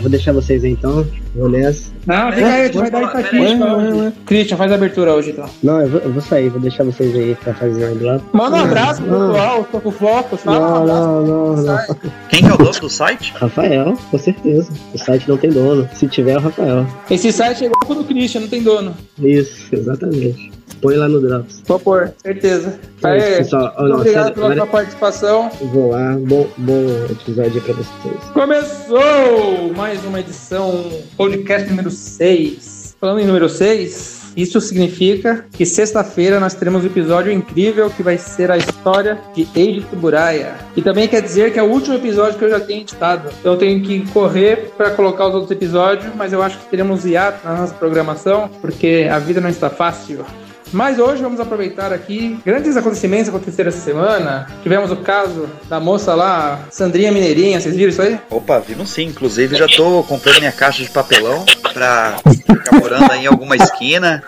vou 0.00 0.10
deixar 0.10 0.32
vocês 0.32 0.64
aí 0.64 0.72
então. 0.72 1.06
Vou 1.34 1.48
nessa. 1.48 1.90
Não, 2.06 2.32
fica 2.32 2.46
aí, 2.46 2.60
a 2.62 2.64
gente 2.66 2.78
vai 2.78 2.90
dar 2.90 3.02
estatística. 3.02 4.12
Christian, 4.26 4.56
faz 4.56 4.72
a 4.72 4.74
abertura 4.74 5.14
hoje 5.14 5.30
então. 5.30 5.48
Não, 5.62 5.80
eu 5.80 5.88
vou, 5.88 6.00
eu 6.00 6.12
vou 6.12 6.22
sair, 6.22 6.48
vou 6.48 6.60
deixar 6.60 6.84
vocês 6.84 7.14
aí 7.14 7.34
pra 7.34 7.54
fazer 7.54 7.84
o 7.90 8.04
lá. 8.04 8.20
Manda 8.32 8.56
um 8.56 8.60
abraço 8.60 9.02
pro 9.02 9.10
Não. 9.18 9.32
pessoal, 9.32 9.68
tô 9.70 9.80
com 9.80 9.90
foco, 9.90 10.36
fala 10.36 10.58
um 10.58 10.60
Não, 10.60 10.76
abraço. 10.82 11.00
não, 11.00 11.56
não, 11.56 11.62
não. 11.62 11.96
Quem 12.28 12.42
que 12.42 12.48
é 12.48 12.52
o 12.54 12.56
dono 12.58 12.72
do 12.80 12.88
site? 12.90 13.32
Rafael, 13.36 13.96
com 14.10 14.18
certeza. 14.18 14.72
O 14.94 14.98
site 14.98 15.28
não 15.28 15.36
tem 15.36 15.50
dono. 15.50 15.88
Se 15.94 16.06
tiver, 16.08 16.32
é 16.32 16.36
o 16.38 16.40
Rafael. 16.40 16.86
Esse 17.10 17.32
site 17.32 17.64
é 17.64 17.66
igual 17.66 17.82
ao 17.88 17.94
do 17.94 18.04
Christian, 18.04 18.40
não 18.42 18.48
tem 18.48 18.62
dono. 18.62 18.94
Isso, 19.22 19.74
exatamente. 19.74 20.50
Põe 20.80 20.96
lá 20.96 21.08
no 21.08 21.20
Drops. 21.20 21.62
Vou 21.66 21.78
pôr, 21.78 22.12
certeza. 22.22 22.78
É 23.04 23.18
isso, 23.18 23.36
pessoal. 23.38 23.74
Muito 23.78 23.88
não, 23.90 23.96
obrigado 23.98 24.22
sério, 24.22 24.34
pela 24.34 24.46
agora- 24.46 24.60
sua 24.60 24.66
participação. 24.66 25.50
Vou 25.72 25.90
lá. 25.90 26.16
Bom, 26.20 26.46
bom 26.56 26.84
episódio 27.10 27.60
pra 27.60 27.74
vocês. 27.74 28.16
Começou 28.32 29.72
mais 29.76 30.02
uma 30.04 30.20
edição, 30.20 30.90
podcast 31.16 31.68
número 31.68 31.90
6. 31.90 32.96
Falando 33.00 33.20
em 33.20 33.26
número 33.26 33.48
6, 33.48 34.32
isso 34.36 34.60
significa 34.60 35.44
que 35.52 35.64
sexta-feira 35.66 36.38
nós 36.38 36.54
teremos 36.54 36.82
um 36.82 36.86
episódio 36.86 37.32
incrível 37.32 37.90
que 37.90 38.02
vai 38.02 38.16
ser 38.18 38.50
a 38.50 38.56
história 38.56 39.18
de 39.34 39.46
Eiji 39.54 39.80
Tsuburaya. 39.82 40.54
E 40.76 40.82
também 40.82 41.08
quer 41.08 41.20
dizer 41.22 41.52
que 41.52 41.58
é 41.58 41.62
o 41.62 41.66
último 41.70 41.96
episódio 41.96 42.38
que 42.38 42.44
eu 42.44 42.50
já 42.50 42.60
tenho 42.60 42.82
editado. 42.82 43.30
Então 43.40 43.52
eu 43.54 43.58
tenho 43.58 43.80
que 43.82 44.06
correr 44.12 44.70
para 44.76 44.90
colocar 44.90 45.26
os 45.28 45.34
outros 45.34 45.50
episódios, 45.50 46.12
mas 46.14 46.32
eu 46.32 46.42
acho 46.42 46.58
que 46.58 46.66
teremos 46.66 47.04
hiato 47.06 47.46
na 47.46 47.54
nossa 47.56 47.74
programação, 47.74 48.50
porque 48.60 49.08
a 49.10 49.18
vida 49.18 49.40
não 49.40 49.48
está 49.50 49.68
fácil. 49.70 50.24
Mas 50.72 50.98
hoje 50.98 51.22
vamos 51.22 51.40
aproveitar 51.40 51.92
aqui 51.92 52.38
grandes 52.44 52.76
acontecimentos 52.76 53.28
que 53.28 53.36
aconteceram 53.36 53.68
essa 53.68 53.80
semana. 53.80 54.46
Tivemos 54.62 54.90
o 54.90 54.96
caso 54.96 55.48
da 55.68 55.80
moça 55.80 56.14
lá, 56.14 56.60
Sandrinha 56.70 57.10
Mineirinha, 57.10 57.60
vocês 57.60 57.74
viram 57.74 57.90
isso 57.90 58.02
aí? 58.02 58.18
Opa, 58.30 58.60
vimos 58.60 58.90
sim. 58.90 59.06
Inclusive 59.06 59.56
já 59.56 59.66
tô 59.66 60.02
comprando 60.04 60.38
minha 60.38 60.52
caixa 60.52 60.82
de 60.82 60.90
papelão 60.90 61.44
pra 61.72 62.18
ficar 62.46 62.78
morando 62.78 63.10
aí 63.10 63.24
em 63.24 63.26
alguma 63.26 63.56
esquina. 63.56 64.22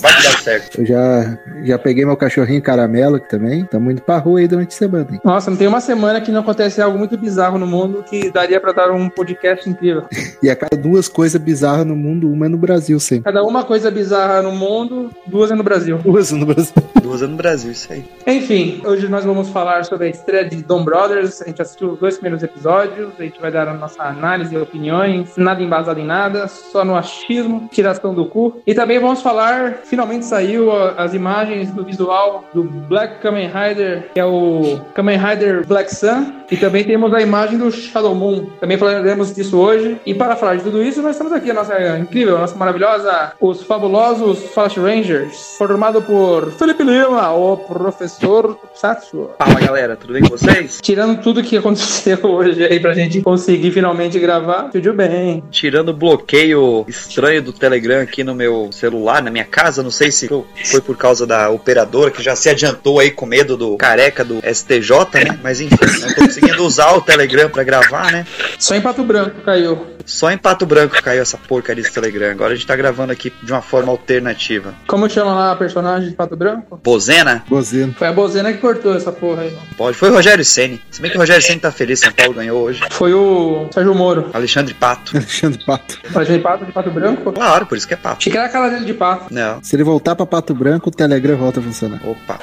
Vai 0.00 0.12
que 0.16 0.22
dá 0.22 0.30
certo. 0.38 0.80
Eu 0.80 0.86
já, 0.86 1.38
já 1.64 1.78
peguei 1.78 2.04
meu 2.04 2.16
cachorrinho 2.16 2.62
caramelo 2.62 3.16
aqui 3.16 3.28
também. 3.28 3.64
Tamo 3.64 3.90
indo 3.90 4.02
pra 4.02 4.18
rua 4.18 4.40
aí 4.40 4.48
durante 4.48 4.74
a 4.74 4.78
semana. 4.78 5.06
hein? 5.12 5.20
Nossa, 5.24 5.50
não 5.50 5.56
tem 5.58 5.66
uma 5.66 5.80
semana 5.80 6.20
que 6.20 6.30
não 6.30 6.40
acontece 6.40 6.80
algo 6.80 6.98
muito 6.98 7.16
bizarro 7.16 7.58
no 7.58 7.66
mundo 7.66 8.04
que 8.08 8.30
daria 8.30 8.60
pra 8.60 8.72
dar 8.72 8.90
um 8.90 9.08
podcast 9.08 9.68
incrível. 9.68 10.04
E 10.42 10.50
a 10.50 10.56
cada 10.56 10.76
duas 10.76 11.08
coisas 11.08 11.40
bizarras 11.40 11.86
no 11.86 11.94
mundo, 11.94 12.28
uma 12.28 12.46
é 12.46 12.48
no 12.48 12.58
Brasil 12.58 12.98
sempre. 12.98 13.24
Cada 13.32 13.44
uma 13.44 13.62
coisa 13.62 13.92
bizarra 13.92 14.42
no 14.42 14.50
mundo, 14.50 15.08
duas 15.24 15.52
é 15.52 15.54
no 15.54 15.62
Brasil. 15.62 15.98
Duas 15.98 16.32
no 16.32 16.44
Brasil. 16.44 16.72
Duas 17.02 17.20
anos 17.20 17.32
no 17.32 17.36
Brasil, 17.36 17.72
isso 17.72 17.92
aí. 17.92 18.04
Enfim, 18.26 18.80
hoje 18.84 19.08
nós 19.08 19.24
vamos 19.24 19.48
falar 19.48 19.84
sobre 19.84 20.06
a 20.06 20.10
estreia 20.10 20.44
de 20.48 20.62
Dom 20.62 20.84
Brothers. 20.84 21.42
A 21.42 21.46
gente 21.46 21.60
assistiu 21.60 21.90
os 21.92 21.98
dois 21.98 22.14
primeiros 22.14 22.42
episódios, 22.44 23.10
a 23.18 23.22
gente 23.24 23.40
vai 23.40 23.50
dar 23.50 23.66
a 23.66 23.74
nossa 23.74 24.04
análise 24.04 24.54
e 24.54 24.58
opiniões, 24.58 25.30
nada 25.36 25.60
embasado 25.62 25.98
em 25.98 26.04
nada, 26.06 26.46
só 26.46 26.84
no 26.84 26.94
achismo, 26.96 27.68
tiração 27.72 28.14
do 28.14 28.26
cu. 28.26 28.62
E 28.66 28.72
também 28.72 29.00
vamos 29.00 29.20
falar, 29.20 29.80
finalmente 29.84 30.24
saiu 30.24 30.72
as 30.72 31.14
imagens 31.14 31.70
do 31.70 31.84
visual 31.84 32.44
do 32.54 32.64
Black 32.64 33.20
Kamen 33.20 33.48
Rider, 33.48 34.10
que 34.12 34.20
é 34.20 34.24
o 34.24 34.80
Kamen 34.94 35.18
Rider 35.18 35.66
Black 35.66 35.94
Sun. 35.94 36.41
E 36.52 36.56
também 36.58 36.84
temos 36.84 37.14
a 37.14 37.22
imagem 37.22 37.56
do 37.56 37.70
Shadow 37.72 38.14
Moon. 38.14 38.44
Também 38.60 38.76
falaremos 38.76 39.34
disso 39.34 39.56
hoje. 39.56 39.96
E 40.04 40.12
para 40.12 40.36
falar 40.36 40.56
de 40.56 40.62
tudo 40.62 40.82
isso, 40.82 41.00
nós 41.00 41.12
estamos 41.12 41.32
aqui, 41.32 41.50
a 41.50 41.54
nossa 41.54 41.98
incrível, 41.98 42.36
a 42.36 42.40
nossa 42.40 42.54
maravilhosa, 42.56 43.32
os 43.40 43.62
fabulosos 43.62 44.40
Flash 44.52 44.76
Rangers, 44.76 45.54
formado 45.56 46.02
por 46.02 46.52
Felipe 46.52 46.82
Lima, 46.82 47.32
o 47.32 47.56
professor 47.56 48.58
Satsu. 48.74 49.30
Fala 49.38 49.60
galera, 49.60 49.96
tudo 49.96 50.12
bem 50.12 50.20
com 50.20 50.28
vocês? 50.28 50.78
Tirando 50.82 51.22
tudo 51.22 51.42
que 51.42 51.56
aconteceu 51.56 52.18
hoje 52.28 52.62
aí 52.62 52.78
pra 52.78 52.92
gente 52.92 53.22
conseguir 53.22 53.70
finalmente 53.70 54.18
gravar, 54.18 54.64
tudo 54.64 54.92
bem. 54.92 55.42
Tirando 55.50 55.88
o 55.88 55.94
bloqueio 55.94 56.84
estranho 56.86 57.40
do 57.40 57.54
Telegram 57.54 58.02
aqui 58.02 58.22
no 58.22 58.34
meu 58.34 58.68
celular, 58.72 59.22
na 59.22 59.30
minha 59.30 59.46
casa, 59.46 59.82
não 59.82 59.90
sei 59.90 60.12
se 60.12 60.28
foi 60.28 60.82
por 60.82 60.98
causa 60.98 61.26
da 61.26 61.48
operadora 61.48 62.10
que 62.10 62.22
já 62.22 62.36
se 62.36 62.50
adiantou 62.50 63.00
aí 63.00 63.10
com 63.10 63.24
medo 63.24 63.56
do 63.56 63.74
careca 63.78 64.22
do 64.22 64.42
STJ, 64.42 64.90
né? 65.14 65.38
Mas 65.42 65.58
enfim, 65.58 65.76
não 66.02 66.14
tô 66.14 66.20
conseguindo 66.22 66.41
usar 66.60 66.92
o 66.92 67.00
Telegram 67.00 67.48
pra 67.48 67.62
gravar, 67.62 68.10
né? 68.12 68.26
Só 68.58 68.74
em 68.74 68.80
Pato 68.80 69.02
Branco 69.02 69.40
caiu. 69.44 69.86
Só 70.04 70.30
em 70.30 70.38
Pato 70.38 70.66
Branco 70.66 71.00
caiu 71.02 71.22
essa 71.22 71.36
porcaria 71.36 71.82
desse 71.82 71.94
Telegram. 71.94 72.30
Agora 72.30 72.52
a 72.52 72.56
gente 72.56 72.66
tá 72.66 72.74
gravando 72.74 73.12
aqui 73.12 73.32
de 73.42 73.52
uma 73.52 73.62
forma 73.62 73.90
alternativa. 73.90 74.74
Como 74.86 75.08
chama 75.08 75.34
lá 75.34 75.52
a 75.52 75.56
personagem 75.56 76.10
de 76.10 76.16
Pato 76.16 76.36
Branco? 76.36 76.80
Bozena? 76.82 77.44
Bozeno. 77.48 77.94
Foi 77.96 78.08
a 78.08 78.12
Bozena 78.12 78.52
que 78.52 78.58
cortou 78.58 78.96
essa 78.96 79.12
porra 79.12 79.42
aí. 79.42 79.56
Pode. 79.76 79.96
Foi 79.96 80.10
o 80.10 80.14
Rogério 80.14 80.44
Ceni. 80.44 80.80
Se 80.90 81.00
bem 81.00 81.10
que 81.10 81.16
o 81.16 81.20
Rogério 81.20 81.42
Ceni 81.42 81.60
tá 81.60 81.70
feliz, 81.70 82.00
São 82.00 82.12
Paulo 82.12 82.34
ganhou 82.34 82.62
hoje. 82.62 82.80
Foi 82.90 83.14
o 83.14 83.68
Sérgio 83.72 83.94
Moro. 83.94 84.30
Alexandre 84.32 84.74
Pato. 84.74 85.16
Alexandre 85.16 85.64
Pato. 85.64 85.98
De 86.02 86.38
Pato 86.38 86.64
de 86.64 86.72
Pato 86.72 86.90
Branco? 86.90 87.32
Claro, 87.32 87.66
por 87.66 87.76
isso 87.76 87.86
que 87.86 87.94
é 87.94 87.96
Pato. 87.96 88.18
Achei 88.18 88.32
que 88.32 88.38
era 88.38 88.46
aquela 88.46 88.68
dele 88.68 88.84
de 88.84 88.94
Pato. 88.94 89.32
Não. 89.32 89.62
Se 89.62 89.76
ele 89.76 89.84
voltar 89.84 90.16
pra 90.16 90.26
Pato 90.26 90.54
Branco, 90.54 90.88
o 90.88 90.92
Telegram 90.92 91.36
volta 91.36 91.60
a 91.60 91.62
funcionar. 91.62 92.00
Opa. 92.04 92.38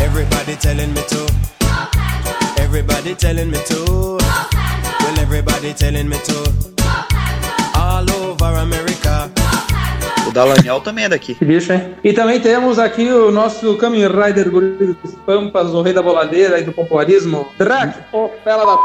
Everybody 0.00 0.56
telling 0.56 0.88
me 0.88 1.02
to. 1.02 1.57
Everybody 2.68 3.14
telling 3.14 3.50
me 3.50 3.56
to. 3.64 3.84
Oh, 3.88 4.48
well, 5.00 5.18
everybody 5.20 5.72
telling 5.72 6.06
me 6.06 6.18
to. 6.18 6.67
O 10.28 10.32
Dallagnol 10.32 10.82
também 10.82 11.06
é 11.06 11.08
daqui. 11.08 11.34
Que 11.34 11.44
bicho, 11.44 11.72
hein? 11.72 11.94
E 12.04 12.12
também 12.12 12.38
temos 12.38 12.78
aqui 12.78 13.10
o 13.10 13.30
nosso 13.30 13.76
Kamen 13.78 14.08
Rider 14.08 14.50
Guri 14.50 14.94
dos 15.02 15.14
Pampas, 15.24 15.72
o 15.72 15.80
rei 15.80 15.94
da 15.94 16.02
boladeira 16.02 16.60
e 16.60 16.64
do 16.64 16.72
popularismo. 16.72 17.48
Drac, 17.58 17.98
o 18.12 18.30
fela 18.44 18.66
da 18.66 18.76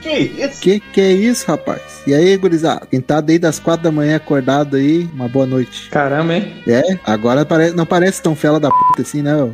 p. 0.00 0.50
Que 0.60 0.78
que 0.78 1.00
é 1.00 1.10
isso, 1.10 1.44
rapaz? 1.48 1.82
E 2.06 2.14
aí, 2.14 2.36
gurizada? 2.36 2.86
Quem 2.88 3.00
tá 3.00 3.20
desde 3.20 3.46
as 3.46 3.58
quatro 3.58 3.82
da 3.82 3.90
manhã 3.90 4.16
acordado 4.16 4.76
aí, 4.76 5.08
uma 5.12 5.26
boa 5.28 5.44
noite. 5.44 5.90
Caramba, 5.90 6.34
hein? 6.34 6.62
É, 6.68 6.82
agora 7.04 7.44
pare... 7.44 7.72
não 7.72 7.84
parece 7.84 8.22
tão 8.22 8.36
fela 8.36 8.60
da 8.60 8.70
puta 8.70 9.02
assim, 9.02 9.22
né? 9.22 9.34
ô? 9.34 9.50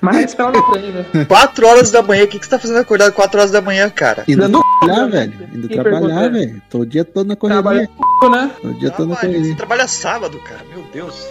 Mas 0.00 0.34
fela 0.34 0.50
da 0.50 0.62
p 0.62 0.78
ainda. 0.78 1.26
4 1.26 1.66
horas 1.66 1.90
da 1.92 2.02
manhã. 2.02 2.24
O 2.24 2.26
que, 2.26 2.40
que 2.40 2.44
você 2.44 2.50
tá 2.50 2.58
fazendo 2.58 2.80
acordado 2.80 3.12
4 3.12 3.38
horas 3.38 3.52
da 3.52 3.60
manhã, 3.60 3.88
cara? 3.88 4.24
Indo 4.26 4.42
Dando 4.42 4.60
trabalhar, 4.80 5.06
velho. 5.06 5.32
Quem 5.68 5.82
trabalhar, 5.82 6.28
velho. 6.30 6.62
Tô 6.70 6.78
o 6.80 6.86
dia 6.86 7.04
todo 7.04 7.26
na 7.26 7.36
Trabalha 7.36 7.88
correria. 7.88 8.06
c***, 8.20 8.28
né? 8.30 8.50
Tô 8.60 8.68
o 8.68 8.74
dia 8.74 8.90
todo 8.90 9.08
na 9.08 9.14
Trabalha, 9.16 9.32
correria. 9.34 9.50
você 9.52 9.56
trabalha 9.56 9.88
sábado, 9.88 10.38
cara. 10.40 10.64
Meu 10.70 10.82
Deus. 10.92 11.26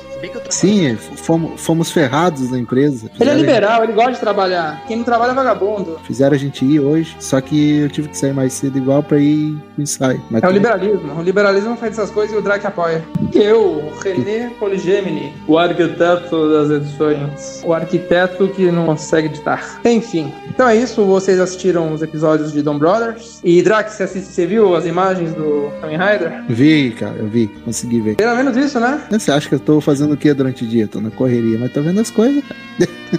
Sim, 0.50 0.96
fomos, 0.96 1.62
fomos 1.62 1.92
ferrados 1.92 2.50
na 2.52 2.58
empresa. 2.60 3.06
Ele 3.06 3.30
é 3.30 3.34
Fizeram- 3.34 3.40
liberal, 3.40 3.84
ele 3.84 3.94
gosta 3.94 4.12
de 4.14 4.20
trabalhar. 4.20 4.84
Quem 4.88 4.98
não 4.98 5.04
trabalha 5.04 5.32
é 5.32 5.36
vagabundo. 5.36 6.00
Fizeram 6.04 6.36
a 6.36 6.40
gente 6.40 6.64
ir 6.66 6.80
hoje, 6.80 7.16
só 7.20 7.40
que 7.42 7.80
eu 7.80 7.90
tive 7.90 8.08
que 8.10 8.18
sair 8.18 8.34
mais 8.34 8.54
cedo 8.54 8.78
igual 8.78 9.04
pra 9.04 9.18
ir 9.20 9.56
pro 9.76 9.84
ensaio. 9.84 10.22
Mas 10.30 10.42
É 10.44 10.46
o 10.46 10.50
tudo- 10.50 10.58
liberalismo. 10.58 11.20
O 11.20 11.22
liberalismo 11.22 11.76
faz 11.78 11.94
essas 11.98 12.10
coisas 12.12 12.36
e 12.36 12.40
o 12.40 12.42
Drake 12.42 12.66
apoia. 12.66 13.04
E 13.34 13.38
eu, 13.38 13.62
o 13.62 13.94
René 14.04 14.52
Poligemini, 14.60 15.34
o 15.48 15.58
arquiteto 15.58 16.50
das 16.52 16.70
edições. 16.72 17.62
O 17.66 17.74
arquiteto 17.74 18.48
que 18.50 18.72
não 18.72 18.86
consegue 18.86 19.28
editar. 19.28 19.80
Enfim. 19.86 20.32
Então 20.48 20.68
é 20.68 20.76
isso. 20.76 21.04
Vocês 21.06 21.40
assistiram 21.40 21.94
os 21.94 22.02
episódios 22.02 22.52
de 22.52 22.62
Dom 22.62 22.78
Brothers. 22.78 23.40
E 23.44 23.62
Drake, 23.62 23.92
você, 23.94 24.04
assiste, 24.04 24.32
você 24.32 24.46
viu 24.46 24.76
as 24.76 24.86
imagens 24.86 25.34
do 25.34 25.70
Kamen 25.82 25.98
Rider? 25.98 26.44
Vi, 26.50 26.92
cara, 26.92 27.16
eu 27.18 27.28
vi, 27.28 27.48
consegui 27.66 28.00
ver. 28.02 28.16
Pelo 28.16 28.36
menos 28.36 28.56
isso, 28.58 28.80
né? 28.80 29.02
Você 29.12 29.32
acha 29.32 29.48
que 29.50 29.56
eu 29.56 29.60
tô 29.60 29.80
fazendo 29.82 30.07
o 30.14 30.18
que 30.18 30.34
durante 30.34 30.64
o 30.64 30.68
dia? 30.68 30.88
Tô 30.88 31.00
na 31.00 31.10
correria, 31.12 31.58
mas 31.60 31.72
tô 31.72 31.82
vendo 31.82 32.00
as 32.00 32.10
coisas, 32.10 32.44
cara. 32.44 32.60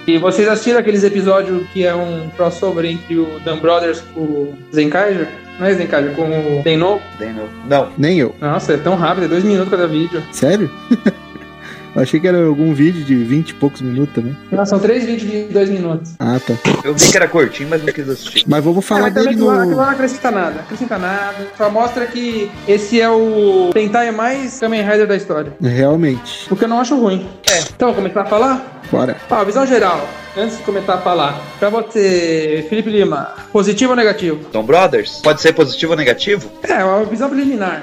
E 0.06 0.19
vocês 0.19 0.47
assistiram 0.47 0.78
aqueles 0.78 1.03
episódios 1.03 1.66
que 1.72 1.84
é 1.84 1.94
um 1.94 2.28
crossover 2.37 2.84
entre 2.84 3.19
o 3.19 3.41
Dan 3.41 3.59
Brothers 3.59 4.00
com 4.12 4.21
o 4.21 4.59
Zenkaiser? 4.75 5.28
Não 5.59 5.66
é 5.66 5.75
Zenkaiser, 5.75 6.15
com 6.15 6.22
o 6.22 6.62
Denno? 6.62 7.00
Não. 7.66 7.88
Nem 7.97 8.19
eu. 8.19 8.34
Nossa, 8.41 8.75
é 8.75 8.76
tão 8.76 8.94
rápido, 8.94 9.25
é 9.25 9.28
dois 9.28 9.44
minutos 9.44 9.71
cada 9.71 9.87
vídeo. 9.87 10.22
Sério? 10.32 10.71
achei 12.03 12.20
que 12.20 12.28
era 12.28 12.44
algum 12.47 12.72
vídeo 12.75 13.04
de 13.04 13.14
20 13.14 13.50
e 13.50 13.54
poucos 13.54 13.81
minutos 13.81 14.14
também. 14.14 14.36
Não, 14.50 14.64
são 14.66 14.78
três 14.78 15.05
vídeos 15.05 15.31
de 15.31 15.52
dois 15.52 15.69
minutos. 15.69 16.12
Ah, 16.19 16.38
tá. 16.44 16.55
Eu 16.84 16.94
vi 16.94 17.11
que 17.11 17.17
era 17.17 17.28
curtinho, 17.28 17.69
mas 17.69 17.82
não 17.82 17.93
quis 17.93 18.08
assistir. 18.08 18.44
Mas 18.46 18.64
vamos 18.64 18.84
falar 18.84 19.02
mas 19.02 19.14
também 19.14 19.34
dele 19.34 19.40
no. 19.40 19.46
lá 19.46 19.67
não 19.67 19.82
acrescenta 19.82 20.31
nada, 20.31 20.61
acrescenta 20.61 20.99
nada. 20.99 21.46
Só 21.56 21.70
mostra 21.70 22.06
que 22.06 22.50
esse 22.67 23.00
é 23.00 23.08
o 23.08 23.70
Tentai 23.73 24.11
mais 24.11 24.58
Kamen 24.58 24.82
Rider 24.82 25.06
da 25.06 25.17
história. 25.17 25.52
Realmente. 25.61 26.52
O 26.52 26.56
que 26.56 26.64
eu 26.64 26.69
não 26.69 26.81
acho 26.81 26.96
ruim. 26.99 27.28
É. 27.50 27.61
Então, 27.61 27.88
vou 27.88 27.96
começar 27.96 28.23
a 28.23 28.26
falar? 28.26 28.81
Bora. 28.90 29.17
Ó, 29.31 29.44
visão 29.44 29.67
geral. 29.67 30.08
Antes 30.37 30.58
de 30.58 30.62
começar 30.62 30.94
a 30.94 30.99
falar. 30.99 31.40
Pra 31.58 31.69
você, 31.69 32.64
Felipe 32.69 32.90
Lima, 32.90 33.34
positivo 33.52 33.90
ou 33.90 33.96
negativo? 33.96 34.40
Dom 34.52 34.64
Brothers? 34.64 35.20
Pode 35.23 35.40
ser 35.43 35.52
positivo 35.52 35.93
ou 35.93 35.99
negativo? 35.99 36.50
É, 36.62 36.84
uma 36.84 37.05
visão 37.05 37.28
preliminar. 37.28 37.82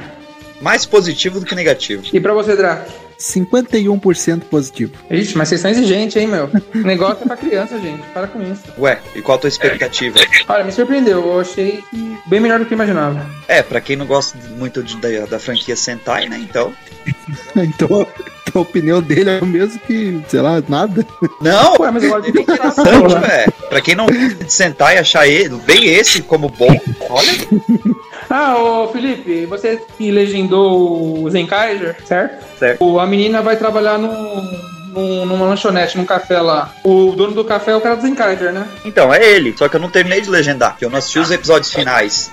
Mais 0.62 0.86
positivo 0.86 1.40
do 1.40 1.46
que 1.46 1.54
negativo. 1.54 2.04
E 2.14 2.20
pra 2.20 2.34
você, 2.34 2.56
Drac? 2.56 2.90
51% 3.20 4.42
positivo. 4.44 4.94
Ixi, 5.10 5.38
mas 5.38 5.50
vocês 5.50 5.62
são 5.62 5.72
exigentes, 5.72 6.16
hein, 6.18 6.28
meu? 6.28 6.50
O 6.74 6.78
negócio 6.86 7.24
é 7.24 7.28
pra 7.28 7.38
criança, 7.38 7.80
gente. 7.80 8.02
Para 8.14 8.28
com 8.28 8.42
isso. 8.42 8.64
Ué, 8.78 9.00
e 9.16 9.22
qual 9.22 9.38
a 9.38 9.42
tua 9.42 9.48
expectativa? 9.48 10.18
Olha, 10.48 10.64
me 10.64 10.72
surpreendeu. 10.72 11.22
Eu 11.26 11.40
achei 11.40 11.84
que 11.90 12.18
bem 12.28 12.40
melhor 12.40 12.60
do 12.60 12.66
que 12.66 12.74
eu 12.74 12.78
imaginava. 12.78 13.26
É, 13.48 13.62
pra 13.62 13.80
quem 13.82 13.96
não 13.96 14.06
gosta 14.06 14.38
muito 14.58 14.82
de- 14.84 14.98
da, 14.98 15.26
da 15.26 15.40
franquia 15.40 15.76
Sentai, 15.76 16.28
né? 16.30 16.38
Então. 16.40 16.74
Então, 17.56 18.06
a 18.54 18.60
opinião 18.60 19.02
dele 19.02 19.30
é 19.30 19.40
o 19.42 19.46
mesmo 19.46 19.80
que, 19.80 20.20
sei 20.28 20.42
lá, 20.42 20.62
nada. 20.68 21.06
Não! 21.42 21.76
Ué, 21.80 21.92
mas 21.92 22.04
eu 22.04 22.10
gosto 22.10 22.28
É 22.30 22.32
de 22.32 22.40
interessante, 22.42 23.20
velho. 23.28 23.54
Pra 23.70 23.82
quem 23.82 23.96
não 23.96 24.06
gosta 24.08 24.44
de 24.44 24.52
sentar 24.54 24.96
e 24.96 24.98
achar 25.00 25.28
ele, 25.28 25.56
bem 25.66 25.86
esse 25.86 26.22
como 26.22 26.50
bom, 26.50 26.76
olha. 27.10 27.32
Ah, 28.38 28.58
ô 28.58 28.88
Felipe, 28.92 29.46
você 29.46 29.80
que 29.98 30.12
legendou 30.12 31.24
o 31.24 31.30
Zenkaiser, 31.30 31.96
certo? 32.06 32.44
Certo. 32.60 32.84
O- 32.84 33.00
A 33.00 33.08
menina 33.08 33.42
vai 33.42 33.56
trabalhar 33.56 33.98
num, 33.98 34.42
num- 34.94 35.26
numa 35.26 35.46
lanchonete, 35.46 35.98
num 35.98 36.06
café 36.06 36.42
lá. 36.42 36.74
O 36.84 37.14
dono 37.16 37.34
do 37.34 37.46
café 37.46 37.72
é 37.72 37.76
o 37.78 37.82
cara 37.82 37.96
do 37.96 38.02
Zenkaiser, 38.02 38.52
né? 38.52 38.68
Então, 38.84 39.14
é 39.14 39.24
ele. 39.26 39.56
Só 39.58 39.70
que 39.70 39.78
eu 39.78 39.80
não 39.80 39.90
terminei 39.90 40.20
de 40.20 40.30
legendar, 40.30 40.72
porque 40.72 40.84
eu 40.84 40.90
não 40.90 40.98
assisti 40.98 41.18
os 41.20 41.32
episódios 41.32 41.72
finais. 41.74 42.30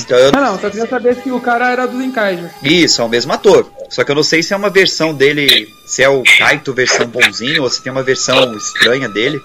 Então 0.00 0.16
eu 0.18 0.30
Não, 0.32 0.40
não, 0.42 0.58
só 0.60 0.68
queria 0.70 0.86
saber 0.86 1.16
se 1.16 1.30
o 1.30 1.40
cara 1.40 1.70
era 1.72 1.86
do 1.86 1.98
Zenkaiser. 1.98 2.50
Isso, 2.62 3.00
é 3.00 3.04
o 3.04 3.08
mesmo 3.08 3.32
ator. 3.32 3.68
Só 3.88 4.04
que 4.04 4.10
eu 4.10 4.14
não 4.14 4.22
sei 4.22 4.42
se 4.42 4.52
é 4.52 4.56
uma 4.56 4.70
versão 4.70 5.12
dele, 5.14 5.74
se 5.84 6.02
é 6.02 6.08
o 6.08 6.22
Kaito 6.38 6.72
versão 6.74 7.06
bonzinho 7.06 7.62
ou 7.62 7.70
se 7.70 7.82
tem 7.82 7.90
uma 7.90 8.02
versão 8.02 8.54
estranha 8.54 9.08
dele. 9.08 9.40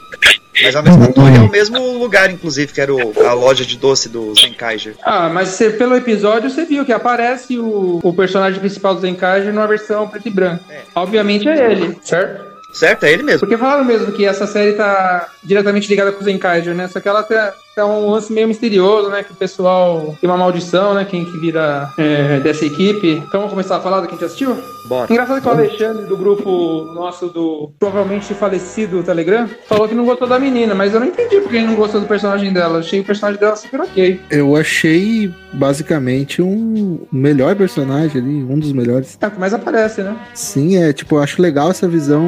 Mas 0.63 0.75
é 0.75 0.79
o 0.79 0.83
mesmo 0.83 1.03
ator 1.03 1.31
e 1.31 1.35
é 1.35 1.39
o 1.39 1.49
mesmo 1.49 1.97
lugar, 1.97 2.29
inclusive, 2.29 2.73
que 2.73 2.81
era 2.81 2.93
o- 2.93 3.13
a 3.25 3.33
loja 3.33 3.63
de 3.65 3.77
doce 3.77 4.09
do 4.09 4.33
Zenkaiser. 4.35 4.95
Ah, 5.03 5.29
mas 5.29 5.49
você, 5.49 5.69
pelo 5.69 5.95
episódio 5.95 6.49
você 6.49 6.65
viu 6.65 6.85
que 6.85 6.91
aparece 6.91 7.57
o, 7.57 7.99
o 8.03 8.13
personagem 8.13 8.59
principal 8.59 8.93
do 8.95 9.01
Zenkaiser 9.01 9.53
numa 9.53 9.67
versão 9.67 10.07
preto 10.07 10.27
e 10.27 10.31
branco. 10.31 10.63
É. 10.69 10.81
Obviamente 10.95 11.47
é 11.47 11.71
ele, 11.71 11.97
certo? 12.03 12.51
Certo? 12.73 13.03
É 13.05 13.11
ele 13.11 13.23
mesmo. 13.23 13.41
Porque 13.41 13.57
falaram 13.57 13.83
mesmo 13.83 14.11
que 14.13 14.25
essa 14.25 14.47
série 14.47 14.73
tá 14.73 15.27
diretamente 15.43 15.89
ligada 15.89 16.11
com 16.11 16.21
o 16.21 16.23
Zenkaiser, 16.23 16.73
né? 16.73 16.87
Só 16.87 16.99
que 17.01 17.07
ela 17.09 17.21
tem, 17.23 17.37
tem 17.75 17.83
um 17.83 18.09
lance 18.09 18.31
meio 18.31 18.47
misterioso, 18.47 19.09
né? 19.09 19.23
Que 19.23 19.31
o 19.31 19.35
pessoal 19.35 20.15
tem 20.19 20.29
uma 20.29 20.37
maldição, 20.37 20.93
né? 20.93 21.05
Quem 21.05 21.25
que 21.25 21.37
vira 21.37 21.89
é, 21.97 22.39
dessa 22.39 22.65
equipe. 22.65 23.11
Então 23.11 23.41
vamos 23.41 23.51
começar 23.51 23.77
a 23.77 23.79
falar 23.79 24.01
do 24.01 24.07
que 24.07 24.13
a 24.13 24.17
gente 24.17 24.25
assistiu? 24.25 24.57
Bora. 24.87 25.11
Engraçado 25.11 25.41
que 25.41 25.47
o 25.47 25.51
Alexandre, 25.51 26.05
do 26.05 26.17
grupo 26.17 26.91
nosso 26.93 27.27
do 27.27 27.71
provavelmente 27.79 28.33
falecido 28.33 29.03
Telegram, 29.03 29.47
falou 29.67 29.87
que 29.87 29.95
não 29.95 30.05
gostou 30.05 30.27
da 30.27 30.37
menina, 30.37 30.75
mas 30.75 30.93
eu 30.93 30.99
não 30.99 31.07
entendi 31.07 31.39
porque 31.39 31.57
ele 31.57 31.67
não 31.67 31.75
gostou 31.75 32.01
do 32.01 32.07
personagem 32.07 32.51
dela. 32.51 32.75
Eu 32.75 32.79
achei 32.79 32.99
o 32.99 33.03
personagem 33.05 33.39
dela 33.39 33.55
super 33.55 33.81
ok. 33.81 34.19
Eu 34.29 34.55
achei 34.55 35.33
basicamente 35.53 36.41
um 36.41 36.99
melhor 37.11 37.55
personagem 37.55 38.21
ali, 38.21 38.43
um 38.43 38.59
dos 38.59 38.73
melhores. 38.73 39.17
É 39.21 39.27
o 39.27 39.31
que 39.31 39.39
mais 39.39 39.53
aparece, 39.53 40.01
né? 40.01 40.15
Sim, 40.33 40.77
é 40.77 40.91
tipo, 40.91 41.15
eu 41.15 41.23
acho 41.23 41.41
legal 41.41 41.69
essa 41.69 41.87
visão. 41.87 42.27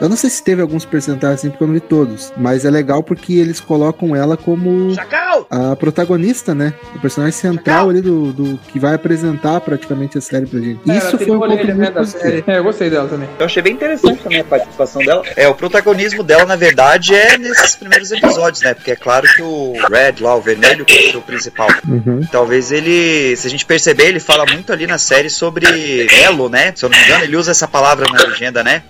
Eu 0.00 0.08
não 0.08 0.16
sei 0.16 0.30
se 0.30 0.44
teve 0.44 0.62
alguns 0.62 0.84
percentuais 0.84 1.36
assim, 1.36 1.50
porque 1.50 1.64
eu 1.64 1.68
não 1.68 1.74
vi 1.74 1.80
todos. 1.80 2.32
Mas 2.36 2.64
é 2.64 2.70
legal 2.70 3.02
porque 3.02 3.34
eles 3.34 3.60
colocam 3.60 4.14
ela 4.14 4.36
como 4.36 4.75
Chacal! 4.94 5.46
a 5.50 5.76
protagonista, 5.76 6.54
né? 6.54 6.74
O 6.94 7.00
personagem 7.00 7.36
central 7.38 7.90
ali 7.90 8.00
do, 8.00 8.32
do 8.32 8.58
que 8.68 8.78
vai 8.78 8.94
apresentar 8.94 9.60
praticamente 9.60 10.18
a 10.18 10.20
série 10.20 10.46
pra 10.46 10.60
gente. 10.60 10.90
É, 10.90 10.96
Isso 10.96 11.18
foi 11.18 11.30
um 11.30 11.38
ponto 11.38 11.54
né, 11.54 11.74
muito 11.74 11.92
da 11.92 12.00
positivo. 12.00 12.22
série. 12.22 12.44
É, 12.46 12.58
eu 12.58 12.64
gostei 12.64 12.90
dela 12.90 13.08
também. 13.08 13.28
Eu 13.38 13.46
achei 13.46 13.62
bem 13.62 13.72
interessante 13.74 14.22
também 14.22 14.40
a 14.40 14.44
participação 14.44 15.02
dela. 15.02 15.22
É, 15.36 15.48
o 15.48 15.54
protagonismo 15.54 16.22
dela, 16.22 16.44
na 16.44 16.56
verdade, 16.56 17.14
é 17.14 17.38
nesses 17.38 17.76
primeiros 17.76 18.10
episódios, 18.10 18.62
né? 18.62 18.74
Porque 18.74 18.90
é 18.92 18.96
claro 18.96 19.26
que 19.34 19.42
o 19.42 19.74
Red 19.90 20.20
lá, 20.20 20.34
o 20.34 20.40
vermelho, 20.40 20.84
que 20.84 21.10
é 21.12 21.16
o 21.16 21.22
principal. 21.22 21.68
Uhum. 21.86 22.20
Talvez 22.30 22.72
ele, 22.72 23.36
se 23.36 23.46
a 23.46 23.50
gente 23.50 23.64
perceber, 23.64 24.06
ele 24.06 24.20
fala 24.20 24.44
muito 24.46 24.72
ali 24.72 24.86
na 24.86 24.98
série 24.98 25.30
sobre 25.30 26.06
elo, 26.22 26.48
né? 26.48 26.72
Se 26.74 26.84
eu 26.84 26.88
não 26.88 26.98
me 26.98 27.04
engano, 27.04 27.24
ele 27.24 27.36
usa 27.36 27.50
essa 27.50 27.68
palavra 27.68 28.06
na 28.10 28.22
legenda, 28.22 28.62
né? 28.62 28.82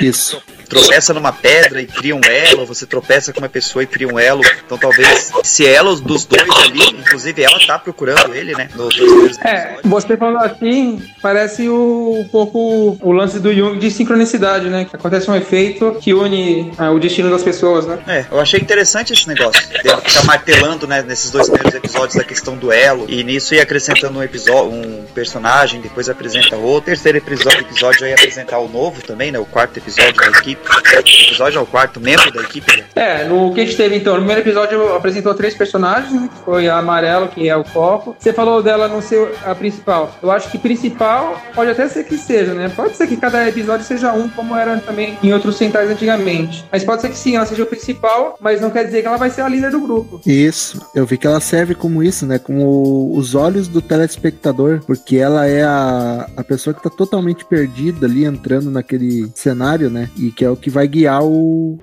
Isso. 0.00 0.42
Tropeça 0.70 1.12
numa 1.12 1.32
pedra 1.32 1.82
e 1.82 1.86
cria 1.86 2.14
um 2.14 2.20
elo, 2.24 2.64
você 2.64 2.86
tropeça 2.86 3.32
com 3.32 3.40
uma 3.40 3.48
pessoa 3.48 3.82
e 3.82 3.86
cria 3.86 4.06
um 4.06 4.18
elo. 4.18 4.40
Então 4.64 4.78
talvez 4.78 5.32
esse 5.42 5.66
elo 5.66 5.96
dos 5.96 6.24
dois 6.24 6.48
ali, 6.64 7.00
inclusive 7.00 7.42
ela 7.42 7.58
tá 7.66 7.76
procurando 7.78 8.32
ele, 8.34 8.54
né? 8.54 8.68
Nos 8.76 8.96
dois 8.96 9.10
primeiros 9.10 9.38
É, 9.40 9.78
você 9.84 10.16
falando 10.16 10.44
assim, 10.44 11.02
parece 11.20 11.68
o, 11.68 12.20
um 12.20 12.28
pouco 12.28 12.96
o 13.02 13.12
lance 13.12 13.40
do 13.40 13.52
Jung 13.52 13.78
de 13.78 13.90
sincronicidade, 13.90 14.68
né? 14.68 14.84
Que 14.84 14.94
acontece 14.94 15.28
um 15.28 15.34
efeito 15.34 15.96
que 16.00 16.14
une 16.14 16.72
ah, 16.78 16.92
o 16.92 17.00
destino 17.00 17.28
das 17.28 17.42
pessoas, 17.42 17.86
né? 17.86 17.98
É, 18.06 18.24
eu 18.30 18.38
achei 18.38 18.60
interessante 18.60 19.12
esse 19.12 19.26
negócio. 19.26 19.60
Dele 19.68 20.00
ficar 20.02 20.24
martelando, 20.24 20.86
né, 20.86 21.02
nesses 21.02 21.30
dois 21.30 21.48
primeiros 21.48 21.74
episódios 21.74 22.16
a 22.16 22.24
questão 22.24 22.56
do 22.56 22.70
elo. 22.70 23.06
E 23.08 23.24
nisso 23.24 23.54
ia 23.54 23.62
acrescentando 23.62 24.18
um 24.18 24.22
episódio, 24.22 24.70
um 24.70 25.04
personagem, 25.14 25.80
depois 25.80 26.08
apresenta 26.08 26.56
outro. 26.56 26.86
Terceiro 26.86 27.18
episódio, 27.18 27.60
episódio 27.60 28.06
ia 28.06 28.14
apresentar 28.14 28.58
o 28.58 28.68
novo 28.68 29.02
também, 29.02 29.32
né? 29.32 29.38
O 29.38 29.44
quarto 29.44 29.76
episódio 29.78 30.14
da 30.14 30.38
equipe. 30.38 30.59
O 30.64 31.28
episódio 31.30 31.58
é 31.58 31.62
o 31.62 31.66
quarto 31.66 32.00
membro 32.00 32.30
da 32.32 32.42
equipe, 32.42 32.76
né? 32.76 32.84
É, 32.94 33.24
no 33.24 33.54
que 33.54 33.60
a 33.60 33.64
gente 33.64 33.76
teve 33.76 33.96
então, 33.96 34.14
no 34.14 34.18
primeiro 34.18 34.42
episódio 34.42 34.94
apresentou 34.94 35.34
três 35.34 35.54
personagens, 35.54 36.12
né? 36.12 36.28
Que 36.28 36.44
foi 36.44 36.68
a 36.68 36.78
Amarelo, 36.78 37.28
que 37.28 37.48
é 37.48 37.56
o 37.56 37.64
foco. 37.64 38.14
Você 38.18 38.32
falou 38.32 38.62
dela 38.62 38.88
não 38.88 39.00
ser 39.00 39.30
a 39.44 39.54
principal. 39.54 40.14
Eu 40.22 40.30
acho 40.30 40.50
que 40.50 40.58
principal 40.58 41.40
pode 41.54 41.70
até 41.70 41.88
ser 41.88 42.04
que 42.04 42.18
seja, 42.18 42.52
né? 42.52 42.68
Pode 42.68 42.96
ser 42.96 43.06
que 43.06 43.16
cada 43.16 43.48
episódio 43.48 43.86
seja 43.86 44.12
um, 44.12 44.28
como 44.28 44.54
era 44.54 44.78
também 44.78 45.16
em 45.22 45.32
outros 45.32 45.56
centais 45.56 45.88
antigamente. 45.88 46.64
Mas 46.70 46.84
pode 46.84 47.00
ser 47.00 47.08
que 47.08 47.16
sim, 47.16 47.36
ela 47.36 47.46
seja 47.46 47.62
o 47.62 47.66
principal, 47.66 48.36
mas 48.40 48.60
não 48.60 48.70
quer 48.70 48.84
dizer 48.84 49.00
que 49.00 49.08
ela 49.08 49.16
vai 49.16 49.30
ser 49.30 49.42
a 49.42 49.48
líder 49.48 49.70
do 49.70 49.80
grupo. 49.80 50.20
Isso, 50.26 50.84
eu 50.94 51.06
vi 51.06 51.16
que 51.16 51.26
ela 51.26 51.40
serve 51.40 51.74
como 51.74 52.02
isso, 52.02 52.26
né? 52.26 52.38
Como 52.38 53.16
os 53.16 53.34
olhos 53.34 53.68
do 53.68 53.80
telespectador, 53.80 54.80
porque 54.86 55.16
ela 55.16 55.46
é 55.46 55.62
a, 55.62 56.28
a 56.36 56.44
pessoa 56.44 56.74
que 56.74 56.82
tá 56.82 56.90
totalmente 56.90 57.44
perdida 57.44 58.06
ali 58.06 58.24
entrando 58.24 58.70
naquele 58.70 59.30
cenário, 59.34 59.88
né? 59.88 60.10
E 60.18 60.30
que 60.30 60.44
é 60.44 60.49
o 60.50 60.56
que 60.56 60.70
vai 60.70 60.86
guiar 60.86 61.22
o. 61.22 61.78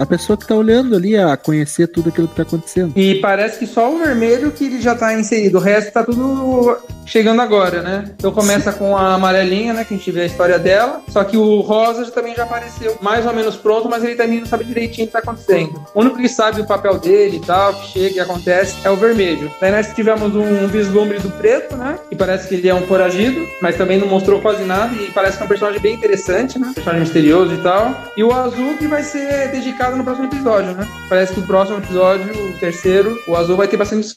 A 0.00 0.06
pessoa 0.06 0.34
que 0.34 0.46
tá 0.46 0.54
olhando 0.54 0.96
ali 0.96 1.14
a 1.14 1.36
conhecer 1.36 1.86
tudo 1.86 2.08
aquilo 2.08 2.26
que 2.26 2.34
tá 2.34 2.42
acontecendo. 2.42 2.94
E 2.96 3.16
parece 3.16 3.58
que 3.58 3.66
só 3.66 3.92
o 3.92 3.98
vermelho 3.98 4.50
que 4.50 4.64
ele 4.64 4.80
já 4.80 4.94
tá 4.94 5.12
inserido. 5.12 5.58
O 5.58 5.60
resto 5.60 5.92
tá 5.92 6.02
tudo 6.02 6.74
chegando 7.04 7.42
agora, 7.42 7.82
né? 7.82 8.04
Então 8.16 8.32
começa 8.32 8.72
com 8.72 8.96
a 8.96 9.12
amarelinha, 9.12 9.74
né? 9.74 9.84
Que 9.84 9.92
a 9.92 9.96
gente 9.98 10.10
vê 10.10 10.22
a 10.22 10.26
história 10.26 10.58
dela. 10.58 11.02
Só 11.08 11.22
que 11.22 11.36
o 11.36 11.60
rosa 11.60 12.10
também 12.12 12.34
já 12.34 12.44
apareceu 12.44 12.96
mais 13.02 13.26
ou 13.26 13.34
menos 13.34 13.56
pronto, 13.56 13.90
mas 13.90 14.02
ele 14.02 14.14
também 14.14 14.40
não 14.40 14.46
sabe 14.46 14.64
direitinho 14.64 15.04
o 15.04 15.06
que 15.08 15.12
tá 15.12 15.18
acontecendo. 15.18 15.84
O 15.94 16.00
único 16.00 16.16
que 16.16 16.30
sabe 16.30 16.62
o 16.62 16.66
papel 16.66 16.98
dele 16.98 17.36
e 17.36 17.40
tal, 17.40 17.74
que 17.74 17.88
chega 17.88 18.16
e 18.16 18.20
acontece, 18.20 18.76
é 18.82 18.90
o 18.90 18.96
vermelho. 18.96 19.50
Daí 19.60 19.70
nós 19.70 19.92
tivemos 19.92 20.34
um 20.34 20.66
vislumbre 20.66 21.18
do 21.18 21.28
preto, 21.32 21.76
né? 21.76 21.98
Que 22.08 22.16
parece 22.16 22.48
que 22.48 22.54
ele 22.54 22.70
é 22.70 22.74
um 22.74 22.86
foragido, 22.86 23.46
mas 23.60 23.76
também 23.76 23.98
não 23.98 24.06
mostrou 24.06 24.40
quase 24.40 24.64
nada. 24.64 24.94
E 24.94 25.10
parece 25.10 25.36
que 25.36 25.42
é 25.42 25.44
um 25.44 25.48
personagem 25.48 25.80
bem 25.80 25.94
interessante, 25.94 26.58
né? 26.58 26.72
Personagem 26.74 27.02
misterioso 27.02 27.52
e 27.52 27.58
tal. 27.58 27.94
E 28.16 28.24
o 28.24 28.32
azul 28.32 28.78
que 28.78 28.86
vai 28.86 29.02
ser 29.02 29.50
dedicado 29.50 29.89
no 29.96 30.04
próximo 30.04 30.26
episódio, 30.26 30.74
né? 30.74 30.86
Parece 31.08 31.34
que 31.34 31.40
o 31.40 31.46
próximo 31.46 31.78
episódio, 31.78 32.32
o 32.32 32.58
terceiro, 32.58 33.18
o 33.26 33.36
azul 33.36 33.56
vai 33.56 33.68
ter 33.68 33.76
bastante 33.76 34.14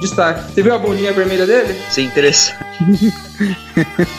destaque. 0.00 0.52
Você 0.52 0.62
viu 0.62 0.74
a 0.74 0.78
bolinha 0.78 1.12
vermelha 1.12 1.46
dele? 1.46 1.74
Sim, 1.90 2.04
interessante. 2.04 2.56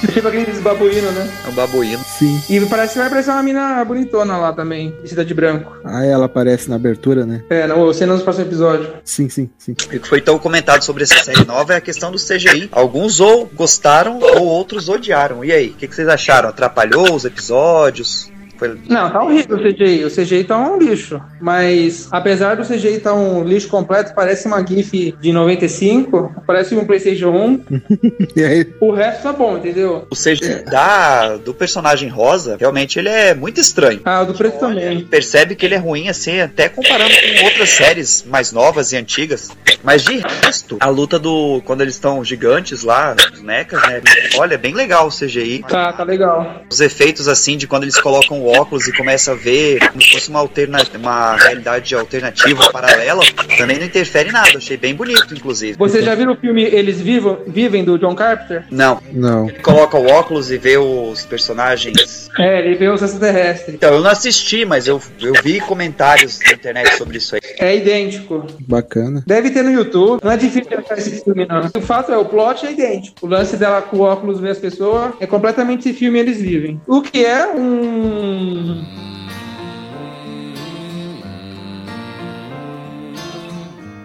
É 0.03 0.11
tipo 0.11 0.27
aqueles 0.27 0.59
babuínos, 0.61 1.13
né? 1.13 1.29
É 1.45 1.49
um 1.49 1.53
babuíno. 1.53 2.03
Sim. 2.03 2.41
E 2.49 2.59
parece 2.65 2.93
que 2.93 2.99
vai 2.99 3.07
aparecer 3.07 3.31
uma 3.31 3.43
mina 3.43 3.83
bonitona 3.85 4.37
lá 4.37 4.53
também, 4.53 4.93
vestida 5.01 5.23
de 5.23 5.33
branco. 5.33 5.71
Ah, 5.83 6.05
ela 6.05 6.25
aparece 6.25 6.69
na 6.69 6.75
abertura, 6.75 7.25
né? 7.25 7.43
É, 7.49 7.67
no, 7.67 7.93
cena 7.93 8.15
do 8.15 8.23
próximo 8.23 8.45
episódio. 8.45 8.93
Sim, 9.03 9.29
sim, 9.29 9.49
sim. 9.57 9.71
O 9.71 9.75
que 9.75 9.99
foi 9.99 10.21
tão 10.21 10.37
comentado 10.37 10.83
sobre 10.83 11.03
essa 11.03 11.23
série 11.23 11.45
nova 11.45 11.73
é 11.73 11.77
a 11.77 11.81
questão 11.81 12.11
do 12.11 12.17
CGI. 12.17 12.69
Alguns 12.71 13.19
ou 13.19 13.45
gostaram 13.53 14.19
ou 14.19 14.45
outros 14.45 14.89
odiaram. 14.89 15.43
E 15.43 15.51
aí, 15.51 15.69
o 15.69 15.73
que, 15.73 15.87
que 15.87 15.95
vocês 15.95 16.07
acharam? 16.07 16.49
Atrapalhou 16.49 17.13
os 17.13 17.25
episódios? 17.25 18.29
Foi... 18.59 18.77
Não, 18.89 19.09
tá 19.09 19.23
horrível 19.23 19.57
o 19.57 19.59
CGI. 19.63 20.03
O 20.03 20.11
CGI 20.11 20.43
tá 20.43 20.57
um 20.57 20.77
lixo. 20.77 21.19
Mas, 21.39 22.09
apesar 22.11 22.55
do 22.55 22.65
CGI 22.67 22.99
tá 22.99 23.13
um 23.13 23.43
lixo 23.43 23.69
completo, 23.69 24.13
parece 24.13 24.47
uma 24.47 24.61
GIF 24.65 25.15
de 25.19 25.31
95, 25.31 26.43
parece 26.45 26.75
um 26.75 26.85
PlayStation 26.85 27.29
1. 27.29 27.63
E 28.35 28.43
aí, 28.43 28.73
O 28.79 28.91
resto 28.91 29.23
tá 29.23 29.33
bom, 29.33 29.57
entendeu? 29.57 30.05
O 30.09 30.15
CGI 30.15 30.63
da, 30.69 31.37
do 31.37 31.53
personagem 31.53 32.09
rosa, 32.09 32.57
realmente 32.59 32.99
ele 32.99 33.09
é 33.09 33.33
muito 33.33 33.59
estranho. 33.59 34.01
Ah, 34.03 34.21
o 34.21 34.25
do 34.25 34.33
preto 34.33 34.63
Olha, 34.65 34.81
também. 34.81 35.05
percebe 35.05 35.55
que 35.55 35.65
ele 35.65 35.75
é 35.75 35.77
ruim, 35.77 36.09
assim, 36.09 36.39
até 36.39 36.67
comparando 36.67 37.09
com 37.13 37.45
outras 37.45 37.69
séries 37.69 38.25
mais 38.27 38.51
novas 38.51 38.91
e 38.91 38.97
antigas. 38.97 39.49
Mas 39.83 40.03
de 40.03 40.17
resto, 40.43 40.77
a 40.79 40.87
luta 40.89 41.17
do. 41.17 41.61
Quando 41.65 41.81
eles 41.81 41.95
estão 41.95 42.23
gigantes 42.23 42.83
lá, 42.83 43.15
os 43.33 43.41
mechas, 43.41 43.81
né? 43.87 44.01
Olha, 44.37 44.55
é 44.55 44.57
bem 44.57 44.73
legal 44.73 45.07
o 45.07 45.11
CGI. 45.11 45.63
Tá, 45.67 45.93
tá 45.93 46.03
legal. 46.03 46.63
Os 46.69 46.81
efeitos, 46.81 47.27
assim, 47.27 47.57
de 47.57 47.65
quando 47.67 47.83
eles 47.83 47.99
colocam 47.99 48.41
o 48.41 48.48
óculos 48.49 48.87
e 48.87 48.95
começa 48.95 49.31
a 49.31 49.35
ver 49.35 49.89
como 49.89 50.01
se 50.01 50.11
fosse 50.11 50.29
uma, 50.29 50.39
alterna 50.39 50.79
uma 50.95 51.35
realidade 51.35 51.93
alternativa, 51.95 52.71
paralela, 52.71 53.23
também 53.57 53.77
não 53.77 53.85
interfere 53.85 54.29
em 54.29 54.31
nada. 54.31 54.57
Achei 54.57 54.77
bem 54.77 54.95
bonito, 54.95 55.33
inclusive. 55.33 55.77
Você 55.77 56.01
já 56.01 56.15
viu 56.15 56.31
o 56.31 56.35
filme 56.35 56.63
Eles 56.63 57.01
Vivam, 57.01 57.39
Vivem, 57.47 57.83
do 57.83 57.97
John 57.97 58.15
Carpenter? 58.15 58.65
Não. 58.71 59.01
não. 59.11 59.49
Ele 59.49 59.59
coloca 59.59 59.97
o 59.97 60.07
óculos 60.07 60.51
e 60.51 60.57
vê 60.57 60.77
os 60.77 61.25
personagens. 61.25 62.29
É, 62.37 62.59
ele 62.59 62.75
vê 62.75 62.89
os 62.89 63.01
extraterrestres. 63.01 63.75
Então, 63.75 63.93
eu 63.93 64.01
não 64.01 64.09
assisti, 64.09 64.65
mas 64.65 64.87
eu, 64.87 65.01
eu 65.21 65.33
vi 65.43 65.59
comentários 65.59 66.39
na 66.45 66.53
internet 66.53 66.97
sobre 66.97 67.17
isso 67.17 67.35
aí. 67.35 67.41
É 67.59 67.75
idêntico. 67.75 68.45
Bacana. 68.67 69.23
Deve 69.25 69.49
ter 69.51 69.63
no 69.63 69.71
YouTube. 69.71 70.21
Não 70.23 70.31
é 70.31 70.37
difícil 70.37 70.77
achar 70.77 70.97
esse 70.97 71.23
filme, 71.23 71.45
não. 71.45 71.69
O 71.75 71.81
fato 71.81 72.11
é, 72.11 72.17
o 72.17 72.25
plot 72.25 72.65
é 72.65 72.71
idêntico. 72.71 73.25
O 73.25 73.27
lance 73.27 73.57
dela 73.57 73.81
com 73.81 73.97
o 73.97 74.01
óculos 74.01 74.39
ver 74.39 74.51
as 74.51 74.57
pessoas 74.57 75.13
é 75.19 75.27
completamente 75.27 75.89
esse 75.89 75.97
filme 75.97 76.19
Eles 76.19 76.41
Vivem. 76.41 76.81
O 76.87 77.01
que 77.01 77.25
é 77.25 77.47
um. 77.47 78.38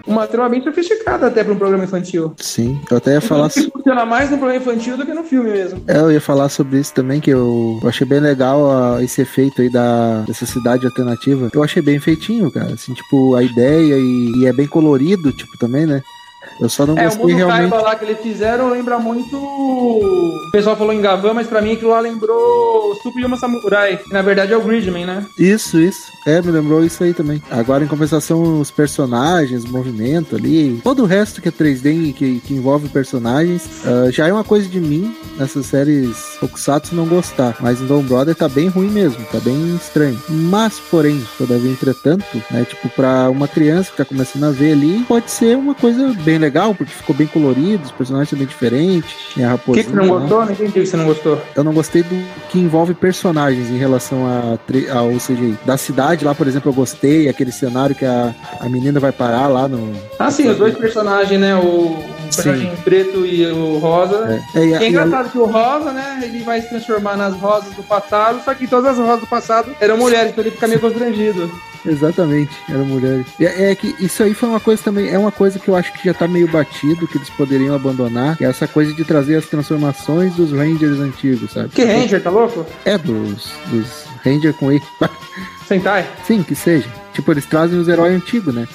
Uma 0.06 0.26
trama 0.26 0.50
bem 0.50 0.62
sofisticada 0.62 1.26
até 1.26 1.42
pra 1.42 1.52
um 1.52 1.56
programa 1.56 1.84
infantil. 1.84 2.34
Sim, 2.36 2.78
eu 2.90 2.98
até 2.98 3.14
ia 3.14 3.20
falar. 3.20 3.50
Que 3.50 3.70
funciona 3.70 4.04
mais 4.04 4.30
no 4.30 4.36
programa 4.36 4.62
infantil 4.62 4.96
do 4.96 5.06
que 5.06 5.14
no 5.14 5.24
filme 5.24 5.50
mesmo. 5.50 5.82
É, 5.86 5.98
eu 5.98 6.12
ia 6.12 6.20
falar 6.20 6.48
sobre 6.50 6.78
isso 6.78 6.92
também, 6.92 7.20
que 7.20 7.30
eu, 7.30 7.80
eu 7.82 7.88
achei 7.88 8.06
bem 8.06 8.20
legal 8.20 8.60
ó, 8.60 9.00
esse 9.00 9.22
efeito 9.22 9.62
aí 9.62 9.70
da, 9.70 10.20
dessa 10.20 10.44
cidade 10.44 10.84
alternativa. 10.84 11.50
Eu 11.52 11.62
achei 11.62 11.80
bem 11.80 11.98
feitinho, 11.98 12.50
cara. 12.52 12.74
Assim, 12.74 12.92
tipo, 12.92 13.34
a 13.34 13.42
ideia 13.42 13.96
e, 13.96 14.32
e 14.40 14.46
é 14.46 14.52
bem 14.52 14.66
colorido, 14.66 15.32
tipo, 15.32 15.56
também, 15.58 15.86
né? 15.86 16.02
Eu 16.60 16.68
só 16.68 16.86
não 16.86 16.96
É, 16.96 17.02
o 17.02 17.04
gostei 17.04 17.26
mundo 17.26 17.36
realmente. 17.36 17.70
Kaiba 17.70 17.82
lá 17.82 17.96
que 17.96 18.04
eles 18.04 18.18
fizeram 18.20 18.70
lembra 18.70 18.98
muito. 18.98 19.36
O 19.36 20.50
pessoal 20.52 20.76
falou 20.76 20.92
em 20.92 21.00
Gavan, 21.00 21.34
mas 21.34 21.46
pra 21.46 21.60
mim 21.60 21.72
aquilo 21.72 21.90
lá 21.90 22.00
lembrou 22.00 22.94
Super 23.02 23.20
Yuma 23.20 23.36
Samurai. 23.36 23.96
Que 23.98 24.12
na 24.12 24.22
verdade 24.22 24.52
é 24.52 24.56
o 24.56 24.62
Gridman, 24.62 25.06
né? 25.06 25.26
Isso, 25.38 25.78
isso. 25.78 26.12
É, 26.26 26.40
me 26.40 26.50
lembrou 26.50 26.84
isso 26.84 27.02
aí 27.02 27.12
também. 27.12 27.42
Agora, 27.50 27.84
em 27.84 27.88
compensação, 27.88 28.60
os 28.60 28.70
personagens, 28.70 29.64
o 29.64 29.68
movimento 29.68 30.36
ali, 30.36 30.80
todo 30.82 31.02
o 31.02 31.06
resto 31.06 31.42
que 31.42 31.48
é 31.48 31.52
3D 31.52 32.08
e 32.08 32.12
que, 32.12 32.40
que 32.40 32.54
envolve 32.54 32.88
personagens, 32.88 33.68
ah, 33.84 34.10
já 34.10 34.28
é 34.28 34.32
uma 34.32 34.44
coisa 34.44 34.68
de 34.68 34.80
mim, 34.80 35.14
nessas 35.38 35.66
séries 35.66 36.36
Tokusatsu, 36.40 36.94
não 36.94 37.06
gostar. 37.06 37.56
Mas 37.60 37.80
em 37.80 37.86
Dom 37.86 38.02
Brother 38.02 38.34
tá 38.34 38.48
bem 38.48 38.68
ruim 38.68 38.88
mesmo, 38.88 39.24
tá 39.30 39.38
bem 39.40 39.76
estranho. 39.76 40.18
Mas, 40.28 40.78
porém, 40.90 41.22
todavia, 41.36 41.70
entretanto, 41.70 42.42
né, 42.50 42.64
tipo, 42.64 42.88
pra 42.90 43.28
uma 43.28 43.48
criança 43.48 43.90
que 43.90 43.96
tá 43.96 44.04
começando 44.04 44.44
a 44.44 44.50
ver 44.50 44.72
ali, 44.72 45.04
pode 45.06 45.30
ser 45.30 45.56
uma 45.56 45.74
coisa 45.74 46.12
bem 46.22 46.38
legal, 46.44 46.74
porque 46.74 46.92
ficou 46.92 47.14
bem 47.14 47.26
colorido, 47.26 47.84
os 47.84 47.90
personagens 47.92 48.28
são 48.28 48.38
bem 48.38 48.46
diferentes, 48.46 49.10
a 49.38 49.54
O 49.54 49.72
que, 49.72 49.84
que 49.84 49.90
você 49.90 49.96
não 49.96 50.08
gostou? 50.08 50.44
Não 50.44 50.52
entendi 50.52 50.70
o 50.70 50.72
que 50.72 50.86
você 50.86 50.96
não 50.96 51.04
gostou. 51.06 51.40
Eu 51.56 51.64
não 51.64 51.72
gostei 51.72 52.02
do 52.02 52.24
que 52.50 52.58
envolve 52.58 52.94
personagens 52.94 53.68
em 53.70 53.78
relação 53.78 54.26
a, 54.26 54.58
ao 54.98 55.08
CGI. 55.16 55.56
Da 55.64 55.76
cidade 55.76 56.24
lá, 56.24 56.34
por 56.34 56.46
exemplo, 56.46 56.70
eu 56.70 56.74
gostei, 56.74 57.28
aquele 57.28 57.50
cenário 57.52 57.94
que 57.94 58.04
a, 58.04 58.34
a 58.60 58.68
menina 58.68 59.00
vai 59.00 59.12
parar 59.12 59.46
lá 59.48 59.66
no. 59.68 59.92
Ah, 60.18 60.30
sim, 60.30 60.48
os 60.48 60.56
dois 60.58 60.76
personagens, 60.76 61.40
né? 61.40 61.54
O, 61.56 61.64
o 61.64 62.04
personagem 62.34 62.72
preto 62.84 63.24
e 63.24 63.46
o 63.46 63.78
rosa. 63.78 64.42
É, 64.54 64.58
é, 64.60 64.66
e 64.66 64.72
É 64.74 64.76
e 64.78 64.84
a- 64.84 64.88
engraçado 64.88 65.30
que 65.30 65.38
o 65.38 65.46
rosa, 65.46 65.92
né? 65.92 66.20
Ele 66.22 66.42
vai 66.44 66.60
se 66.60 66.68
transformar 66.68 67.16
nas 67.16 67.34
rosas 67.34 67.72
do 67.74 67.82
passado, 67.82 68.40
só 68.44 68.54
que 68.54 68.66
todas 68.66 68.92
as 68.92 68.98
rosas 68.98 69.20
do 69.20 69.26
passado 69.26 69.70
eram 69.80 69.96
mulheres, 69.96 70.30
então 70.32 70.42
ele 70.44 70.50
fica 70.50 70.66
meio 70.68 70.80
constrangido. 70.80 71.50
Exatamente, 71.86 72.50
eram 72.68 72.84
mulheres. 72.84 73.26
E 73.38 73.44
É, 73.44 73.70
é 73.70 73.74
que 73.74 73.94
isso 74.00 74.22
aí 74.22 74.34
foi 74.34 74.48
uma 74.48 74.60
coisa 74.60 74.82
também, 74.82 75.08
é 75.08 75.18
uma 75.18 75.32
coisa 75.32 75.58
que 75.58 75.68
eu 75.68 75.76
acho 75.76 75.92
que 75.92 76.04
já 76.06 76.14
tá 76.14 76.26
meio 76.26 76.48
batido, 76.48 77.06
que 77.06 77.18
eles 77.18 77.30
poderiam 77.30 77.74
abandonar, 77.74 78.36
é 78.40 78.44
essa 78.44 78.66
coisa 78.66 78.92
de 78.92 79.04
trazer 79.04 79.36
as 79.36 79.46
transformações 79.46 80.34
dos 80.34 80.52
Rangers 80.52 80.98
antigos, 81.00 81.52
sabe? 81.52 81.68
Que 81.70 81.84
Ranger, 81.84 82.22
tá 82.22 82.30
louco? 82.30 82.66
É, 82.84 82.96
dos, 82.96 83.52
dos 83.70 84.04
Ranger 84.24 84.54
com 84.54 84.72
E. 84.72 84.82
Sentai. 85.66 86.06
Sim, 86.26 86.42
que 86.42 86.54
seja. 86.54 86.88
Tipo, 87.12 87.32
eles 87.32 87.46
trazem 87.46 87.78
os 87.78 87.88
heróis 87.88 88.14
antigos, 88.14 88.54
né? 88.54 88.66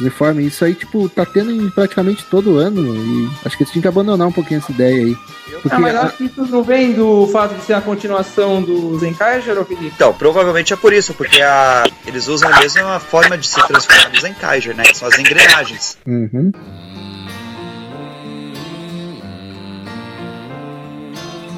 Os 0.00 0.06
uniformes. 0.06 0.46
Isso 0.46 0.64
aí, 0.64 0.74
tipo, 0.74 1.08
tá 1.08 1.24
tendo 1.26 1.52
em 1.52 1.70
praticamente 1.70 2.24
todo 2.24 2.56
ano. 2.56 2.94
E 2.94 3.30
acho 3.44 3.56
que 3.56 3.62
eles 3.62 3.72
tinham 3.72 3.82
que 3.82 3.88
abandonar 3.88 4.26
um 4.26 4.32
pouquinho 4.32 4.58
essa 4.58 4.72
ideia 4.72 5.04
aí. 5.04 5.16
Porque 5.62 5.76
Ah, 5.76 5.78
mas 5.78 5.94
acho 5.94 6.16
que 6.16 6.24
isso 6.24 6.46
não 6.46 6.62
vem 6.62 6.92
do 6.92 7.26
fato 7.28 7.54
de 7.54 7.62
ser 7.62 7.74
a 7.74 7.80
continuação 7.80 8.62
do 8.62 8.98
Zenkaiger, 8.98 9.58
ou 9.58 9.64
Felipe? 9.64 9.92
Então, 9.94 10.12
provavelmente 10.14 10.72
é 10.72 10.76
por 10.76 10.92
isso, 10.92 11.12
porque 11.14 11.42
a, 11.42 11.84
eles 12.06 12.28
usam 12.28 12.52
a 12.52 12.60
mesma 12.60 12.98
forma 12.98 13.36
de 13.36 13.46
se 13.46 13.66
transformar 13.66 14.08
nos 14.08 14.24
Enkaiger, 14.24 14.74
né? 14.74 14.84
Que 14.84 14.96
são 14.96 15.08
as 15.08 15.18
engrenagens. 15.18 15.98
Uhum. 16.06 16.52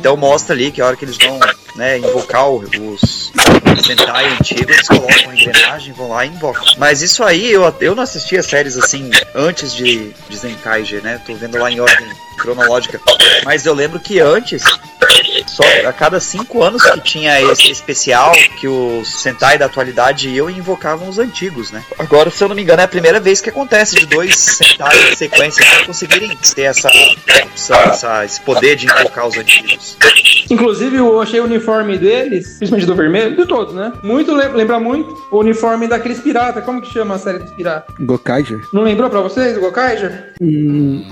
Então 0.02 0.16
mostra 0.16 0.52
ali 0.52 0.72
que 0.72 0.80
a 0.80 0.86
hora 0.86 0.96
que 0.96 1.04
eles 1.04 1.16
vão 1.16 1.38
né, 1.76 1.98
invocar 1.98 2.48
o- 2.50 2.58
os 2.92 3.32
Sentai 3.84 4.26
antigos, 4.26 4.74
eles 4.76 4.86
colocam 4.88 5.30
a 5.30 5.34
engrenagem, 5.34 5.92
vão 5.94 6.08
lá 6.10 6.24
e 6.24 6.28
invocam. 6.28 6.62
Mas 6.78 7.02
isso 7.02 7.24
aí, 7.24 7.50
eu, 7.52 7.74
eu 7.80 7.94
não 7.94 8.02
assistia 8.02 8.42
séries 8.42 8.76
assim 8.76 9.10
antes 9.34 9.74
de, 9.74 10.12
de 10.28 10.36
Zenkaiger, 10.36 11.02
né? 11.02 11.20
Tô 11.26 11.34
vendo 11.34 11.58
lá 11.58 11.70
em 11.70 11.80
ordem 11.80 12.06
cronológica. 12.38 13.00
Mas 13.44 13.64
eu 13.66 13.74
lembro 13.74 13.98
que 13.98 14.20
antes, 14.20 14.62
só 15.50 15.62
a 15.86 15.92
cada 15.92 16.20
cinco 16.20 16.62
anos 16.62 16.82
que 16.82 17.00
tinha 17.00 17.40
esse 17.40 17.70
especial 17.70 18.32
que 18.58 18.68
os 18.68 19.22
Sentai 19.22 19.58
da 19.58 19.66
atualidade 19.66 20.28
e 20.28 20.38
invocavam 20.38 21.08
os 21.08 21.18
antigos, 21.18 21.70
né? 21.70 21.82
Agora, 21.98 22.30
se 22.30 22.42
eu 22.42 22.48
não 22.48 22.56
me 22.56 22.62
engano, 22.62 22.80
é 22.80 22.84
a 22.84 22.88
primeira 22.88 23.20
vez 23.20 23.40
que 23.40 23.50
acontece 23.50 23.96
de 23.96 24.06
dois 24.06 24.34
Sentai 24.36 24.96
em 25.10 25.16
sequência 25.16 25.64
pra 25.64 25.86
conseguirem 25.86 26.36
ter 26.54 26.62
essa 26.62 26.88
opção, 27.44 27.78
essa, 27.80 28.24
esse 28.24 28.40
poder 28.40 28.76
de 28.76 28.86
invocar 28.86 29.26
os 29.26 29.36
antigos. 29.36 29.96
Inclusive, 30.50 30.96
eu 30.96 31.20
achei 31.20 31.40
o 31.40 31.44
uniforme 31.44 31.96
deles, 31.96 32.56
principalmente 32.58 32.86
do 32.86 32.94
vermelho, 32.94 33.36
de 33.36 33.46
todos, 33.46 33.74
né? 33.74 33.92
Muito, 34.02 34.34
lem- 34.34 34.52
lembra 34.52 34.78
muito 34.78 35.16
o 35.30 35.38
uniforme 35.38 35.86
daqueles 35.88 36.20
piratas. 36.20 36.64
Como 36.64 36.82
que 36.82 36.92
chama 36.92 37.14
a 37.14 37.18
série 37.18 37.38
dos 37.38 37.52
piratas? 37.52 37.94
Gokaiger. 38.00 38.60
Não 38.72 38.82
lembrou 38.82 39.08
pra 39.08 39.20
vocês, 39.20 39.56
o 39.56 39.60
Gokaiger? 39.60 40.34
Hum, 40.40 41.04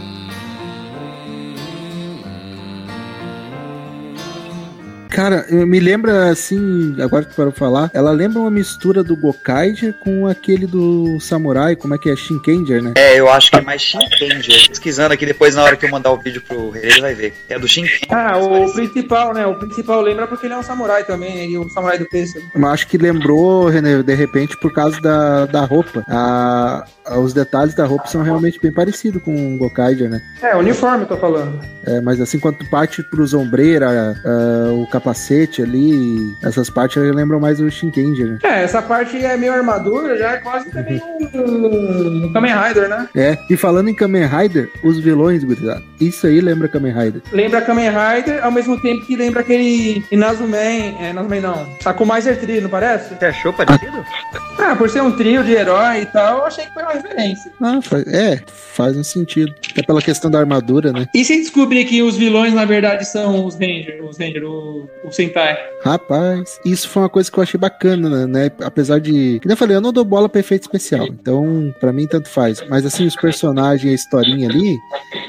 Cara, 5.10 5.44
me 5.50 5.80
lembra 5.80 6.30
assim, 6.30 6.96
agora 7.02 7.24
que 7.24 7.34
parou 7.34 7.52
falar, 7.52 7.90
ela 7.92 8.10
lembra 8.12 8.38
uma 8.40 8.50
mistura 8.50 9.02
do 9.02 9.16
Gokaiger 9.16 9.92
com 9.94 10.26
aquele 10.26 10.66
do 10.66 11.18
Samurai, 11.20 11.74
como 11.76 11.94
é 11.94 11.98
que 11.98 12.08
é? 12.10 12.16
Shinkenger, 12.16 12.82
né? 12.82 12.92
É, 12.96 13.18
eu 13.18 13.28
acho 13.28 13.50
que 13.50 13.56
é 13.58 13.60
mais 13.60 13.82
Shinkenger. 13.82 14.68
Pesquisando 14.68 15.12
aqui 15.12 15.26
depois, 15.26 15.54
na 15.54 15.62
hora 15.64 15.76
que 15.76 15.84
eu 15.84 15.90
mandar 15.90 16.12
o 16.12 16.16
vídeo 16.18 16.40
pro 16.46 16.70
Rei, 16.70 16.84
ele 16.84 17.00
vai 17.00 17.14
ver. 17.14 17.34
É 17.48 17.58
do 17.58 17.66
Shinkenger. 17.66 18.00
Ah, 18.10 18.38
o 18.38 18.72
principal, 18.72 19.34
né? 19.34 19.46
O 19.46 19.56
principal 19.56 20.00
lembra 20.00 20.26
porque 20.26 20.46
ele 20.46 20.54
é 20.54 20.58
um 20.58 20.62
samurai 20.62 21.04
também, 21.04 21.38
ele 21.38 21.54
é 21.56 21.58
o 21.58 21.68
samurai 21.68 21.98
do 21.98 22.06
pêssego. 22.08 22.46
Eu 22.54 22.66
acho 22.68 22.86
que 22.86 22.96
lembrou, 22.96 23.68
René, 23.68 24.02
de 24.02 24.14
repente, 24.14 24.56
por 24.58 24.72
causa 24.72 25.00
da, 25.00 25.46
da 25.46 25.64
roupa. 25.64 26.04
A, 26.08 26.84
a- 27.06 27.18
os 27.18 27.32
detalhes 27.34 27.74
da 27.74 27.84
roupa 27.84 28.06
são 28.06 28.22
realmente 28.22 28.60
bem 28.62 28.72
parecidos 28.72 29.22
com 29.22 29.54
o 29.54 29.58
Gokaiger, 29.58 30.08
né? 30.08 30.20
É, 30.40 30.54
o 30.54 30.60
uniforme, 30.60 31.02
eu 31.02 31.08
tô 31.08 31.16
falando. 31.16 31.60
É, 31.84 32.00
mas 32.00 32.20
assim, 32.20 32.38
quando 32.38 32.58
tu 32.58 32.70
parte 32.70 33.02
pros 33.02 33.34
ombreira, 33.34 34.14
ah, 34.24 34.72
o 34.72 34.86
capacete 35.00 35.62
ali, 35.62 36.36
essas 36.42 36.68
partes 36.68 37.02
lembram 37.14 37.40
mais 37.40 37.58
o 37.60 37.70
Shinkenger, 37.70 38.32
né? 38.32 38.38
É, 38.42 38.62
essa 38.62 38.82
parte 38.82 39.16
é 39.16 39.36
meio 39.36 39.52
armadura, 39.52 40.16
já 40.16 40.32
é 40.32 40.36
quase 40.36 40.70
também 40.70 41.00
um, 41.34 42.26
um 42.26 42.32
Kamen 42.32 42.52
Rider, 42.54 42.88
né? 42.88 43.08
É, 43.16 43.38
e 43.48 43.56
falando 43.56 43.88
em 43.88 43.94
Kamen 43.94 44.26
Rider, 44.26 44.70
os 44.84 45.00
vilões, 45.00 45.42
gurizada, 45.42 45.82
isso 46.00 46.26
aí 46.26 46.40
lembra 46.40 46.68
Kamen 46.68 46.92
Rider. 46.92 47.22
Lembra 47.32 47.62
Kamen 47.62 47.90
Rider, 47.90 48.44
ao 48.44 48.52
mesmo 48.52 48.80
tempo 48.80 49.04
que 49.06 49.16
lembra 49.16 49.40
aquele 49.40 50.04
Inazumen, 50.12 50.96
é, 51.00 51.10
Inazumen 51.10 51.40
não, 51.40 51.66
Sakumiser 51.80 52.38
Tree, 52.38 52.60
não 52.60 52.68
parece? 52.68 53.14
Você 53.14 53.24
achou 53.24 53.52
parecido? 53.52 54.04
Ah, 54.34 54.49
por 54.76 54.88
ser 54.88 55.02
um 55.02 55.12
trio 55.12 55.42
de 55.44 55.52
herói 55.52 56.02
e 56.02 56.06
tal, 56.06 56.38
eu 56.38 56.44
achei 56.44 56.64
que 56.64 56.72
foi 56.72 56.82
uma 56.82 56.92
referência. 56.92 57.52
Ah, 57.60 57.80
faz, 57.82 58.06
é, 58.06 58.40
faz 58.46 58.96
um 58.96 59.04
sentido. 59.04 59.54
Até 59.70 59.82
pela 59.82 60.00
questão 60.00 60.30
da 60.30 60.38
armadura, 60.38 60.92
né? 60.92 61.06
E 61.14 61.24
se 61.24 61.36
descobrir 61.36 61.84
que 61.84 62.02
os 62.02 62.16
vilões, 62.16 62.54
na 62.54 62.64
verdade, 62.64 63.04
são 63.06 63.44
os 63.44 63.54
Ranger, 63.54 64.04
os 64.04 64.18
Ranger, 64.18 64.44
o, 64.44 64.88
o 65.04 65.12
Sentai? 65.12 65.58
Rapaz, 65.82 66.60
isso 66.64 66.88
foi 66.88 67.02
uma 67.02 67.08
coisa 67.08 67.30
que 67.30 67.38
eu 67.38 67.42
achei 67.42 67.58
bacana, 67.58 68.26
né? 68.26 68.50
Apesar 68.62 69.00
de. 69.00 69.40
Nem 69.44 69.52
eu 69.52 69.56
falei, 69.56 69.76
eu 69.76 69.80
não 69.80 69.92
dou 69.92 70.04
bola 70.04 70.28
pra 70.28 70.40
efeito 70.40 70.62
especial. 70.62 71.06
Então, 71.06 71.74
pra 71.80 71.92
mim, 71.92 72.06
tanto 72.06 72.28
faz. 72.28 72.62
Mas 72.68 72.84
assim, 72.84 73.06
os 73.06 73.16
personagens, 73.16 73.90
a 73.90 73.94
historinha 73.94 74.48
ali, 74.48 74.76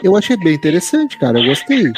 eu 0.03 0.15
achei 0.15 0.37
bem 0.37 0.53
interessante, 0.53 1.17
cara. 1.17 1.39
Eu 1.39 1.45
gostei. 1.45 1.91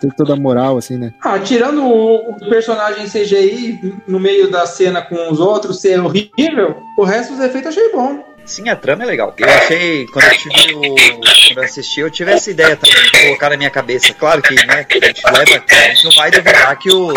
Tem 0.00 0.10
toda 0.10 0.34
a 0.34 0.36
moral, 0.36 0.76
assim, 0.76 0.96
né? 0.96 1.12
Ah, 1.22 1.38
tirando 1.38 1.82
o, 1.82 2.30
o 2.30 2.48
personagem 2.48 3.06
CGI 3.06 3.94
no 4.06 4.20
meio 4.20 4.50
da 4.50 4.66
cena 4.66 5.02
com 5.02 5.30
os 5.30 5.40
outros 5.40 5.80
ser 5.80 6.00
horrível, 6.00 6.75
o 6.96 7.04
resto 7.04 7.34
dos 7.34 7.44
efeitos 7.44 7.68
achei 7.76 7.90
bom. 7.92 8.24
Sim, 8.44 8.68
a 8.68 8.76
trama 8.76 9.02
é 9.02 9.06
legal. 9.06 9.34
Eu 9.36 9.48
achei, 9.50 10.06
quando 10.06 10.24
eu 10.26 10.38
tive 10.38 10.74
o. 10.74 10.80
Quando 10.94 11.58
eu 11.58 11.64
assisti, 11.64 11.98
eu 12.00 12.08
tive 12.08 12.30
essa 12.30 12.48
ideia 12.48 12.76
também 12.76 13.02
de 13.02 13.10
colocar 13.26 13.50
na 13.50 13.56
minha 13.56 13.70
cabeça. 13.70 14.14
Claro 14.14 14.40
que, 14.40 14.54
né, 14.54 14.86
a 14.88 15.06
gente 15.06 15.22
leva. 15.24 15.64
A 15.68 15.88
gente 15.88 16.04
não 16.04 16.12
vai 16.12 16.30
duvidar 16.30 16.78
que 16.78 16.88
os 16.92 17.14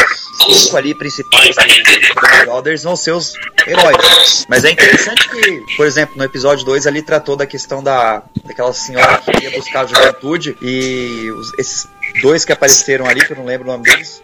cinco 0.64 0.76
ali 0.78 0.96
principais 0.96 1.56
do 1.56 2.46
Brothers 2.46 2.82
vão 2.84 2.96
ser 2.96 3.12
os 3.12 3.34
heróis. 3.68 4.46
Mas 4.50 4.66
é 4.66 4.72
interessante 4.72 5.30
que, 5.30 5.76
por 5.78 5.86
exemplo, 5.86 6.18
no 6.18 6.24
episódio 6.24 6.66
2 6.66 6.88
ali 6.88 7.04
tratou 7.04 7.36
da 7.36 7.46
questão 7.46 7.84
da 7.84 8.24
daquela 8.44 8.74
senhora 8.74 9.20
que 9.20 9.44
ia 9.44 9.52
buscar 9.52 9.82
a 9.82 9.86
juventude 9.86 10.58
e 10.64 11.30
os- 11.32 11.54
esses 11.60 11.88
dois 12.24 12.44
que 12.44 12.52
apareceram 12.52 13.06
ali, 13.06 13.22
que 13.24 13.32
eu 13.34 13.38
não 13.38 13.46
lembro 13.46 13.68
o 13.70 13.72
nome 13.72 13.84
deles, 13.84 14.24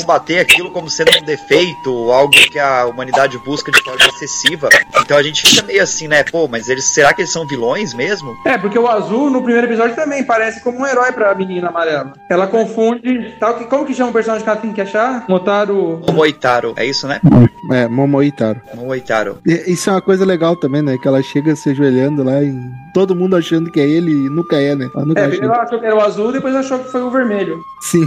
combater 0.00 0.38
aquilo 0.38 0.70
como 0.70 0.88
sendo 0.90 1.10
um 1.18 1.24
defeito, 1.24 2.10
algo 2.10 2.32
que 2.32 2.58
a 2.58 2.86
humanidade 2.86 3.38
busca 3.38 3.70
de 3.70 3.82
forma 3.82 4.04
excessiva. 4.06 4.68
Então 5.00 5.16
a 5.16 5.22
gente 5.22 5.42
fica 5.42 5.66
meio 5.66 5.82
assim, 5.82 6.08
né? 6.08 6.22
Pô, 6.24 6.48
mas 6.48 6.68
eles 6.68 6.84
será 6.84 7.12
que 7.12 7.22
eles 7.22 7.32
são 7.32 7.46
vilões 7.46 7.94
mesmo? 7.94 8.36
É, 8.44 8.56
porque 8.58 8.78
o 8.78 8.88
azul 8.88 9.30
no 9.30 9.42
primeiro 9.42 9.66
episódio 9.66 9.94
também 9.94 10.24
parece 10.24 10.62
como 10.62 10.80
um 10.80 10.86
herói 10.86 11.12
pra 11.12 11.34
menina 11.34 11.68
amarela. 11.68 12.12
Ela 12.28 12.46
confunde. 12.46 13.34
Tal, 13.38 13.56
que, 13.56 13.64
como 13.64 13.86
que 13.86 13.94
chama 13.94 14.10
o 14.10 14.12
personagem 14.12 14.44
que 14.44 14.50
ela 14.50 14.60
tem 14.60 14.72
que 14.72 14.80
achar? 14.80 15.24
Motaro. 15.28 16.00
Momoitaro, 16.06 16.74
é 16.76 16.84
isso, 16.84 17.06
né? 17.06 17.20
É, 17.70 17.88
Momoitaro. 17.88 18.60
Momoitaro. 18.74 19.38
E 19.46 19.72
Isso 19.72 19.88
é 19.90 19.92
uma 19.92 20.02
coisa 20.02 20.24
legal 20.24 20.56
também, 20.56 20.82
né? 20.82 20.96
Que 20.98 21.08
ela 21.08 21.22
chega 21.22 21.54
se 21.56 21.70
ajoelhando 21.70 22.22
lá 22.22 22.42
e 22.42 22.54
todo 22.92 23.14
mundo 23.14 23.36
achando 23.36 23.70
que 23.70 23.80
é 23.80 23.88
ele 23.88 24.10
e 24.10 24.28
nunca 24.28 24.56
é, 24.60 24.74
né? 24.74 24.88
Ela 24.94 25.04
nunca 25.04 25.20
É, 25.20 25.28
primeiro 25.28 25.54
ela 25.54 25.62
achou 25.62 25.78
que 25.78 25.86
era 25.86 25.96
o 25.96 26.00
azul, 26.00 26.32
depois 26.32 26.54
achou 26.54 26.78
que 26.78 26.90
foi 26.90 27.02
o 27.02 27.10
vermelho. 27.10 27.60
Sim. 27.82 28.06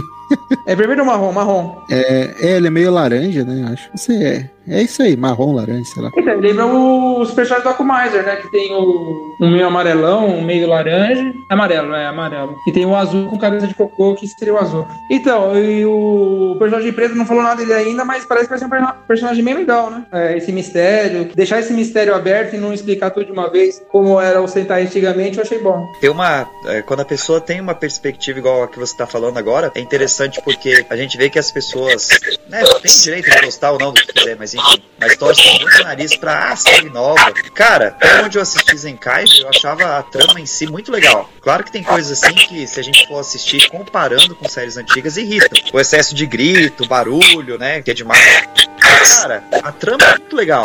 É 0.66 0.74
vermelho 0.74 1.00
ou 1.00 1.06
marrom? 1.06 1.32
Marrom. 1.32 1.82
É, 1.90 2.34
é, 2.40 2.56
ele 2.56 2.66
é 2.66 2.70
meio 2.70 2.90
laranja, 2.90 3.44
né? 3.44 3.70
Acho. 3.72 3.90
Você 3.94 4.24
é. 4.24 4.50
É 4.68 4.82
isso 4.82 5.02
aí, 5.02 5.16
marrom, 5.16 5.54
laranja, 5.54 5.84
sei 5.84 6.02
lá. 6.02 6.10
Então, 6.16 6.38
lembra 6.38 6.66
os 6.66 7.30
personagens 7.32 7.62
do 7.62 7.70
Akumizer, 7.70 8.24
né? 8.24 8.36
Que 8.36 8.50
tem 8.50 8.72
o 8.72 9.36
um 9.40 9.50
meio 9.50 9.66
amarelão, 9.66 10.26
um 10.26 10.42
meio 10.42 10.68
laranja. 10.68 11.32
Amarelo, 11.48 11.94
é, 11.94 12.06
amarelo. 12.06 12.56
E 12.66 12.72
tem 12.72 12.84
o 12.84 12.96
azul 12.96 13.28
com 13.28 13.38
cabeça 13.38 13.66
de 13.66 13.74
cocô, 13.74 14.14
que 14.14 14.26
seria 14.26 14.54
o 14.54 14.58
azul. 14.58 14.86
Então, 15.10 15.56
e 15.56 15.84
o 15.84 16.56
personagem 16.58 16.92
preto 16.92 17.14
não 17.14 17.26
falou 17.26 17.42
nada 17.42 17.56
dele 17.56 17.72
ainda, 17.72 18.04
mas 18.04 18.24
parece 18.24 18.46
que 18.46 18.50
vai 18.50 18.58
ser 18.58 18.66
um 18.66 19.06
personagem 19.06 19.44
bem 19.44 19.54
legal, 19.54 19.90
né? 19.90 20.04
É, 20.12 20.36
esse 20.36 20.52
mistério. 20.52 21.30
Deixar 21.34 21.60
esse 21.60 21.72
mistério 21.72 22.14
aberto 22.14 22.54
e 22.54 22.58
não 22.58 22.72
explicar 22.72 23.10
tudo 23.10 23.26
de 23.26 23.32
uma 23.32 23.50
vez, 23.50 23.82
como 23.88 24.20
era 24.20 24.40
o 24.40 24.48
Sentai 24.48 24.82
antigamente, 24.82 25.38
eu 25.38 25.44
achei 25.44 25.58
bom. 25.58 25.86
Tem 26.00 26.10
uma. 26.10 26.48
É, 26.66 26.82
quando 26.82 27.00
a 27.00 27.04
pessoa 27.04 27.40
tem 27.40 27.60
uma 27.60 27.74
perspectiva 27.74 28.38
igual 28.38 28.62
a 28.62 28.68
que 28.68 28.78
você 28.78 28.96
tá 28.96 29.06
falando 29.06 29.38
agora, 29.38 29.70
é 29.74 29.80
interessante 29.80 30.40
porque 30.42 30.84
a 30.88 30.96
gente 30.96 31.16
vê 31.16 31.30
que 31.30 31.38
as 31.38 31.50
pessoas. 31.50 32.08
Né, 32.48 32.62
tem 32.82 32.92
direito 33.02 33.30
de 33.30 33.44
gostar 33.44 33.72
ou 33.72 33.78
não 33.78 33.92
do 33.92 34.00
que 34.00 34.12
quiser, 34.12 34.36
mas 34.36 34.55
enfim. 34.56 34.82
Mas 34.98 35.16
torcem 35.16 35.60
muito 35.60 35.80
o 35.80 35.84
nariz 35.84 36.16
pra 36.16 36.52
ah, 36.52 36.56
série 36.56 36.88
nova. 36.88 37.32
Cara, 37.54 37.88
até 37.88 38.24
onde 38.24 38.38
eu 38.38 38.42
assisti 38.42 38.76
Zenkai, 38.76 39.24
eu 39.40 39.48
achava 39.48 39.98
a 39.98 40.02
trama 40.02 40.40
em 40.40 40.46
si 40.46 40.66
muito 40.66 40.90
legal. 40.90 41.30
Claro 41.40 41.64
que 41.64 41.70
tem 41.70 41.82
coisas 41.82 42.22
assim 42.22 42.34
que, 42.34 42.66
se 42.66 42.80
a 42.80 42.82
gente 42.82 43.06
for 43.06 43.18
assistir 43.18 43.68
comparando 43.68 44.34
com 44.34 44.48
séries 44.48 44.76
antigas, 44.76 45.16
irritam. 45.16 45.62
O 45.72 45.78
excesso 45.78 46.14
de 46.14 46.24
grito, 46.26 46.86
barulho, 46.86 47.58
né? 47.58 47.82
Que 47.82 47.90
é 47.90 47.94
demais. 47.94 48.48
Cara, 48.80 49.44
a 49.62 49.72
trama 49.72 50.04
é 50.04 50.18
muito 50.18 50.34
legal. 50.36 50.62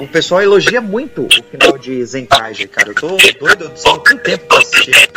O 0.00 0.08
pessoal 0.08 0.42
elogia 0.42 0.80
muito 0.80 1.26
o 1.26 1.44
final 1.50 1.76
de 1.76 2.04
Zenkai, 2.04 2.54
cara. 2.66 2.88
Eu 2.88 2.94
tô 2.94 3.08
doido, 3.38 3.64
eu 3.64 3.92
não 3.92 3.98
tenho 3.98 4.18
tempo 4.20 4.46
pra 4.46 4.58
assistir. 4.58 5.10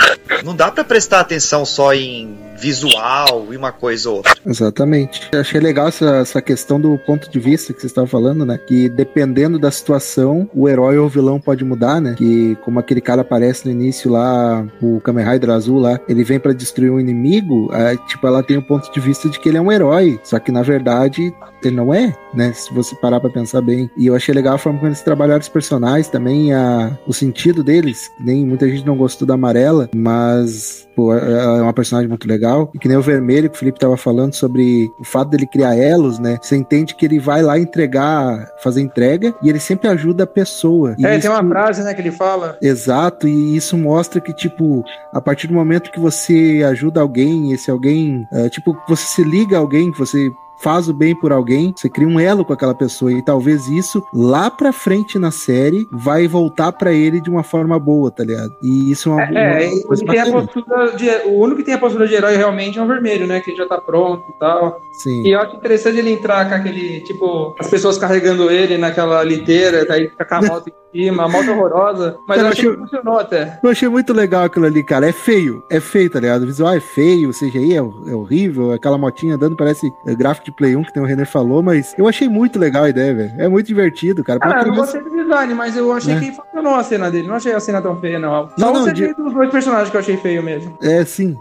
Não 0.43 0.55
dá 0.55 0.72
pra 0.72 0.84
prestar 0.84 1.22
atenção 1.22 1.65
só 1.65 1.93
em 1.93 2.38
visual 2.57 3.47
e 3.51 3.57
uma 3.57 3.71
coisa 3.71 4.09
ou 4.09 4.17
outra. 4.17 4.35
Exatamente. 4.45 5.29
Eu 5.31 5.41
achei 5.41 5.59
legal 5.59 5.87
essa, 5.87 6.17
essa 6.17 6.41
questão 6.41 6.79
do 6.79 6.97
ponto 6.99 7.29
de 7.29 7.39
vista 7.39 7.73
que 7.73 7.81
você 7.81 7.87
estava 7.87 8.07
falando, 8.07 8.45
né? 8.45 8.57
Que 8.57 8.89
dependendo 8.89 9.59
da 9.59 9.71
situação, 9.71 10.49
o 10.53 10.67
herói 10.67 10.97
ou 10.97 11.05
o 11.05 11.09
vilão 11.09 11.39
pode 11.39 11.63
mudar, 11.63 12.01
né? 12.01 12.15
Que 12.17 12.55
como 12.63 12.79
aquele 12.79 13.01
cara 13.01 13.21
aparece 13.21 13.65
no 13.65 13.71
início 13.71 14.11
lá, 14.11 14.65
o 14.81 14.99
Kamen 15.01 15.25
Rider 15.25 15.49
azul 15.51 15.79
lá, 15.79 15.99
ele 16.07 16.23
vem 16.23 16.39
para 16.39 16.53
destruir 16.53 16.91
um 16.91 16.99
inimigo, 16.99 17.69
é, 17.73 17.95
tipo, 18.07 18.25
ela 18.25 18.43
tem 18.43 18.57
o 18.57 18.59
um 18.59 18.63
ponto 18.63 18.91
de 18.91 18.99
vista 18.99 19.29
de 19.29 19.39
que 19.39 19.49
ele 19.49 19.57
é 19.57 19.61
um 19.61 19.71
herói. 19.71 20.19
Só 20.23 20.39
que 20.39 20.51
na 20.51 20.61
verdade 20.61 21.33
ele 21.63 21.75
não 21.75 21.93
é, 21.93 22.13
né? 22.33 22.53
Se 22.53 22.73
você 22.73 22.95
parar 22.95 23.19
para 23.19 23.29
pensar 23.29 23.61
bem. 23.61 23.89
E 23.97 24.07
eu 24.07 24.15
achei 24.15 24.33
legal 24.33 24.55
a 24.55 24.57
forma 24.57 24.79
como 24.79 24.89
eles 24.89 25.01
trabalharam 25.01 25.41
os 25.41 25.49
personagens, 25.49 26.07
também 26.07 26.53
a, 26.53 26.97
o 27.05 27.13
sentido 27.13 27.63
deles. 27.63 28.11
Nem 28.19 28.45
muita 28.45 28.67
gente 28.67 28.85
não 28.85 28.95
gostou 28.95 29.27
da 29.27 29.35
amarela, 29.35 29.89
mas 29.95 30.87
pô, 30.97 31.13
é, 31.13 31.19
é 31.19 31.61
uma 31.61 31.73
personagem 31.73 32.09
muito 32.09 32.27
legal. 32.27 32.71
E 32.73 32.79
que 32.79 32.87
nem 32.87 32.97
o 32.97 33.01
vermelho 33.03 33.47
que 33.51 33.55
o 33.55 33.59
Felipe 33.59 33.79
tava 33.79 33.95
falando 33.95 34.33
sobre 34.33 34.91
o 34.99 35.03
fato 35.03 35.29
dele 35.29 35.45
criar 35.45 35.77
elos, 35.77 36.17
né? 36.17 36.39
Você 36.41 36.57
entende 36.57 36.95
que 36.95 37.05
ele 37.05 37.19
vai 37.19 37.43
lá 37.43 37.59
entregar, 37.59 38.49
fazer 38.63 38.81
entrega 38.81 39.35
e 39.43 39.47
ele 39.47 39.59
sempre 39.59 39.87
ajuda 39.87 40.23
a 40.23 40.27
pessoa. 40.27 40.95
E 40.97 41.05
é, 41.05 41.11
isso... 41.11 41.21
tem 41.21 41.29
uma 41.29 41.47
frase, 41.47 41.83
né, 41.83 41.93
que 41.93 42.01
ele 42.01 42.11
fala. 42.11 42.57
Exato, 42.59 43.27
e 43.27 43.55
isso 43.55 43.77
mostra 43.77 44.19
que, 44.19 44.33
tipo, 44.33 44.83
a 45.13 45.21
partir 45.21 45.45
do 45.45 45.53
momento 45.53 45.91
que 45.91 45.99
você 45.99 46.65
ajuda 46.67 46.99
alguém, 46.99 47.51
esse 47.53 47.69
alguém, 47.69 48.25
é, 48.33 48.49
tipo, 48.49 48.75
você 48.89 49.03
se 49.03 49.23
liga 49.23 49.55
a 49.55 49.59
alguém, 49.59 49.91
que 49.91 49.99
você 49.99 50.31
faz 50.57 50.89
o 50.89 50.93
bem 50.93 51.15
por 51.15 51.31
alguém, 51.31 51.73
você 51.75 51.89
cria 51.89 52.07
um 52.07 52.19
elo 52.19 52.43
com 52.43 52.53
aquela 52.53 52.75
pessoa 52.75 53.11
e 53.11 53.21
talvez 53.21 53.67
isso 53.67 54.03
lá 54.13 54.49
pra 54.49 54.71
frente 54.71 55.19
na 55.19 55.31
série 55.31 55.87
vai 55.91 56.27
voltar 56.27 56.71
para 56.71 56.91
ele 56.91 57.21
de 57.21 57.29
uma 57.29 57.43
forma 57.43 57.79
boa, 57.79 58.09
tá 58.11 58.23
ligado? 58.23 58.55
E 58.61 58.91
isso 58.91 59.09
é 59.09 59.13
uma, 59.13 59.23
é, 59.23 59.69
uma 59.69 59.83
coisa 59.83 60.05
tem 60.05 60.97
de, 60.97 61.09
o 61.29 61.39
único 61.39 61.57
que 61.57 61.63
tem 61.63 61.73
a 61.73 61.77
postura 61.77 62.07
de 62.07 62.15
herói 62.15 62.35
realmente 62.35 62.79
é 62.79 62.81
o 62.81 62.87
vermelho, 62.87 63.27
né? 63.27 63.39
Que 63.39 63.55
já 63.55 63.67
tá 63.67 63.79
pronto 63.79 64.23
e 64.29 64.39
tal. 64.39 64.81
Sim. 64.93 65.23
E 65.23 65.31
eu 65.31 65.39
acho 65.39 65.55
interessante 65.55 65.97
ele 65.99 66.11
entrar 66.11 66.47
com 66.49 66.55
aquele, 66.55 67.01
tipo, 67.01 67.55
as 67.59 67.69
pessoas 67.69 67.97
carregando 67.97 68.49
ele 68.49 68.77
naquela 68.77 69.23
liteira, 69.23 69.85
daí 69.85 70.09
fica 70.09 70.25
com 70.25 70.35
a 70.35 70.41
moto 70.47 70.69
em 70.69 71.03
cima, 71.03 71.25
a 71.25 71.29
moto 71.29 71.51
horrorosa, 71.51 72.17
mas 72.27 72.37
cara, 72.37 72.49
eu 72.49 72.51
achei 72.51 72.69
que 72.69 72.77
funcionou 72.77 73.19
até. 73.19 73.59
Eu 73.63 73.69
achei 73.69 73.89
muito 73.89 74.13
legal 74.13 74.45
aquilo 74.45 74.65
ali, 74.65 74.83
cara. 74.83 75.07
É 75.07 75.11
feio, 75.11 75.63
é 75.69 75.79
feio, 75.79 76.09
tá 76.09 76.19
ligado? 76.19 76.43
O 76.43 76.47
visual 76.47 76.73
é 76.73 76.79
feio, 76.79 77.29
o 77.29 77.33
CGI 77.33 77.73
é, 77.73 77.77
é 77.77 78.15
horrível, 78.15 78.71
aquela 78.71 78.97
motinha 78.97 79.35
andando 79.35 79.55
parece 79.55 79.91
gráfico 80.17 80.46
de 80.47 80.51
Play 80.51 80.75
1 80.75 80.83
que 80.83 80.93
tem 80.93 81.03
o 81.03 81.05
René 81.05 81.25
falou, 81.25 81.62
mas 81.62 81.93
eu 81.97 82.07
achei 82.07 82.27
muito 82.27 82.57
legal 82.57 82.86
a 82.86 82.89
ideia, 82.89 83.13
velho. 83.13 83.33
É 83.38 83.47
muito 83.47 83.67
divertido, 83.67 84.23
cara. 84.23 84.39
Ah, 84.41 84.62
eu 84.62 84.67
não 84.67 84.75
gostei 84.75 85.01
do 85.01 85.10
design, 85.10 85.53
mas 85.53 85.75
eu 85.75 85.91
achei 85.91 86.15
é. 86.15 86.19
que 86.19 86.31
funcionou 86.31 86.75
a 86.75 86.83
cena 86.83 87.12
dele. 87.12 87.27
Não 87.27 87.36
achei 87.36 87.53
a 87.53 87.60
cena 87.60 87.81
tão 87.81 87.99
feia, 87.99 88.17
não. 88.17 88.49
Só 88.49 88.53
não, 88.57 88.86
não, 88.86 88.93
de... 88.93 89.13
dos 89.13 89.33
dois 89.33 89.51
personagens 89.51 89.89
que 89.89 89.97
eu 89.97 90.01
achei 90.01 90.17
feio 90.17 90.41
mesmo. 90.41 90.77
É, 90.81 91.03
sim. 91.03 91.38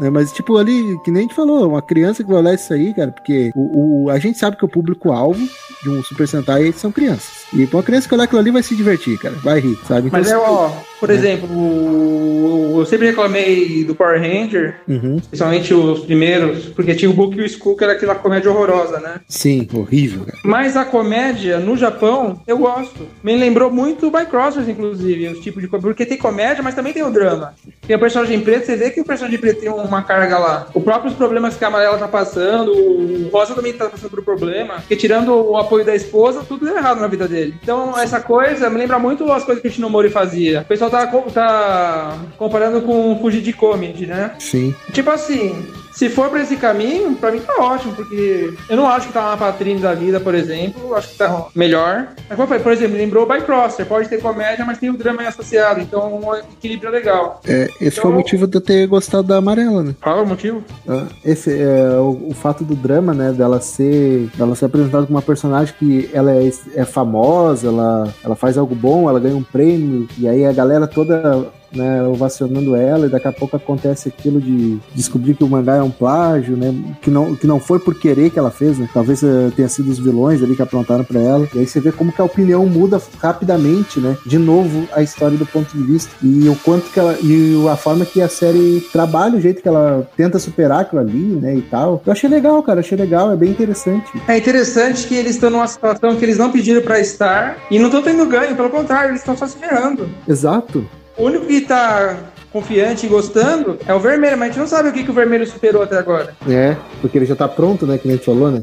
É, 0.00 0.10
mas, 0.10 0.32
tipo, 0.32 0.56
ali, 0.56 0.98
que 1.04 1.10
nem 1.10 1.20
a 1.20 1.22
gente 1.22 1.34
falou, 1.34 1.68
uma 1.68 1.82
criança 1.82 2.22
que 2.22 2.30
vai 2.30 2.40
olhar 2.40 2.54
isso 2.54 2.72
aí, 2.72 2.94
cara, 2.94 3.10
porque 3.10 3.50
o, 3.54 4.04
o 4.04 4.10
a 4.10 4.18
gente 4.18 4.38
sabe 4.38 4.56
que 4.56 4.64
o 4.64 4.68
público-alvo 4.68 5.46
de 5.82 5.90
um 5.90 6.02
Super 6.02 6.26
Sentai 6.28 6.72
são 6.72 6.92
crianças. 6.92 7.46
E 7.52 7.66
pra 7.66 7.78
uma 7.78 7.82
criança 7.82 8.08
que 8.08 8.14
olhar 8.14 8.24
aquilo 8.24 8.40
ali 8.40 8.50
vai 8.50 8.62
se 8.62 8.76
divertir, 8.76 9.18
cara. 9.18 9.34
Vai 9.36 9.60
rir, 9.60 9.78
sabe? 9.86 10.08
Então, 10.08 10.18
mas 10.18 10.30
é, 10.30 10.36
ó, 10.36 10.70
por 11.00 11.10
é. 11.10 11.14
exemplo, 11.14 12.78
eu 12.78 12.86
sempre 12.86 13.06
reclamei 13.06 13.84
do 13.84 13.94
Power 13.94 14.20
Ranger, 14.20 14.80
uhum. 14.86 15.18
principalmente 15.18 15.72
os 15.72 16.00
primeiros, 16.00 16.66
porque 16.66 16.94
tinha 16.94 17.10
o 17.10 17.14
Book 17.14 17.36
e 17.36 17.40
o 17.40 17.46
Skull, 17.46 17.76
que 17.76 17.84
era 17.84 17.94
aquela 17.94 18.14
comédia 18.14 18.50
horrorosa, 18.50 19.00
né? 19.00 19.20
Sim, 19.28 19.66
horrível, 19.72 20.24
cara. 20.26 20.38
Mas 20.44 20.76
a 20.76 20.84
comédia, 20.84 21.58
no 21.58 21.76
Japão, 21.76 22.40
eu 22.46 22.58
gosto. 22.58 23.06
Me 23.22 23.36
lembrou 23.36 23.70
muito 23.70 24.08
o 24.08 24.26
Crossers, 24.26 24.68
inclusive, 24.68 25.28
os 25.28 25.40
tipos 25.40 25.62
de 25.62 25.68
porque 25.68 26.04
tem 26.04 26.18
comédia, 26.18 26.62
mas 26.62 26.74
também 26.74 26.92
tem 26.92 27.02
o 27.02 27.10
drama. 27.10 27.54
Tem 27.88 27.96
o 27.96 27.98
personagem 27.98 28.38
preto, 28.42 28.66
você 28.66 28.76
vê 28.76 28.90
que 28.90 29.00
o 29.00 29.04
personagem 29.04 29.38
preto 29.38 29.60
tem 29.60 29.70
uma 29.70 30.02
carga 30.02 30.38
lá. 30.38 30.66
Os 30.74 30.84
próprios 30.84 31.14
problemas 31.14 31.56
que 31.56 31.64
a 31.64 31.68
Amarela 31.68 31.96
tá 31.96 32.06
passando, 32.06 32.70
o 32.70 33.30
Rosa 33.32 33.54
também 33.54 33.72
tá 33.72 33.88
passando 33.88 34.10
por 34.10 34.22
problema, 34.22 34.74
porque 34.74 34.94
tirando 34.94 35.32
o 35.32 35.56
apoio 35.56 35.86
da 35.86 35.96
esposa, 35.96 36.44
tudo 36.46 36.66
deu 36.66 36.76
errado 36.76 37.00
na 37.00 37.06
vida 37.06 37.26
dele. 37.26 37.54
Então, 37.62 37.98
essa 37.98 38.20
coisa 38.20 38.68
me 38.68 38.76
lembra 38.76 38.98
muito 38.98 39.32
as 39.32 39.42
coisas 39.42 39.62
que 39.62 39.68
o 39.68 39.72
Shinomori 39.72 40.10
fazia. 40.10 40.60
O 40.60 40.64
pessoal 40.66 40.90
tá, 40.90 41.06
tá 41.06 42.18
comparando 42.36 42.82
com 42.82 43.18
Fugir 43.22 43.40
de 43.40 43.54
Comedy, 43.54 44.06
né? 44.06 44.32
Sim. 44.38 44.74
Tipo 44.92 45.08
assim, 45.08 45.66
se 45.98 46.08
for 46.08 46.30
pra 46.30 46.42
esse 46.42 46.54
caminho, 46.54 47.16
pra 47.16 47.32
mim 47.32 47.40
tá 47.40 47.54
ótimo, 47.58 47.92
porque 47.92 48.54
eu 48.70 48.76
não 48.76 48.86
acho 48.86 49.08
que 49.08 49.12
tá 49.12 49.30
uma 49.30 49.36
patrine 49.36 49.80
da 49.80 49.94
vida, 49.94 50.20
por 50.20 50.32
exemplo, 50.32 50.94
acho 50.94 51.08
que 51.08 51.18
tá 51.18 51.46
melhor. 51.56 52.06
Mas 52.28 52.36
como 52.36 52.42
eu 52.42 52.46
falei, 52.46 52.62
por 52.62 52.70
exemplo, 52.70 52.96
lembrou 52.96 53.24
o 53.24 53.26
Bycrosser, 53.26 53.84
pode 53.84 54.08
ter 54.08 54.20
comédia, 54.20 54.64
mas 54.64 54.78
tem 54.78 54.90
o 54.90 54.96
drama 54.96 55.26
associado, 55.26 55.80
então 55.80 56.20
um 56.20 56.36
equilíbrio 56.36 56.92
legal. 56.92 57.40
É, 57.44 57.64
esse 57.80 57.98
então, 57.98 58.02
foi 58.02 58.10
o 58.10 58.12
então- 58.12 58.12
motivo 58.12 58.46
de 58.46 58.56
eu 58.58 58.60
ter 58.60 58.86
gostado 58.86 59.24
da 59.24 59.38
amarela, 59.38 59.82
né? 59.82 59.96
Qual 60.00 60.18
é 60.20 60.22
o 60.22 60.26
motivo? 60.26 60.62
Ah, 60.88 61.06
esse 61.24 61.60
é 61.60 61.98
o, 61.98 62.28
o, 62.28 62.32
fato 62.32 62.62
do 62.62 62.76
drama, 62.76 63.12
né, 63.12 63.32
dela 63.32 63.60
ser, 63.60 64.30
dela 64.36 64.54
ser 64.54 64.66
apresentada 64.66 65.04
como 65.04 65.18
uma 65.18 65.22
personagem 65.22 65.74
que 65.76 66.08
ela 66.12 66.30
é, 66.30 66.48
é 66.76 66.84
famosa, 66.84 67.66
ela, 67.66 68.14
ela 68.24 68.36
faz 68.36 68.56
algo 68.56 68.76
bom, 68.76 69.10
ela 69.10 69.18
ganha 69.18 69.36
um 69.36 69.42
prêmio, 69.42 70.06
e 70.16 70.28
aí 70.28 70.46
a 70.46 70.52
galera 70.52 70.86
toda 70.86 71.50
né, 71.72 72.02
ovacionando 72.02 72.74
ela, 72.74 73.06
e 73.06 73.10
daqui 73.10 73.28
a 73.28 73.32
pouco 73.32 73.56
acontece 73.56 74.08
aquilo 74.08 74.40
de 74.40 74.78
descobrir 74.94 75.34
que 75.34 75.44
o 75.44 75.48
mangá 75.48 75.76
é 75.76 75.82
um 75.82 75.90
plágio, 75.90 76.56
né, 76.56 76.74
que 77.00 77.10
não, 77.10 77.34
que 77.34 77.46
não 77.46 77.60
foi 77.60 77.78
por 77.78 77.94
querer 77.98 78.30
que 78.30 78.38
ela 78.38 78.50
fez, 78.50 78.78
né, 78.78 78.88
talvez 78.92 79.22
uh, 79.22 79.52
tenha 79.54 79.68
sido 79.68 79.90
os 79.90 79.98
vilões 79.98 80.42
ali 80.42 80.56
que 80.56 80.62
aprontaram 80.62 81.04
para 81.04 81.20
ela, 81.20 81.48
e 81.54 81.58
aí 81.58 81.66
você 81.66 81.80
vê 81.80 81.92
como 81.92 82.12
que 82.12 82.20
a 82.20 82.24
opinião 82.24 82.66
muda 82.66 83.00
rapidamente, 83.18 84.00
né, 84.00 84.16
de 84.24 84.38
novo 84.38 84.88
a 84.92 85.02
história 85.02 85.36
do 85.36 85.46
ponto 85.46 85.76
de 85.76 85.82
vista, 85.82 86.10
e 86.22 86.48
o 86.48 86.56
quanto 86.56 86.90
que 86.90 86.98
ela, 86.98 87.16
e 87.22 87.66
a 87.68 87.76
forma 87.76 88.04
que 88.04 88.20
a 88.20 88.28
série 88.28 88.80
trabalha, 88.92 89.36
o 89.36 89.40
jeito 89.40 89.62
que 89.62 89.68
ela 89.68 90.08
tenta 90.16 90.38
superar 90.38 90.80
aquilo 90.80 91.00
ali, 91.00 91.18
né, 91.18 91.56
e 91.56 91.62
tal, 91.62 92.02
eu 92.04 92.12
achei 92.12 92.28
legal, 92.28 92.62
cara, 92.62 92.80
achei 92.80 92.96
legal, 92.96 93.32
é 93.32 93.36
bem 93.36 93.50
interessante. 93.50 94.10
É 94.26 94.36
interessante 94.36 95.06
que 95.06 95.14
eles 95.14 95.34
estão 95.34 95.50
numa 95.50 95.66
situação 95.66 96.16
que 96.16 96.24
eles 96.24 96.38
não 96.38 96.50
pediram 96.50 96.82
para 96.82 97.00
estar, 97.00 97.58
e 97.70 97.78
não 97.78 97.86
estão 97.86 98.02
tendo 98.02 98.26
ganho, 98.26 98.56
pelo 98.56 98.70
contrário, 98.70 99.10
eles 99.10 99.20
estão 99.20 99.36
só 99.36 99.46
se 99.46 99.56
ferrando. 99.56 100.08
Exato. 100.26 100.84
O 101.18 101.24
único 101.24 101.46
que 101.46 101.62
tá 101.62 102.16
confiante 102.52 103.06
e 103.06 103.08
gostando 103.08 103.76
é 103.86 103.92
o 103.92 103.98
vermelho, 103.98 104.38
mas 104.38 104.50
a 104.50 104.52
gente 104.52 104.60
não 104.60 104.68
sabe 104.68 104.88
o 104.88 104.92
que, 104.92 105.02
que 105.02 105.10
o 105.10 105.14
vermelho 105.14 105.44
superou 105.44 105.82
até 105.82 105.98
agora. 105.98 106.32
É, 106.48 106.76
porque 107.00 107.18
ele 107.18 107.26
já 107.26 107.34
tá 107.34 107.48
pronto, 107.48 107.84
né? 107.84 107.98
Que 107.98 108.06
nem 108.06 108.14
a 108.14 108.16
gente 108.16 108.24
falou, 108.24 108.52
né? 108.52 108.62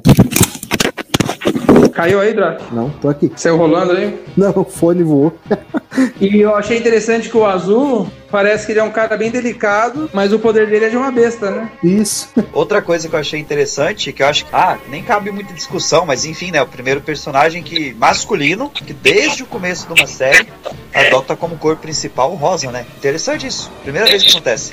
Caiu 1.96 2.20
aí, 2.20 2.34
Drac? 2.34 2.62
Não, 2.74 2.90
tô 2.90 3.08
aqui. 3.08 3.32
Saiu 3.38 3.56
rolando 3.56 3.94
aí? 3.94 4.20
Não, 4.36 4.52
o 4.54 4.66
fone 4.66 5.02
voou. 5.02 5.34
e 6.20 6.42
eu 6.42 6.54
achei 6.54 6.78
interessante 6.78 7.30
que 7.30 7.38
o 7.38 7.46
azul 7.46 8.12
parece 8.30 8.66
que 8.66 8.74
ele 8.74 8.82
é 8.82 8.84
um 8.84 8.92
cara 8.92 9.16
bem 9.16 9.32
delicado, 9.32 10.10
mas 10.14 10.34
o 10.34 10.38
poder 10.38 10.68
dele 10.68 10.86
é 10.86 10.90
de 10.90 10.98
uma 10.98 11.10
besta, 11.10 11.50
né? 11.50 11.72
Isso. 11.82 12.28
Outra 12.52 12.82
coisa 12.82 13.08
que 13.08 13.16
eu 13.16 13.20
achei 13.20 13.40
interessante, 13.40 14.12
que 14.12 14.22
eu 14.22 14.28
acho 14.28 14.44
que, 14.44 14.54
ah, 14.54 14.78
nem 14.90 15.02
cabe 15.02 15.32
muita 15.32 15.54
discussão, 15.54 16.06
mas 16.06 16.26
enfim, 16.26 16.52
né, 16.52 16.62
o 16.62 16.68
primeiro 16.68 17.00
personagem 17.00 17.64
que 17.64 17.94
masculino, 17.94 18.70
que 18.70 18.92
desde 18.92 19.44
o 19.44 19.46
começo 19.46 19.88
de 19.88 19.94
uma 19.94 20.06
série 20.08 20.50
adota 20.94 21.34
como 21.34 21.56
cor 21.58 21.78
principal 21.78 22.34
o 22.34 22.36
rosa, 22.36 22.70
né? 22.72 22.86
Interessante 22.98 23.48
isso. 23.48 23.72
Primeira 23.84 24.06
vez 24.06 24.22
que 24.22 24.32
acontece. 24.32 24.72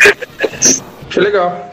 Achei 1.08 1.22
legal. 1.22 1.70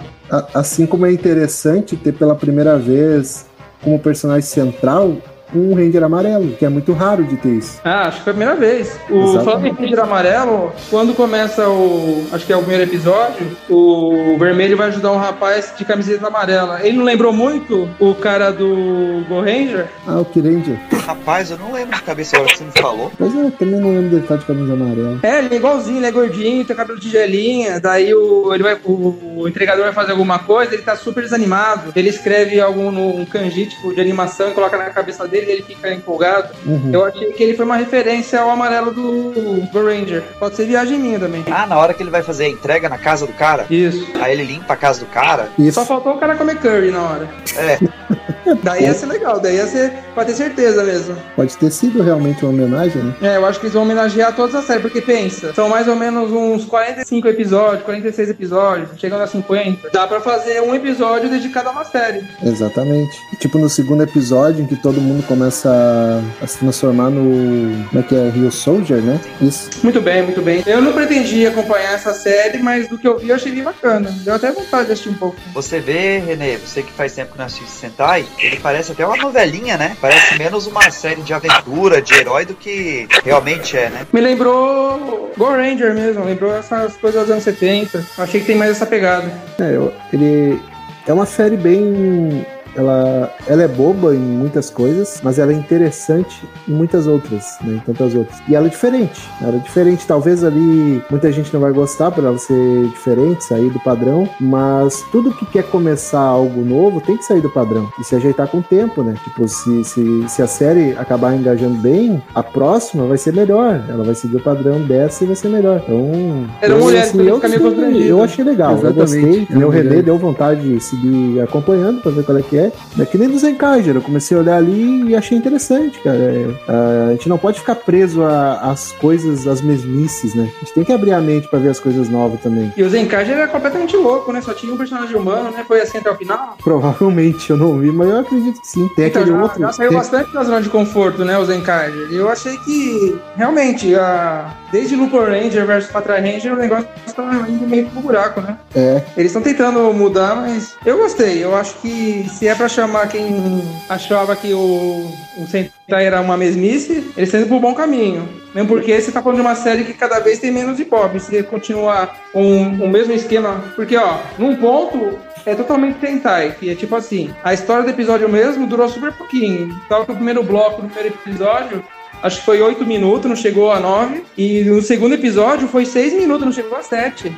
Assim 0.53 0.85
como 0.85 1.07
é 1.07 1.11
interessante 1.11 1.97
ter 1.97 2.13
pela 2.13 2.35
primeira 2.35 2.77
vez 2.77 3.47
como 3.81 3.97
personagem 3.97 4.47
central 4.47 5.17
um 5.53 5.73
Ranger 5.73 6.03
amarelo, 6.03 6.51
que 6.53 6.65
é 6.65 6.69
muito 6.69 6.93
raro 6.93 7.23
de 7.23 7.37
ter 7.37 7.49
isso. 7.49 7.79
Ah, 7.83 8.07
acho 8.07 8.17
que 8.17 8.23
foi 8.23 8.31
a 8.31 8.35
primeira 8.35 8.55
vez. 8.55 8.99
O 9.09 9.15
Exatamente. 9.15 9.45
falando 9.45 9.67
em 9.67 9.71
Ranger 9.71 9.99
amarelo, 9.99 10.71
quando 10.89 11.13
começa 11.13 11.67
o. 11.69 12.27
Acho 12.31 12.45
que 12.45 12.53
é 12.53 12.55
o 12.55 12.59
primeiro 12.59 12.83
episódio, 12.83 13.57
o 13.69 14.37
vermelho 14.37 14.77
vai 14.77 14.87
ajudar 14.87 15.11
um 15.11 15.17
rapaz 15.17 15.73
de 15.77 15.85
camiseta 15.85 16.27
amarela. 16.27 16.79
Ele 16.85 16.97
não 16.97 17.05
lembrou 17.05 17.33
muito 17.33 17.89
o 17.99 18.13
cara 18.15 18.51
do 18.51 19.25
Go 19.27 19.41
Ranger? 19.41 19.87
Ah, 20.07 20.19
o 20.19 20.25
Kyranger. 20.25 20.77
Rapaz, 21.05 21.51
eu 21.51 21.57
não 21.57 21.71
lembro 21.71 21.95
de 21.95 22.03
cabeça 22.03 22.35
agora 22.35 22.51
que 22.51 22.57
você 22.57 22.63
me 22.63 22.71
falou. 22.71 23.11
Mas 23.17 23.33
eu 23.33 23.51
também 23.51 23.79
não 23.79 23.89
lembro 23.89 24.09
dele 24.09 24.21
estar 24.21 24.37
de 24.37 24.45
camisa 24.45 24.73
amarela. 24.73 25.19
É, 25.23 25.39
ele 25.39 25.55
é 25.55 25.57
igualzinho, 25.57 25.97
ele 25.97 26.05
é 26.05 26.11
gordinho, 26.11 26.65
tem 26.65 26.75
cabelo 26.75 26.99
de 26.99 27.09
gelinha. 27.09 27.79
Daí 27.79 28.13
o, 28.13 28.53
ele 28.53 28.63
vai, 28.63 28.77
o, 28.83 29.37
o 29.37 29.47
entregador 29.47 29.83
vai 29.85 29.93
fazer 29.93 30.11
alguma 30.11 30.39
coisa, 30.39 30.73
ele 30.73 30.83
tá 30.83 30.95
super 30.95 31.23
desanimado. 31.23 31.91
Ele 31.95 32.09
escreve 32.09 32.59
algum 32.59 32.91
no, 32.91 33.15
um 33.15 33.25
kanji, 33.25 33.65
tipo, 33.67 33.93
de 33.93 34.01
animação, 34.01 34.49
e 34.51 34.53
coloca 34.53 34.77
na 34.77 34.89
cabeça 34.91 35.27
dele 35.27 35.38
e 35.47 35.51
ele 35.51 35.63
fica 35.63 35.93
empolgado. 35.93 36.49
Uhum. 36.65 36.91
Eu 36.91 37.05
achei 37.05 37.31
que 37.31 37.43
ele 37.43 37.55
foi 37.55 37.65
uma 37.65 37.77
referência 37.77 38.39
ao 38.39 38.49
amarelo 38.49 38.91
do 38.91 39.67
Go 39.71 39.85
Ranger. 39.85 40.23
Pode 40.39 40.55
ser 40.55 40.65
viagem 40.65 40.99
minha 40.99 41.19
também. 41.19 41.43
Ah, 41.51 41.67
na 41.67 41.77
hora 41.77 41.93
que 41.93 42.03
ele 42.03 42.09
vai 42.09 42.23
fazer 42.23 42.45
a 42.45 42.49
entrega 42.49 42.89
na 42.89 42.97
casa 42.97 43.25
do 43.25 43.33
cara, 43.33 43.65
Isso. 43.69 44.05
aí 44.21 44.33
ele 44.33 44.43
limpa 44.43 44.73
a 44.73 44.77
casa 44.77 45.01
do 45.01 45.05
cara. 45.07 45.49
Isso. 45.57 45.73
Só 45.73 45.85
faltou 45.85 46.13
o 46.13 46.17
cara 46.17 46.35
comer 46.35 46.57
curry 46.57 46.91
na 46.91 47.01
hora. 47.01 47.29
É, 47.57 47.79
Daí 48.63 48.83
ia 48.83 48.93
ser 48.93 49.05
legal, 49.05 49.39
daí 49.39 49.55
ia 49.55 49.67
ser 49.67 49.91
pra 50.13 50.25
ter 50.25 50.33
certeza 50.33 50.83
mesmo. 50.83 51.15
Pode 51.35 51.55
ter 51.57 51.71
sido 51.71 52.01
realmente 52.01 52.43
uma 52.43 52.51
homenagem, 52.51 53.03
né? 53.03 53.15
É, 53.21 53.37
eu 53.37 53.45
acho 53.45 53.59
que 53.59 53.65
eles 53.65 53.73
vão 53.73 53.83
homenagear 53.83 54.35
todas 54.35 54.55
as 54.55 54.65
séries, 54.65 54.81
porque 54.81 55.01
pensa, 55.01 55.53
são 55.53 55.69
mais 55.69 55.87
ou 55.87 55.95
menos 55.95 56.31
uns 56.31 56.65
45 56.65 57.27
episódios, 57.27 57.83
46 57.83 58.29
episódios, 58.29 58.89
chegando 58.97 59.23
a 59.23 59.27
50. 59.27 59.89
Dá 59.91 60.07
pra 60.07 60.19
fazer 60.21 60.61
um 60.61 60.73
episódio 60.73 61.29
dedicado 61.29 61.69
a 61.69 61.71
uma 61.71 61.85
série. 61.85 62.23
Exatamente. 62.43 63.15
Tipo 63.39 63.57
no 63.57 63.69
segundo 63.69 64.03
episódio, 64.03 64.63
em 64.63 64.67
que 64.67 64.75
todo 64.75 64.99
mundo 64.99 65.25
começa 65.29 65.69
a, 65.71 66.43
a 66.43 66.47
se 66.47 66.57
transformar 66.57 67.09
no. 67.11 67.85
Como 67.87 67.99
é 67.99 68.03
que 68.03 68.15
é? 68.15 68.29
Rio 68.29 68.51
Soldier, 68.51 68.99
né? 69.01 69.21
Isso. 69.39 69.69
Muito 69.83 70.01
bem, 70.01 70.23
muito 70.23 70.41
bem. 70.41 70.63
Eu 70.65 70.81
não 70.81 70.91
pretendia 70.91 71.49
acompanhar 71.49 71.93
essa 71.93 72.13
série, 72.13 72.57
mas 72.57 72.87
do 72.89 72.97
que 72.97 73.07
eu 73.07 73.19
vi 73.19 73.29
eu 73.29 73.35
achei 73.35 73.51
bem 73.51 73.63
bacana. 73.63 74.09
Deu 74.23 74.33
até 74.33 74.51
vontade 74.51 74.87
de 74.87 74.93
assistir 74.93 75.09
um 75.09 75.13
pouco. 75.13 75.37
você 75.53 75.79
vê, 75.79 76.17
Renê, 76.17 76.57
você 76.57 76.81
que 76.81 76.91
faz 76.91 77.13
tempo 77.13 77.33
que 77.33 77.37
não 77.37 77.45
assiste 77.45 77.69
Sentai, 77.69 78.25
ele 78.39 78.57
parece 78.57 78.91
até 78.91 79.05
uma 79.05 79.15
novelinha, 79.15 79.77
né? 79.77 79.95
Parece 80.01 80.35
menos 80.37 80.65
uma 80.65 80.89
série 80.89 81.21
de 81.21 81.31
aventura, 81.33 82.01
de 82.01 82.13
herói, 82.15 82.45
do 82.45 82.55
que 82.55 83.07
realmente 83.23 83.77
é, 83.77 83.89
né? 83.89 84.07
Me 84.11 84.19
lembrou 84.19 85.31
Go 85.37 85.45
Ranger 85.45 85.93
mesmo, 85.93 86.25
lembrou 86.25 86.55
essas 86.57 86.97
coisas 86.97 87.21
dos 87.21 87.31
anos 87.31 87.43
70. 87.43 88.03
Eu 88.17 88.23
achei 88.23 88.39
que 88.41 88.47
tem 88.47 88.55
mais 88.55 88.71
essa 88.71 88.85
pegada. 88.87 89.31
É, 89.59 89.75
eu- 89.75 89.93
ele. 90.11 90.59
É 91.07 91.13
uma 91.13 91.25
série 91.25 91.55
bem. 91.57 92.45
Ela, 92.75 93.33
ela 93.47 93.63
é 93.63 93.67
boba 93.67 94.15
em 94.15 94.19
muitas 94.19 94.69
coisas, 94.69 95.19
mas 95.23 95.39
ela 95.39 95.51
é 95.51 95.55
interessante 95.55 96.43
em 96.67 96.73
muitas 96.73 97.07
outras, 97.07 97.57
né? 97.61 97.75
Em 97.75 97.79
tantas 97.79 98.15
outras. 98.15 98.39
E 98.47 98.55
ela 98.55 98.67
é 98.67 98.69
diferente. 98.69 99.21
Ela 99.41 99.55
é 99.55 99.59
diferente. 99.59 100.05
Talvez 100.05 100.43
ali 100.43 101.03
muita 101.09 101.31
gente 101.31 101.53
não 101.53 101.61
vai 101.61 101.71
gostar 101.71 102.11
por 102.11 102.23
ela 102.23 102.37
ser 102.37 102.87
diferente, 102.87 103.43
sair 103.43 103.69
do 103.69 103.79
padrão, 103.79 104.27
mas 104.39 105.03
tudo 105.11 105.31
que 105.31 105.45
quer 105.45 105.63
começar 105.63 106.19
algo 106.19 106.63
novo 106.63 107.01
tem 107.01 107.17
que 107.17 107.23
sair 107.23 107.41
do 107.41 107.49
padrão 107.49 107.89
e 107.99 108.03
se 108.03 108.15
ajeitar 108.15 108.47
com 108.47 108.59
o 108.59 108.63
tempo, 108.63 109.03
né? 109.03 109.15
Tipo, 109.23 109.47
se, 109.47 109.83
se, 109.83 110.29
se 110.29 110.41
a 110.41 110.47
série 110.47 110.91
acabar 110.97 111.35
engajando 111.35 111.75
bem, 111.75 112.21
a 112.33 112.43
próxima 112.43 113.05
vai 113.05 113.17
ser 113.17 113.33
melhor. 113.33 113.83
Ela 113.87 114.03
vai 114.03 114.15
seguir 114.15 114.37
o 114.37 114.41
padrão 114.41 114.81
dessa 114.81 115.23
e 115.23 115.27
vai 115.27 115.35
ser 115.35 115.49
melhor. 115.49 115.81
Então. 115.83 116.47
Era 116.61 116.73
eu, 116.73 116.79
mulher, 116.79 117.01
assim, 117.01 117.17
também 117.17 117.27
eu, 117.27 118.05
eu 118.05 118.23
achei 118.23 118.43
legal. 118.43 118.71
Eu 118.71 118.77
Exatamente. 118.79 118.99
gostei. 118.99 119.47
É 119.49 119.55
Meu 119.57 119.71
mulher. 119.71 120.03
deu 120.03 120.17
vontade 120.17 120.61
de 120.61 120.79
seguir 120.79 121.41
acompanhando 121.41 122.01
pra 122.01 122.11
ver 122.11 122.23
qual 122.23 122.37
é 122.37 122.41
que 122.41 122.57
é. 122.57 122.58
É 122.99 123.05
que 123.05 123.17
nem 123.17 123.29
do 123.29 123.37
Zenkager, 123.39 123.95
eu 123.95 124.01
comecei 124.01 124.35
a 124.37 124.39
olhar 124.41 124.57
ali 124.57 125.09
e 125.09 125.15
achei 125.15 125.37
interessante, 125.37 125.99
cara. 125.99 126.17
É, 126.17 127.07
a 127.09 127.11
gente 127.11 127.29
não 127.29 127.37
pode 127.37 127.59
ficar 127.59 127.75
preso 127.75 128.23
às 128.23 128.91
coisas, 128.93 129.47
às 129.47 129.61
mesmices, 129.61 130.33
né? 130.35 130.49
A 130.57 130.59
gente 130.65 130.73
tem 130.73 130.83
que 130.83 130.91
abrir 130.93 131.13
a 131.13 131.21
mente 131.21 131.47
pra 131.47 131.59
ver 131.59 131.69
as 131.69 131.79
coisas 131.79 132.09
novas 132.09 132.39
também. 132.41 132.71
E 132.75 132.83
o 132.83 132.89
Zenkaji 132.89 133.31
era 133.31 133.47
completamente 133.47 133.95
louco, 133.95 134.31
né? 134.31 134.41
Só 134.41 134.53
tinha 134.53 134.73
um 134.73 134.77
personagem 134.77 135.15
humano, 135.15 135.51
né? 135.51 135.63
Foi 135.67 135.81
assim 135.81 135.97
até 135.99 136.09
o 136.11 136.15
final. 136.15 136.57
Provavelmente 136.63 137.49
eu 137.49 137.57
não 137.57 137.77
vi, 137.79 137.91
mas 137.91 138.09
eu 138.09 138.19
acredito 138.19 138.59
que 138.61 138.67
sim. 138.67 138.87
Tem 138.95 139.07
Então, 139.07 139.21
aquele 139.21 139.35
já, 139.37 139.43
outro. 139.43 139.59
já 139.61 139.71
saiu 139.71 139.89
tem- 139.89 139.97
bastante 139.97 140.33
da 140.33 140.43
zona 140.43 140.61
de 140.61 140.69
conforto, 140.69 141.23
né, 141.25 141.37
o 141.37 141.45
Zenkaji. 141.45 142.07
E 142.11 142.15
eu 142.15 142.29
achei 142.29 142.57
que, 142.57 143.17
realmente, 143.35 143.93
a... 143.95 144.53
desde 144.71 144.95
Lupin 144.95 145.17
Ranger 145.19 145.65
versus 145.65 145.91
Patra 145.91 146.15
Ranger, 146.19 146.53
o 146.53 146.55
negócio 146.57 146.87
tá 147.15 147.45
indo 147.47 147.67
meio 147.67 147.87
pro 147.87 148.01
buraco, 148.01 148.41
né? 148.41 148.57
É, 148.75 149.03
Eles 149.17 149.31
estão 149.31 149.41
tentando 149.41 149.93
mudar, 149.93 150.35
mas 150.35 150.75
eu 150.85 150.97
gostei. 150.97 151.43
Eu 151.43 151.55
acho 151.55 151.75
que 151.81 152.25
se 152.33 152.47
é 152.49 152.55
pra 152.55 152.67
chamar 152.67 153.07
quem 153.07 153.63
achava 153.87 154.35
que 154.35 154.53
o, 154.53 155.11
o 155.37 155.47
Sentai 155.47 156.05
era 156.05 156.19
uma 156.21 156.35
mesmice, 156.35 156.93
eles 157.15 157.29
estão 157.29 157.39
indo 157.39 157.47
pro 157.47 157.59
bom 157.59 157.73
caminho. 157.73 158.27
Mesmo 158.53 158.67
porque 158.67 158.99
você 158.99 159.11
tá 159.11 159.21
falando 159.21 159.37
de 159.37 159.41
uma 159.41 159.55
série 159.55 159.83
que 159.83 159.93
cada 159.93 160.19
vez 160.19 160.39
tem 160.39 160.51
menos 160.51 160.79
hip 160.79 160.93
hop. 160.93 161.15
Se 161.19 161.43
continuar 161.43 162.17
com 162.33 162.63
o 162.63 162.89
mesmo 162.89 163.13
esquema. 163.13 163.63
Porque, 163.75 163.95
ó, 163.95 164.17
num 164.37 164.55
ponto. 164.55 165.29
É 165.45 165.55
totalmente 165.55 165.99
Sentai, 165.99 166.51
que 166.59 166.69
é 166.69 166.75
tipo 166.75 166.95
assim, 166.95 167.33
a 167.43 167.53
história 167.53 167.83
do 167.83 167.89
episódio 167.89 168.27
mesmo 168.27 168.67
durou 168.67 168.89
super 168.89 169.13
pouquinho. 169.13 169.73
Tava 169.87 170.05
que 170.05 170.11
o 170.11 170.15
primeiro 170.15 170.43
bloco, 170.43 170.81
no 170.81 170.89
primeiro 170.89 171.15
episódio, 171.25 171.83
acho 172.23 172.39
que 172.39 172.45
foi 172.45 172.61
8 172.61 172.85
minutos, 172.85 173.29
não 173.29 173.35
chegou 173.35 173.71
a 173.71 173.79
9. 173.79 174.23
E 174.37 174.63
no 174.63 174.81
segundo 174.81 175.13
episódio 175.15 175.67
foi 175.67 175.85
6 175.85 176.13
minutos, 176.13 176.45
não 176.45 176.51
chegou 176.51 176.77
a 176.77 176.81
7. 176.83 177.31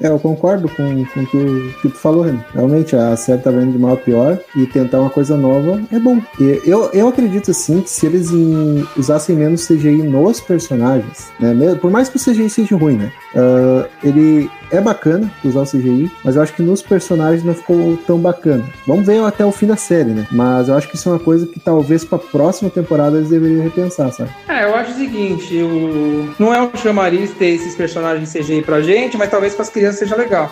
é, 0.00 0.08
eu 0.08 0.18
concordo 0.18 0.68
com, 0.68 1.04
com 1.06 1.20
o 1.20 1.26
que, 1.26 1.88
tu 1.88 1.90
falou, 1.96 2.22
Renan. 2.22 2.44
Realmente, 2.54 2.94
a 2.96 3.16
série 3.16 3.42
tá 3.42 3.50
vendo 3.50 3.72
de 3.72 3.78
mal 3.78 3.94
a 3.94 3.96
pior 3.96 4.38
e 4.56 4.66
tentar 4.66 5.00
uma 5.00 5.10
coisa 5.10 5.36
nova 5.36 5.80
é 5.92 5.98
bom. 5.98 6.20
E 6.40 6.60
eu, 6.64 6.90
eu 6.92 7.08
acredito, 7.08 7.50
assim, 7.50 7.80
que 7.80 7.90
se 7.90 8.06
eles 8.06 8.30
em- 8.30 8.86
usassem 8.96 9.36
menos 9.36 9.66
CGI 9.66 10.02
nos 10.02 10.40
personagens, 10.40 11.28
né? 11.40 11.74
Por 11.80 11.90
mais 11.90 12.08
que 12.08 12.16
o 12.16 12.20
CGI 12.20 12.48
seja 12.50 12.76
ruim, 12.76 12.96
né? 12.96 13.12
ah, 13.34 13.86
ele 14.02 14.50
é 14.70 14.80
bacana 14.80 15.30
usar 15.44 15.60
o 15.60 15.66
CGI, 15.66 16.10
mas 16.24 16.36
eu 16.36 16.42
acho 16.42 16.54
que 16.54 16.62
nos 16.62 16.82
personagens 16.82 17.44
não 17.44 17.54
ficou 17.54 17.96
tão 18.06 18.18
bacana. 18.18 18.64
Vamos 18.86 19.06
ver 19.06 19.22
até 19.24 19.44
o 19.44 19.52
fim 19.52 19.66
da 19.66 19.76
série, 19.76 20.10
né? 20.10 20.26
Mas 20.30 20.68
eu 20.68 20.76
acho 20.76 20.88
que 20.88 20.96
isso 20.96 21.08
é 21.08 21.12
uma 21.12 21.18
coisa 21.18 21.46
que 21.46 21.60
talvez 21.60 22.04
pra 22.04 22.18
próxima 22.18 22.70
temporada 22.70 23.16
eles 23.16 23.30
deveriam 23.30 23.62
repensar, 23.62 24.12
sabe? 24.12 24.30
É, 24.48 24.64
eu 24.64 24.74
acho 24.74 24.92
o 24.92 24.94
seguinte, 24.94 25.56
o... 25.62 26.34
não 26.38 26.54
é 26.54 26.60
um 26.60 26.70
chamariz 26.76 27.30
ter 27.32 27.46
esses 27.46 27.74
personagens 27.74 28.32
CGI 28.32 28.62
pra 28.62 28.80
gente, 28.80 29.16
mas 29.16 29.30
talvez 29.30 29.54
pras 29.54 29.70
crianças 29.70 29.98
seja 29.98 30.16
legal. 30.16 30.50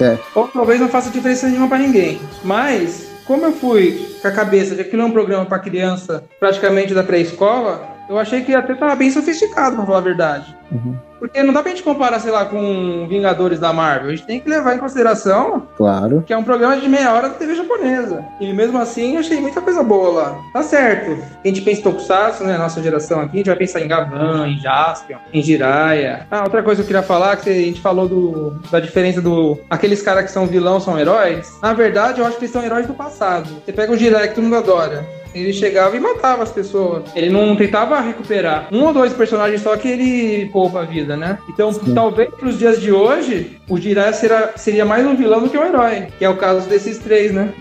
É. 0.00 0.16
Ou 0.34 0.46
talvez 0.48 0.80
não 0.80 0.88
faça 0.88 1.10
diferença 1.10 1.48
nenhuma 1.48 1.68
pra 1.68 1.78
ninguém. 1.78 2.20
Mas, 2.44 3.08
como 3.24 3.44
eu 3.44 3.52
fui 3.52 4.06
com 4.22 4.28
a 4.28 4.32
cabeça 4.32 4.70
de 4.70 4.82
que 4.82 4.88
aquilo 4.88 5.02
é 5.02 5.04
um 5.04 5.12
programa 5.12 5.44
pra 5.44 5.58
criança 5.58 6.24
praticamente 6.38 6.94
da 6.94 7.02
pré-escola, 7.02 7.82
eu 8.08 8.18
achei 8.18 8.42
que 8.42 8.54
até 8.54 8.74
tava 8.74 8.94
bem 8.94 9.10
sofisticado, 9.10 9.76
pra 9.76 9.84
falar 9.86 9.98
a 9.98 10.02
verdade. 10.02 10.56
Uhum. 10.70 10.96
Porque 11.18 11.42
não 11.42 11.52
dá 11.52 11.62
pra 11.62 11.70
gente 11.70 11.82
comparar, 11.82 12.20
sei 12.20 12.30
lá, 12.30 12.44
com 12.44 13.06
Vingadores 13.08 13.58
da 13.58 13.72
Marvel. 13.72 14.08
A 14.10 14.16
gente 14.16 14.26
tem 14.26 14.40
que 14.40 14.48
levar 14.48 14.74
em 14.74 14.78
consideração 14.78 15.66
Claro. 15.76 16.22
que 16.26 16.32
é 16.32 16.36
um 16.36 16.44
programa 16.44 16.76
de 16.76 16.88
meia 16.88 17.12
hora 17.12 17.28
da 17.28 17.34
TV 17.34 17.54
japonesa. 17.54 18.24
E 18.40 18.52
mesmo 18.52 18.78
assim, 18.78 19.14
eu 19.14 19.20
achei 19.20 19.40
muita 19.40 19.60
coisa 19.60 19.82
boa 19.82 20.10
lá. 20.22 20.38
Tá 20.52 20.62
certo. 20.62 21.18
A 21.44 21.48
gente 21.48 21.60
pensa 21.62 21.80
em 21.80 21.82
Tokusatsu, 21.84 22.44
né? 22.44 22.56
Nossa 22.56 22.82
geração 22.82 23.20
aqui, 23.20 23.34
a 23.34 23.38
gente 23.38 23.46
vai 23.46 23.56
pensar 23.56 23.80
em 23.80 23.88
Gavan, 23.88 24.48
em 24.48 24.58
Jaspion, 24.58 25.18
em 25.32 25.42
Jiraiya. 25.42 26.26
Ah, 26.30 26.42
outra 26.44 26.62
coisa 26.62 26.82
que 26.82 26.84
eu 26.84 26.86
queria 26.86 27.02
falar, 27.02 27.36
que 27.36 27.50
a 27.50 27.52
gente 27.52 27.80
falou 27.80 28.08
do, 28.08 28.50
da 28.70 28.80
diferença 28.80 29.20
do... 29.20 29.58
Aqueles 29.68 30.02
caras 30.02 30.24
que 30.24 30.30
são 30.30 30.46
vilão 30.46 30.80
são 30.80 30.98
heróis. 30.98 31.58
Na 31.62 31.72
verdade, 31.72 32.20
eu 32.20 32.26
acho 32.26 32.36
que 32.36 32.44
eles 32.44 32.52
são 32.52 32.62
heróis 32.62 32.86
do 32.86 32.94
passado. 32.94 33.48
Você 33.64 33.72
pega 33.72 33.92
o 33.92 33.96
Jiraiya, 33.96 34.28
que 34.28 34.34
todo 34.34 34.44
mundo 34.44 34.56
adora. 34.56 35.04
Ele 35.34 35.52
chegava 35.52 35.96
e 35.96 36.00
matava 36.00 36.42
as 36.42 36.50
pessoas. 36.50 37.04
Ele 37.14 37.30
não 37.30 37.54
tentava 37.56 38.00
recuperar. 38.00 38.68
Um 38.72 38.84
ou 38.84 38.92
dois 38.92 39.12
personagens 39.12 39.62
só 39.62 39.76
que 39.76 39.88
ele 39.88 40.46
poupa 40.50 40.80
a 40.80 40.84
vida, 40.84 41.16
né? 41.16 41.38
Então, 41.48 41.72
Sim. 41.72 41.94
talvez 41.94 42.30
pros 42.30 42.58
dias 42.58 42.80
de 42.80 42.92
hoje, 42.92 43.58
o 43.68 43.78
Jiraiya 43.78 44.12
será, 44.12 44.52
seria 44.56 44.84
mais 44.84 45.06
um 45.06 45.16
vilão 45.16 45.42
do 45.42 45.50
que 45.50 45.58
um 45.58 45.64
herói. 45.64 46.08
Que 46.18 46.24
é 46.24 46.28
o 46.28 46.36
caso 46.36 46.68
desses 46.68 46.98
três, 46.98 47.32
né? 47.32 47.52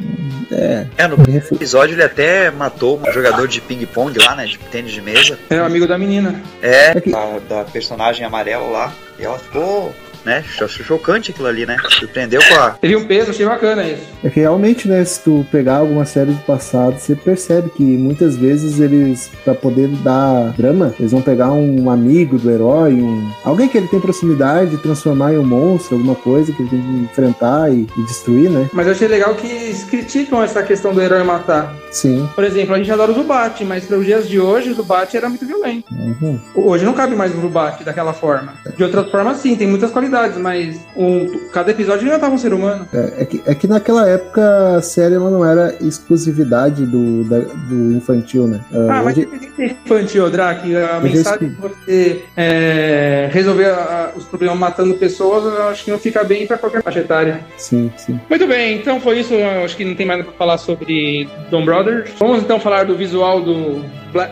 É. 0.52 0.86
É, 0.98 1.08
no 1.08 1.16
episódio 1.52 1.96
ele 1.96 2.04
até 2.04 2.50
matou 2.50 3.00
um 3.06 3.12
jogador 3.12 3.48
de 3.48 3.60
ping-pong 3.60 4.18
lá, 4.20 4.36
né? 4.36 4.46
De 4.46 4.58
tênis 4.58 4.92
de 4.92 5.02
mesa. 5.02 5.38
É 5.50 5.62
o 5.62 5.66
amigo 5.66 5.88
da 5.88 5.98
menina. 5.98 6.42
É, 6.62 6.92
É 6.98 7.02
da, 7.12 7.40
da 7.56 7.64
personagem 7.66 8.26
amarela 8.26 8.68
lá. 8.68 8.94
E 9.20 9.26
ela 9.26 9.38
ficou, 9.38 9.94
né? 10.28 10.44
cho- 10.48 10.68
Chocante 10.68 11.32
aquilo 11.32 11.48
ali, 11.48 11.66
né? 11.66 11.78
Surpreendeu 12.00 12.42
com 12.48 12.54
a. 12.60 12.72
Teve 12.72 12.96
um 12.96 13.06
peso, 13.06 13.32
achei 13.32 13.46
bacana 13.46 13.84
isso. 13.84 14.04
É 14.24 14.30
que 14.30 14.40
realmente, 14.40 14.88
né, 14.88 15.04
se 15.04 15.22
tu 15.24 15.46
pegar 15.52 15.78
algumas 15.78 16.10
séries 16.10 16.36
do 16.36 16.42
passado, 16.44 16.98
você 17.00 17.16
percebe 17.16 17.70
que 17.70 17.84
muitas 17.84 18.36
vezes 18.38 18.80
eles, 18.80 19.30
pra 19.44 19.54
poder 19.56 19.88
dar 20.04 20.54
drama, 20.58 20.94
eles 21.00 21.12
vão 21.12 21.22
pegar 21.22 21.52
um 21.52 21.90
amigo 21.90 22.38
do 22.38 22.50
herói, 22.52 22.94
um 22.94 23.30
alguém 23.44 23.68
que 23.68 23.78
ele 23.78 23.88
tem 23.88 24.00
proximidade, 24.00 24.78
transformar 24.78 25.34
em 25.34 25.38
um 25.38 25.46
monstro, 25.46 25.96
alguma 25.96 26.16
coisa 26.16 26.52
que 26.52 26.62
ele 26.62 26.70
tem 26.70 26.82
que 26.82 26.88
enfrentar 27.12 27.72
e, 27.72 27.88
e 27.98 28.04
destruir, 28.04 28.50
né? 28.50 28.70
Mas 28.74 28.86
eu 28.88 28.92
achei 28.94 29.08
legal 29.08 29.34
que 29.36 29.48
eles 29.48 29.84
criticam 29.84 30.44
essa 30.44 30.62
questão 30.64 30.94
do 30.94 31.02
herói 31.02 31.24
matar. 31.24 31.74
Sim. 31.92 32.30
Por 32.36 32.44
exemplo, 32.44 32.76
a 32.76 32.78
gente 32.78 32.92
adora 32.92 33.12
o 33.12 33.16
Zubat, 33.16 33.64
mas 33.64 33.86
para 33.86 33.98
os 33.98 34.06
dias 34.06 34.28
de 34.28 34.40
hoje, 34.40 34.70
o 34.72 34.76
Zubat 34.76 35.16
era 35.16 35.30
muito 35.30 35.46
violento. 35.46 35.86
Uhum. 35.92 36.40
Hoje 36.56 36.84
não 36.86 36.94
cabe 36.94 37.16
mais 37.16 37.34
o 37.36 37.42
Zubat 37.42 37.84
daquela 37.84 38.14
forma. 38.14 38.54
De 38.76 38.84
outras 38.84 39.10
formas, 39.10 39.38
sim, 39.38 39.56
tem 39.56 39.68
muitas 39.68 39.92
qualidades 39.92 40.17
personalidades, 40.18 40.38
mas 40.38 40.80
um, 40.96 41.48
cada 41.52 41.72
episódio 41.72 42.08
inventava 42.08 42.34
um 42.34 42.38
ser 42.38 42.54
humano. 42.54 42.88
É, 42.94 43.22
é 43.22 43.26
que, 43.26 43.42
é 43.46 43.56
que 43.56 43.68
naquela 43.68 44.08
época 44.10 44.76
a 44.78 44.82
série 44.82 45.16
ela 45.16 45.30
não 45.30 45.46
era 45.46 45.76
exclusividade 45.82 46.86
do, 46.86 47.24
da- 47.26 47.40
do 47.40 47.94
infantil, 47.94 48.48
né? 48.48 48.60
Ah, 48.74 49.02
mas 49.04 49.18
hoje- 49.18 49.26
de 49.28 49.56
ser 49.56 49.72
infantil, 49.86 50.30
Drake, 50.30 50.76
a 50.76 50.98
Hoje 50.98 51.14
mensagem 51.16 51.50
de 51.50 51.56
você 51.56 52.24
é, 52.36 53.30
resolver 53.32 53.66
a- 53.70 54.12
os 54.16 54.24
problemas 54.26 54.58
matando 54.58 54.94
pessoas, 54.96 55.44
eu 55.46 55.68
acho 55.68 55.86
que 55.86 55.92
não 55.92 56.00
fica 56.00 56.24
bem 56.24 56.48
pra 56.48 56.58
qualquer 56.58 56.82
faixa 56.82 57.00
etária. 57.00 57.42
Sim, 57.58 57.92
sim. 57.98 58.20
Muito 58.30 58.48
bem, 58.48 58.78
então 58.78 59.00
foi 59.00 59.20
isso. 59.20 59.34
Eu 59.34 59.64
acho 59.64 59.76
que 59.78 59.86
não 59.86 59.96
tem 59.96 60.06
mais 60.06 60.20
nada 60.20 60.30
pra 60.32 60.38
falar 60.38 60.58
sobre 60.58 61.30
Dom 61.50 61.64
Brothers. 61.66 62.12
Vamos 62.20 62.40
então 62.42 62.60
falar 62.60 62.86
do 62.86 62.96
visual 62.96 63.42
do, 63.42 63.84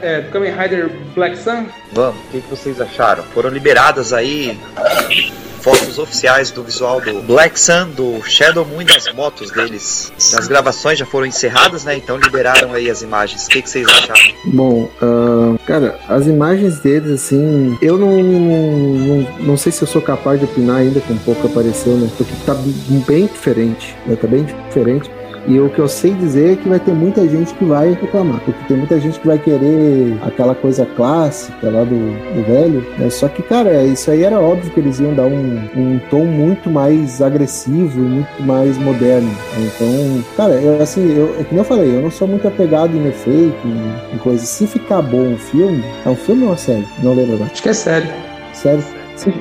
é, 0.02 0.22
do 0.22 0.32
Kamen 0.32 0.52
Rider 0.52 0.90
Black 1.14 1.38
Sun. 1.38 1.66
Vamos, 1.94 2.16
o 2.28 2.32
que, 2.32 2.42
que 2.42 2.50
vocês 2.50 2.80
acharam? 2.82 3.24
Foram 3.34 3.50
liberadas 3.50 4.14
aí 4.14 4.58
fotos 5.66 5.98
oficiais 5.98 6.52
do 6.52 6.64
visual 6.64 7.02
do 7.02 7.24
Black 7.24 7.60
Sun, 7.60 7.90
do 7.90 8.22
Shadow 8.22 8.64
Moon 8.64 8.84
e 8.84 8.86
das 8.86 9.12
motos 9.12 9.50
deles. 9.50 10.14
As 10.38 10.48
gravações 10.48 11.00
já 11.00 11.08
foram 11.08 11.26
encerradas, 11.26 11.84
né? 11.84 11.98
Então 11.98 12.18
liberaram 12.18 12.72
aí 12.72 12.88
as 12.88 13.02
imagens. 13.02 13.48
O 13.48 13.50
que, 13.50 13.64
que 13.64 13.70
vocês 13.72 13.88
acharam? 13.88 14.36
Bom, 14.46 14.88
ah, 15.02 15.56
cara, 15.66 16.00
as 16.08 16.28
imagens 16.28 16.78
deles, 16.82 17.10
assim, 17.14 17.76
eu 17.82 17.98
não, 17.98 18.22
não, 18.22 19.22
não 19.40 19.58
sei 19.58 19.72
se 19.72 19.82
eu 19.82 19.88
sou 19.88 20.04
capaz 20.04 20.40
de 20.40 20.46
opinar 20.46 20.82
ainda 20.82 21.02
com 21.02 21.18
pouco 21.18 21.48
apareceu, 21.48 21.98
né? 21.98 22.12
Porque 22.16 22.32
tá 22.46 22.54
bem 23.08 23.26
diferente, 23.26 23.96
né? 24.06 24.16
Tá 24.16 24.28
bem 24.28 24.44
diferente. 24.44 25.10
E 25.48 25.60
o 25.60 25.70
que 25.70 25.78
eu 25.80 25.88
sei 25.88 26.12
dizer 26.14 26.54
é 26.54 26.56
que 26.56 26.68
vai 26.68 26.80
ter 26.80 26.92
muita 26.92 27.28
gente 27.28 27.54
que 27.54 27.64
vai 27.66 27.92
reclamar, 27.94 28.40
porque 28.44 28.60
tem 28.68 28.78
muita 28.78 29.00
gente 29.00 29.20
que 29.20 29.28
vai 29.28 29.38
querer 29.38 30.18
aquela 30.24 30.56
coisa 30.56 30.88
clássica 30.96 31.70
lá 31.70 31.84
do, 31.84 31.96
do 32.34 32.44
velho, 32.48 32.84
né? 32.98 33.10
Só 33.12 33.28
que, 33.28 33.44
cara, 33.44 33.84
isso 33.84 34.10
aí 34.10 34.24
era 34.24 34.40
óbvio 34.40 34.72
que 34.72 34.80
eles 34.80 35.00
iam 35.00 35.14
dar 35.14 35.26
um, 35.28 35.60
um 35.76 36.00
tom 36.10 36.26
muito 36.26 36.70
mais 36.70 37.22
agressivo 37.22 38.00
e 38.00 38.02
muito 38.02 38.42
mais 38.44 38.76
moderno. 38.80 39.30
Então, 39.60 40.24
cara, 40.36 40.54
eu, 40.54 40.82
assim, 40.82 41.16
eu, 41.16 41.36
é 41.40 41.44
que 41.44 41.52
nem 41.52 41.60
eu 41.60 41.64
falei, 41.64 41.96
eu 41.96 42.02
não 42.02 42.12
sou 42.12 42.28
muito 42.28 42.48
apegado 42.48 42.96
em 42.98 43.08
efeito, 43.08 43.56
em, 43.68 44.16
em 44.16 44.18
coisas. 44.18 44.48
Se 44.50 44.66
ficar 44.66 45.02
bom 45.04 45.34
um 45.34 45.38
filme, 45.38 45.84
é 46.06 46.10
um 46.10 46.16
filme 46.16 46.44
ou 46.44 46.50
uma 46.50 46.58
série? 46.58 46.86
Não 47.04 47.14
lembro 47.14 47.36
agora. 47.36 47.52
Acho 47.52 47.62
que 47.62 47.70
é 47.70 47.74
sério. 47.74 48.10
Sério. 48.54 48.84
Se- 49.16 49.34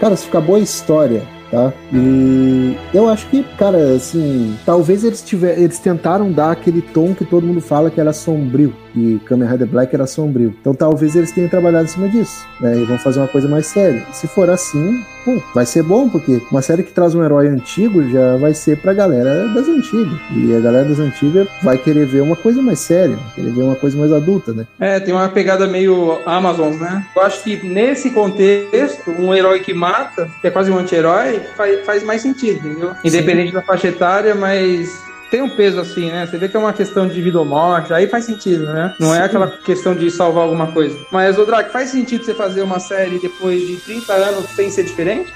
cara, 0.00 0.16
se 0.16 0.24
ficar 0.24 0.40
boa 0.40 0.58
a 0.58 0.62
história, 0.62 1.22
tá? 1.50 1.72
E 1.92 2.76
eu 2.94 3.08
acho 3.08 3.26
que, 3.26 3.42
cara, 3.56 3.94
assim, 3.94 4.56
talvez 4.64 5.04
eles 5.04 5.22
tiver, 5.22 5.58
eles 5.58 5.78
tentaram 5.78 6.30
dar 6.30 6.52
aquele 6.52 6.80
tom 6.80 7.14
que 7.14 7.24
todo 7.24 7.46
mundo 7.46 7.60
fala 7.60 7.90
que 7.90 8.00
era 8.00 8.12
sombrio. 8.12 8.74
E 8.94 9.20
Kamen 9.26 9.48
Rider 9.48 9.66
Black 9.66 9.94
era 9.94 10.06
sombrio. 10.06 10.54
Então 10.60 10.74
talvez 10.74 11.14
eles 11.16 11.32
tenham 11.32 11.48
trabalhado 11.48 11.84
em 11.84 11.88
cima 11.88 12.08
disso, 12.08 12.46
né? 12.60 12.76
E 12.76 12.84
vão 12.84 12.98
fazer 12.98 13.20
uma 13.20 13.28
coisa 13.28 13.48
mais 13.48 13.66
séria. 13.66 14.02
Se 14.12 14.26
for 14.26 14.50
assim, 14.50 15.02
pô, 15.24 15.40
vai 15.54 15.66
ser 15.66 15.82
bom, 15.82 16.08
porque 16.08 16.40
uma 16.50 16.62
série 16.62 16.82
que 16.82 16.92
traz 16.92 17.14
um 17.14 17.24
herói 17.24 17.48
antigo 17.48 18.08
já 18.08 18.36
vai 18.36 18.54
ser 18.54 18.78
pra 18.78 18.92
galera 18.92 19.48
das 19.48 19.68
antigas. 19.68 20.18
E 20.34 20.54
a 20.54 20.60
galera 20.60 20.88
das 20.88 20.98
antigas 20.98 21.48
vai 21.62 21.78
querer 21.78 22.06
ver 22.06 22.20
uma 22.20 22.36
coisa 22.36 22.60
mais 22.62 22.78
séria, 22.78 23.16
vai 23.16 23.34
querer 23.34 23.50
ver 23.50 23.62
uma 23.62 23.76
coisa 23.76 23.98
mais 23.98 24.12
adulta, 24.12 24.52
né? 24.52 24.66
É, 24.78 25.00
tem 25.00 25.14
uma 25.14 25.28
pegada 25.28 25.66
meio 25.66 26.20
Amazon, 26.26 26.74
né? 26.74 27.04
Eu 27.14 27.22
acho 27.22 27.42
que 27.42 27.66
nesse 27.66 28.10
contexto, 28.10 29.10
um 29.10 29.34
herói 29.34 29.60
que 29.60 29.72
mata, 29.72 30.28
que 30.40 30.46
é 30.46 30.50
quase 30.50 30.70
um 30.70 30.78
anti-herói, 30.78 31.40
faz, 31.56 31.84
faz 31.84 32.02
mais 32.02 32.22
sentido, 32.22 32.66
entendeu? 32.66 32.92
Independente 33.04 33.52
da 33.52 33.62
faixa 33.62 33.88
etária, 33.88 34.34
mas 34.34 35.09
tem 35.30 35.42
um 35.42 35.48
peso 35.48 35.80
assim, 35.80 36.10
né? 36.10 36.26
Você 36.26 36.36
vê 36.36 36.48
que 36.48 36.56
é 36.56 36.60
uma 36.60 36.72
questão 36.72 37.06
de 37.06 37.20
vida 37.22 37.38
ou 37.38 37.44
morte, 37.44 37.92
aí 37.92 38.08
faz 38.08 38.24
sentido, 38.24 38.64
né? 38.66 38.94
Não 38.98 39.14
é 39.14 39.18
Sim. 39.18 39.24
aquela 39.24 39.46
questão 39.48 39.94
de 39.94 40.10
salvar 40.10 40.44
alguma 40.44 40.72
coisa. 40.72 40.96
Mas, 41.10 41.38
ô 41.38 41.44
Drake, 41.44 41.70
faz 41.70 41.90
sentido 41.90 42.24
você 42.24 42.34
fazer 42.34 42.62
uma 42.62 42.80
série 42.80 43.18
depois 43.18 43.66
de 43.66 43.76
30 43.76 44.12
anos 44.12 44.50
sem 44.50 44.70
ser 44.70 44.84
diferente? 44.84 45.32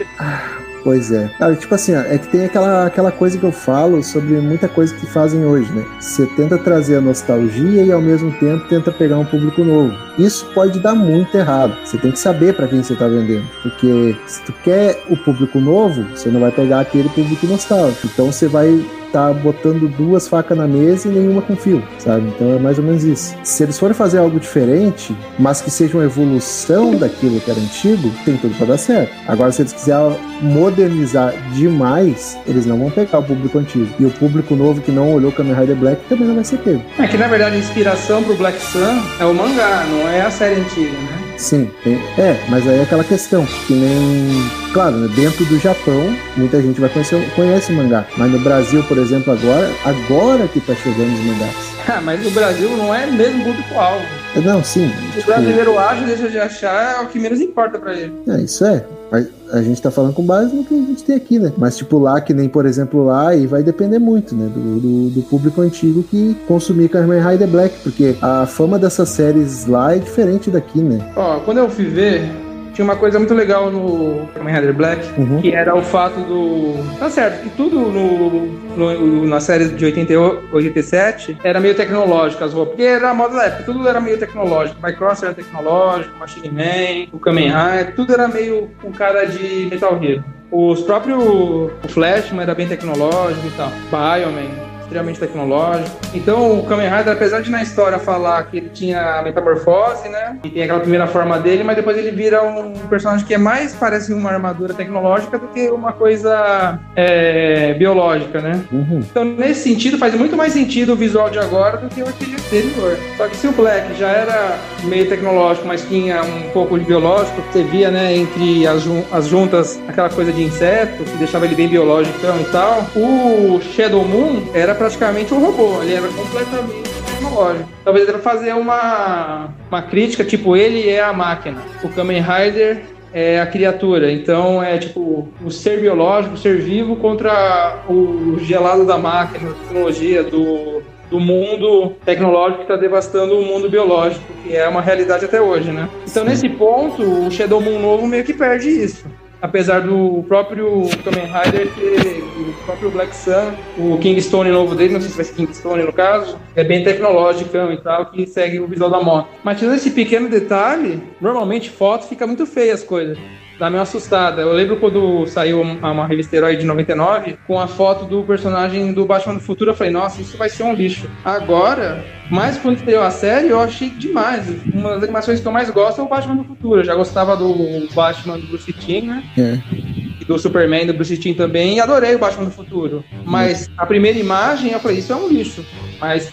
Pois 0.85 1.11
é. 1.11 1.31
Cara, 1.39 1.57
tipo 1.57 1.75
assim, 1.75 1.97
ó, 1.97 2.01
é 2.01 2.19
que 2.19 2.29
tem 2.29 2.45
aquela, 2.45 2.87
aquela 2.87 3.11
coisa 3.11 3.39
que 3.39 3.45
eu 3.45 3.51
falo 3.51 4.03
sobre 4.03 4.35
muita 4.35 4.69
coisa 4.69 4.95
que 4.95 5.07
fazem 5.07 5.43
hoje, 5.45 5.73
né? 5.73 5.83
Você 5.99 6.27
tenta 6.27 6.59
trazer 6.59 6.97
a 6.97 7.01
nostalgia 7.01 7.83
e 7.83 7.91
ao 7.91 8.03
mesmo 8.03 8.31
tempo 8.33 8.69
tenta 8.69 8.93
pegar 8.93 9.19
um 9.19 9.25
público 9.25 9.65
novo. 9.65 9.97
Isso 10.19 10.45
pode 10.53 10.79
dar 10.81 10.95
muito 10.95 11.35
errado. 11.37 11.75
Você 11.85 11.97
tem 11.97 12.13
que 12.13 12.19
saber 12.19 12.55
pra 12.55 12.69
quem 12.69 12.83
você 12.83 12.95
tá 12.95 13.09
vendendo. 13.09 13.49
Porque 13.63 14.15
se 14.27 14.43
tu 14.43 14.53
quer 14.63 15.03
o 15.09 15.17
público 15.17 15.59
novo, 15.59 16.05
você 16.15 16.29
não 16.29 16.41
vai 16.41 16.53
pegar 16.53 16.81
aquele 16.81 17.09
público 17.09 17.47
nostálgico. 17.47 18.07
Então 18.07 18.31
você 18.31 18.47
vai 18.47 18.85
tá 19.14 19.33
botando 19.33 19.88
duas 19.96 20.27
facas 20.27 20.59
na 20.59 20.66
mesa 20.66 21.09
e 21.09 21.12
nenhuma 21.12 21.40
com 21.40 21.55
fio, 21.55 21.81
sabe? 21.98 22.27
Então 22.27 22.57
é 22.57 22.59
mais 22.59 22.79
ou 22.79 22.85
menos 22.85 23.05
isso. 23.05 23.37
Se 23.44 23.62
eles 23.62 23.79
forem 23.79 23.94
fazer 23.94 24.18
algo 24.18 24.40
diferente, 24.40 25.16
mas 25.38 25.61
que 25.61 25.70
seja 25.70 25.96
uma 25.96 26.05
evolução 26.05 26.96
daquilo 26.96 27.38
que 27.38 27.48
era 27.48 27.61
antigo, 27.61 28.11
tem 28.24 28.37
tudo 28.37 28.57
pra 28.57 28.66
dar 28.66 28.77
certo. 28.77 29.14
Agora, 29.29 29.53
se 29.53 29.62
eles 29.62 29.72
quiserem 29.72 30.16
modernizar 30.42 31.33
demais, 31.53 32.37
eles 32.44 32.66
não 32.66 32.77
vão 32.77 32.90
pegar 32.90 33.20
o 33.20 33.22
público 33.22 33.57
antigo. 33.57 33.88
E 34.00 34.05
o 34.05 34.11
público 34.11 34.57
novo 34.57 34.81
que 34.81 34.90
não 34.90 35.14
olhou 35.14 35.31
Kamen 35.31 35.55
Rider 35.55 35.77
Black 35.77 36.03
também 36.09 36.27
não 36.27 36.35
vai 36.35 36.44
ser 36.44 36.59
pego. 36.59 36.83
É 36.98 37.07
que 37.07 37.16
na 37.16 37.29
verdade 37.29 37.55
a 37.55 37.59
inspiração 37.59 38.24
pro 38.24 38.35
Black 38.35 38.61
Sun 38.61 39.00
é 39.20 39.24
o 39.24 39.33
mangá, 39.33 39.87
não 39.88 40.09
é 40.09 40.22
a 40.22 40.31
série 40.31 40.61
antiga, 40.61 40.90
né? 40.90 41.24
Sim, 41.37 41.68
tem- 41.83 42.01
é, 42.16 42.38
mas 42.49 42.66
aí 42.66 42.79
é 42.79 42.83
aquela 42.83 43.03
questão, 43.05 43.44
que 43.66 43.75
nem, 43.75 44.29
claro, 44.73 44.97
né, 44.97 45.12
dentro 45.16 45.44
do 45.47 45.59
Japão, 45.59 46.16
muita 46.37 46.62
gente 46.62 46.81
vai 46.81 46.88
conhecer, 46.88 47.29
conhece 47.35 47.73
o 47.73 47.77
mangá, 47.77 48.07
mas 48.16 48.31
no 48.31 48.38
Brasil, 48.38 48.83
por 48.85 48.97
exemplo, 48.99 49.33
agora, 49.33 49.70
agora 49.85 50.47
que 50.49 50.61
tá 50.61 50.75
chegando 50.77 51.12
os 51.12 51.20
mangás. 51.25 51.74
Ah, 51.87 52.01
mas 52.01 52.27
o 52.27 52.31
Brasil 52.31 52.70
não 52.77 52.94
é 52.94 53.07
mesmo 53.07 53.44
público-alvo. 53.44 54.05
Não, 54.44 54.64
sim, 54.64 54.87
O 54.87 55.12
tipo, 55.12 55.27
brasileiro 55.27 55.79
acha, 55.79 56.05
deixa 56.05 56.29
de 56.29 56.38
achar, 56.40 56.97
é 57.01 57.05
o 57.05 57.07
que 57.07 57.18
menos 57.20 57.40
importa 57.40 57.79
pra 57.79 57.92
ele. 57.94 58.12
é, 58.29 58.40
isso 58.40 58.64
é, 58.64 58.85
a, 59.12 59.59
a 59.59 59.62
gente 59.62 59.81
tá 59.81 59.90
falando 59.90 60.12
com 60.12 60.25
base 60.25 60.55
no 60.57 60.64
que 60.64 60.75
a 60.75 60.79
gente 60.79 61.05
tem 61.05 61.14
aqui, 61.14 61.38
né, 61.38 61.53
mas 61.57 61.77
tipo 61.77 61.99
lá, 61.99 62.20
que 62.20 62.35
nem, 62.35 62.49
por 62.49 62.66
exemplo, 62.66 63.05
lá, 63.05 63.35
e 63.37 63.47
vai 63.47 63.62
depender 63.62 63.99
muito, 64.01 64.35
né, 64.35 64.51
do, 64.53 64.81
do, 64.81 65.11
do 65.11 65.23
público 65.23 65.61
antigo 65.61 66.03
que 66.03 66.35
consumir 66.49 66.88
Kamen 66.88 67.20
Rider 67.20 67.47
Black, 67.47 67.77
porque 67.85 68.16
a 68.20 68.44
fama 68.47 68.77
dessas 68.79 69.11
séries 69.11 69.66
lá 69.66 69.94
é 69.94 69.99
diferente 69.99 70.51
daqui, 70.51 70.81
né. 70.81 70.99
Ó, 71.14 71.38
quando 71.40 71.59
eu 71.59 71.70
fui 71.70 71.85
ver, 71.85 72.29
tinha 72.75 72.85
uma 72.85 72.97
coisa 72.97 73.19
muito 73.19 73.33
legal 73.33 73.71
no 73.71 74.29
Kamen 74.35 74.55
Rider 74.55 74.75
Black, 74.75 75.09
Uhum. 75.21 75.41
que 75.41 75.53
era 75.53 75.75
o 75.75 75.83
fato 75.83 76.21
do. 76.21 76.75
Tá 76.99 77.09
certo, 77.09 77.43
que 77.43 77.51
tudo 77.51 77.79
no, 77.79 78.47
no- 78.77 79.27
na 79.27 79.41
série 79.41 79.69
de 79.69 79.85
88, 79.85 80.49
87 80.53 81.39
era 81.45 81.61
meio 81.61 81.75
tecnológico, 81.75 82.45
as 82.45 82.53
roupas. 82.53 82.75
Porque 82.75 82.83
era 82.83 83.11
a 83.11 83.15
moda 83.15 83.37
da 83.37 83.45
época, 83.45 83.63
tudo 83.65 83.89
era 83.89 84.01
meio 84.01 84.19
tecnológico. 84.19 84.77
O 84.87 84.93
Cross 84.95 85.23
era 85.23 85.33
tecnológico, 85.35 86.15
o 86.15 86.19
Machine 86.19 86.51
Man, 86.51 87.09
o 87.13 87.19
Kamen 87.19 87.49
Rider, 87.49 87.95
tudo 87.95 88.13
era 88.13 88.29
meio 88.29 88.69
com 88.83 88.93
cara 88.93 89.25
de 89.27 89.69
Metal 89.71 89.99
Hero. 90.03 90.25
Os 90.51 90.81
próprios. 90.83 91.19
O 91.25 91.71
Flashman 91.89 92.43
era 92.43 92.55
bem 92.55 92.69
tecnológico 92.69 93.47
e 93.47 93.51
tal. 93.57 93.71
Bioman, 93.91 94.51
extremamente 94.85 95.18
tecnológico. 95.18 95.90
Então, 96.14 96.59
o 96.59 96.62
Kamen 96.64 96.88
Rider, 96.88 97.12
apesar 97.14 97.40
de 97.40 97.51
na 97.51 97.62
história 97.62 97.99
falar 97.99 98.44
que 98.44 98.59
ele 98.59 98.68
tinha 98.68 99.20
metamorfose, 99.23 100.09
né? 100.09 100.38
E 100.44 100.51
tem 100.51 100.62
aquela 100.62 100.81
primeira 100.81 101.07
forma 101.07 101.38
dele, 101.38 101.64
mas 101.64 101.77
depois 101.77 101.97
ele 101.99 102.11
vira 102.11 102.42
um 102.42 102.73
personagem 102.88 103.27
que 103.27 103.35
é 103.35 103.38
mais 103.38 103.75
parece 103.75 104.12
uma 104.12 104.31
armadura 104.31 104.73
tecnológica 104.75 105.38
do 105.38 105.49
que 105.49 105.68
uma 105.70 105.92
coisa 105.92 106.79
é, 106.94 107.75
biológica, 107.75 108.40
né? 108.40 108.61
Uhum. 108.73 109.01
Então, 109.11 109.25
nesse 109.25 109.68
sentido, 109.68 109.99
faz 109.99 110.14
muito 110.14 110.37
mais 110.37 110.53
sentido 110.53 110.92
o 110.92 110.97
visual 110.97 111.31
de 111.31 111.38
agora 111.38 111.79
do 111.79 111.88
que 111.88 112.03
o 112.03 112.07
anterior. 112.09 112.99
Só 113.16 113.27
que 113.29 113.37
se 113.37 113.47
o 113.47 113.53
Black 113.53 113.94
já 113.99 114.09
era 114.09 114.57
meio 114.85 115.09
tecnológico, 115.09 115.66
mas 115.66 115.83
tinha 115.83 116.23
um 116.23 116.51
pouco 116.53 116.79
de 116.79 116.85
biológico, 116.85 117.42
você 117.51 117.62
via, 117.64 117.90
né, 117.90 118.14
entre 118.14 118.66
as, 118.66 118.83
jun- 118.83 119.05
as 119.12 119.27
juntas, 119.27 119.81
aquela 119.88 120.09
coisa 120.11 120.33
de 120.33 120.42
inseto, 120.42 121.03
que 121.05 121.16
deixava 121.18 121.47
ele 121.47 121.55
bem 121.55 121.68
biológico 121.68 122.16
e 122.18 122.44
tal. 122.53 122.87
O 122.94 123.61
Shadow 123.61 124.05
Moon 124.05 124.42
era 124.55 124.74
praticamente 124.75 125.33
um 125.33 125.41
robô, 125.41 125.83
ele 125.83 125.95
era 125.95 126.09
completamente 126.09 126.91
tecnológico. 127.07 127.69
Talvez 127.85 128.09
ele 128.09 128.19
fazer 128.19 128.55
uma, 128.55 129.49
uma 129.69 129.83
crítica, 129.83 130.25
tipo, 130.25 130.57
ele 130.57 130.89
é 130.89 131.03
a 131.03 131.13
máquina. 131.13 131.63
O 131.83 131.89
Kamen 131.89 132.23
Rider 132.23 132.83
é 133.15 133.41
a 133.41 133.47
criatura. 133.47 134.11
Então 134.11 134.63
é 134.63 134.77
tipo 134.77 135.29
o 135.45 135.51
ser 135.51 135.81
biológico, 135.81 136.35
o 136.35 136.39
ser 136.39 136.61
vivo 136.61 136.97
contra 136.97 137.85
o 137.89 138.37
gelado 138.41 138.85
da 138.85 138.99
máquina, 138.99 139.51
a 139.51 139.55
tecnologia 139.55 140.25
do, 140.25 140.83
do 141.09 141.21
mundo 141.21 141.95
tecnológico 142.05 142.59
que 142.59 142.65
está 142.65 142.77
devastando 142.77 143.39
o 143.39 143.45
mundo 143.45 143.71
biológico, 143.71 144.25
que 144.43 144.57
é 144.57 144.69
uma 144.69 144.83
realidade 144.83 145.25
até 145.25 145.41
hoje, 145.41 145.71
né? 145.71 145.89
Então 146.05 146.25
nesse 146.25 146.49
ponto 146.49 147.03
o 147.03 147.31
Shadow 147.31 147.61
Moon 147.61 147.79
novo 147.79 148.07
meio 148.07 148.25
que 148.25 148.35
perde 148.35 148.69
isso. 148.69 149.07
Apesar 149.45 149.83
do 149.83 150.25
próprio 150.27 150.89
Kamen 151.05 151.27
Rider 151.27 151.69
ter 151.75 152.23
o 152.23 152.65
próprio 152.65 152.91
Black 152.91 153.15
Sun, 153.15 153.53
o 153.77 153.99
Kingstone 153.99 154.51
novo 154.51 154.75
dele, 154.75 154.95
não 154.95 155.03
sei 155.03 155.11
se 155.11 155.17
vai 155.17 155.25
ser 155.27 155.35
Kingstone 155.35 155.83
no 155.83 155.93
caso, 155.93 156.39
é 156.57 156.65
bem 156.65 156.83
tecnológico 156.83 157.55
e 157.55 157.77
tal, 157.77 158.07
que 158.07 158.27
segue 158.27 158.59
o 158.59 158.67
visual 158.67 158.89
da 158.89 159.03
moto. 159.03 159.29
Mas 159.45 159.59
tirando 159.59 159.75
esse 159.75 159.91
pequeno 159.91 160.31
detalhe, 160.31 161.03
normalmente 161.21 161.69
foto 161.69 162.07
fica 162.07 162.27
muito 162.27 162.47
feia 162.47 162.73
as 162.73 162.83
coisas. 162.83 163.19
Dá 163.59 163.71
meio 163.71 163.83
assustada. 163.83 164.43
Eu 164.43 164.53
lembro 164.53 164.77
quando 164.77 165.27
saiu 165.27 165.61
uma 165.61 166.07
revista 166.07 166.37
Herói 166.37 166.57
de 166.57 166.64
99 166.64 167.38
com 167.47 167.59
a 167.59 167.69
foto 167.69 168.05
do 168.05 168.23
personagem 168.25 168.93
do 168.93 169.07
Batman 169.07 169.35
do 169.35 169.40
Futuro. 169.40 169.71
Eu 169.71 169.75
falei, 169.75 169.93
nossa, 169.93 170.21
isso 170.21 170.37
vai 170.37 170.49
ser 170.49 170.64
um 170.64 170.75
lixo. 170.75 171.09
Agora, 171.25 172.05
mais 172.31 172.59
quando 172.59 172.77
estreou 172.77 173.03
a 173.03 173.11
série, 173.11 173.49
eu 173.49 173.61
achei 173.61 173.90
demais. 173.90 174.47
Uma 174.73 174.95
das 174.95 175.05
animações 175.05 175.40
que 175.40 175.47
eu 175.47 175.53
mais 175.53 175.71
gosto 175.71 176.01
é 176.01 176.05
o 176.05 176.09
Batman 176.09 176.37
do 176.37 176.45
Futuro. 176.45 176.81
Eu 176.81 176.85
já 176.85 176.95
gostava 176.95 177.37
do 177.37 177.88
Batman 177.95 178.38
do 178.38 178.47
Bruce 178.49 178.73
Timm, 178.73 179.07
né? 179.07 179.23
É. 179.38 180.25
do 180.27 180.38
Superman, 180.38 180.87
do 180.87 180.95
Bruce 180.95 181.17
Timm 181.19 181.35
também, 181.35 181.77
e 181.77 181.81
adorei 181.81 182.14
o 182.14 182.19
Batman 182.19 182.47
do 182.47 182.51
Futuro. 182.51 183.05
Mas 183.25 183.71
a 183.77 183.87
primeira 183.87 184.19
imagem, 184.19 184.73
eu 184.73 184.81
falei, 184.81 184.99
isso 184.99 185.12
é 185.12 185.17
um 185.17 185.29
lixo. 185.29 185.64
Mas 186.01 186.33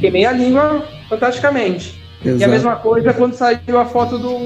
queimei 0.00 0.24
a 0.26 0.32
língua 0.32 0.86
fantasticamente. 1.08 2.03
E 2.24 2.30
a 2.30 2.32
Exato. 2.32 2.50
mesma 2.50 2.76
coisa 2.76 3.12
quando 3.12 3.34
saiu 3.34 3.78
a 3.78 3.84
foto 3.84 4.18
do 4.18 4.38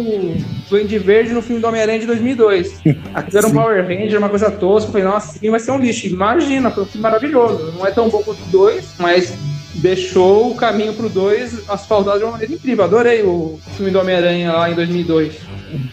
Duende 0.69 0.99
Verde 0.99 1.33
no 1.33 1.41
filme 1.41 1.61
do 1.61 1.69
Homem-Aranha 1.69 2.01
de 2.01 2.07
2002. 2.07 2.81
Aquilo 3.15 3.39
era 3.39 3.47
um. 3.47 3.53
Power 3.53 3.87
Ranger, 3.87 4.19
uma 4.19 4.29
coisa 4.29 4.51
tosca. 4.51 4.89
Eu 4.89 4.93
falei, 4.93 5.07
nossa, 5.07 5.31
esse 5.31 5.39
filme 5.39 5.51
vai 5.53 5.61
ser 5.61 5.71
um 5.71 5.79
lixo. 5.79 6.07
Imagina, 6.09 6.71
foi 6.71 6.83
um 6.83 6.87
filme 6.87 7.03
maravilhoso. 7.03 7.73
Não 7.79 7.87
é 7.87 7.91
tão 7.91 8.09
bom 8.09 8.23
quanto 8.23 8.43
o 8.43 8.47
2, 8.47 8.95
mas 8.99 9.33
deixou 9.75 10.51
o 10.51 10.57
caminho 10.57 10.95
pro 10.95 11.09
2 11.09 11.69
asfaltado 11.69 12.19
de 12.19 12.25
uma 12.25 12.33
maneira 12.33 12.55
incrível. 12.55 12.85
Adorei 12.85 13.23
o 13.23 13.59
filme 13.77 13.91
do 13.91 14.01
Homem-Aranha 14.01 14.53
lá 14.53 14.71
em 14.71 14.75
2002. 14.75 15.35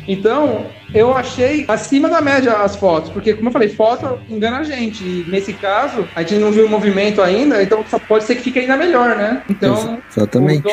Então, 0.08 0.66
eu 0.94 1.14
achei 1.14 1.66
acima 1.68 2.10
da 2.10 2.22
média 2.22 2.54
as 2.54 2.76
fotos, 2.76 3.10
porque, 3.10 3.34
como 3.34 3.50
eu 3.50 3.52
falei, 3.52 3.70
foto 3.70 4.18
engana 4.30 4.60
a 4.60 4.64
gente. 4.64 5.04
E 5.04 5.26
nesse 5.28 5.54
caso, 5.54 6.08
a 6.16 6.22
gente 6.22 6.36
não 6.36 6.52
viu 6.52 6.66
o 6.66 6.70
movimento 6.70 7.22
ainda, 7.22 7.62
então 7.62 7.84
só 7.90 8.00
pode 8.00 8.24
ser 8.24 8.36
que 8.36 8.44
fique 8.44 8.60
ainda 8.60 8.78
melhor, 8.78 9.16
né? 9.18 9.44
Então, 9.50 10.00
Exatamente. 10.10 10.66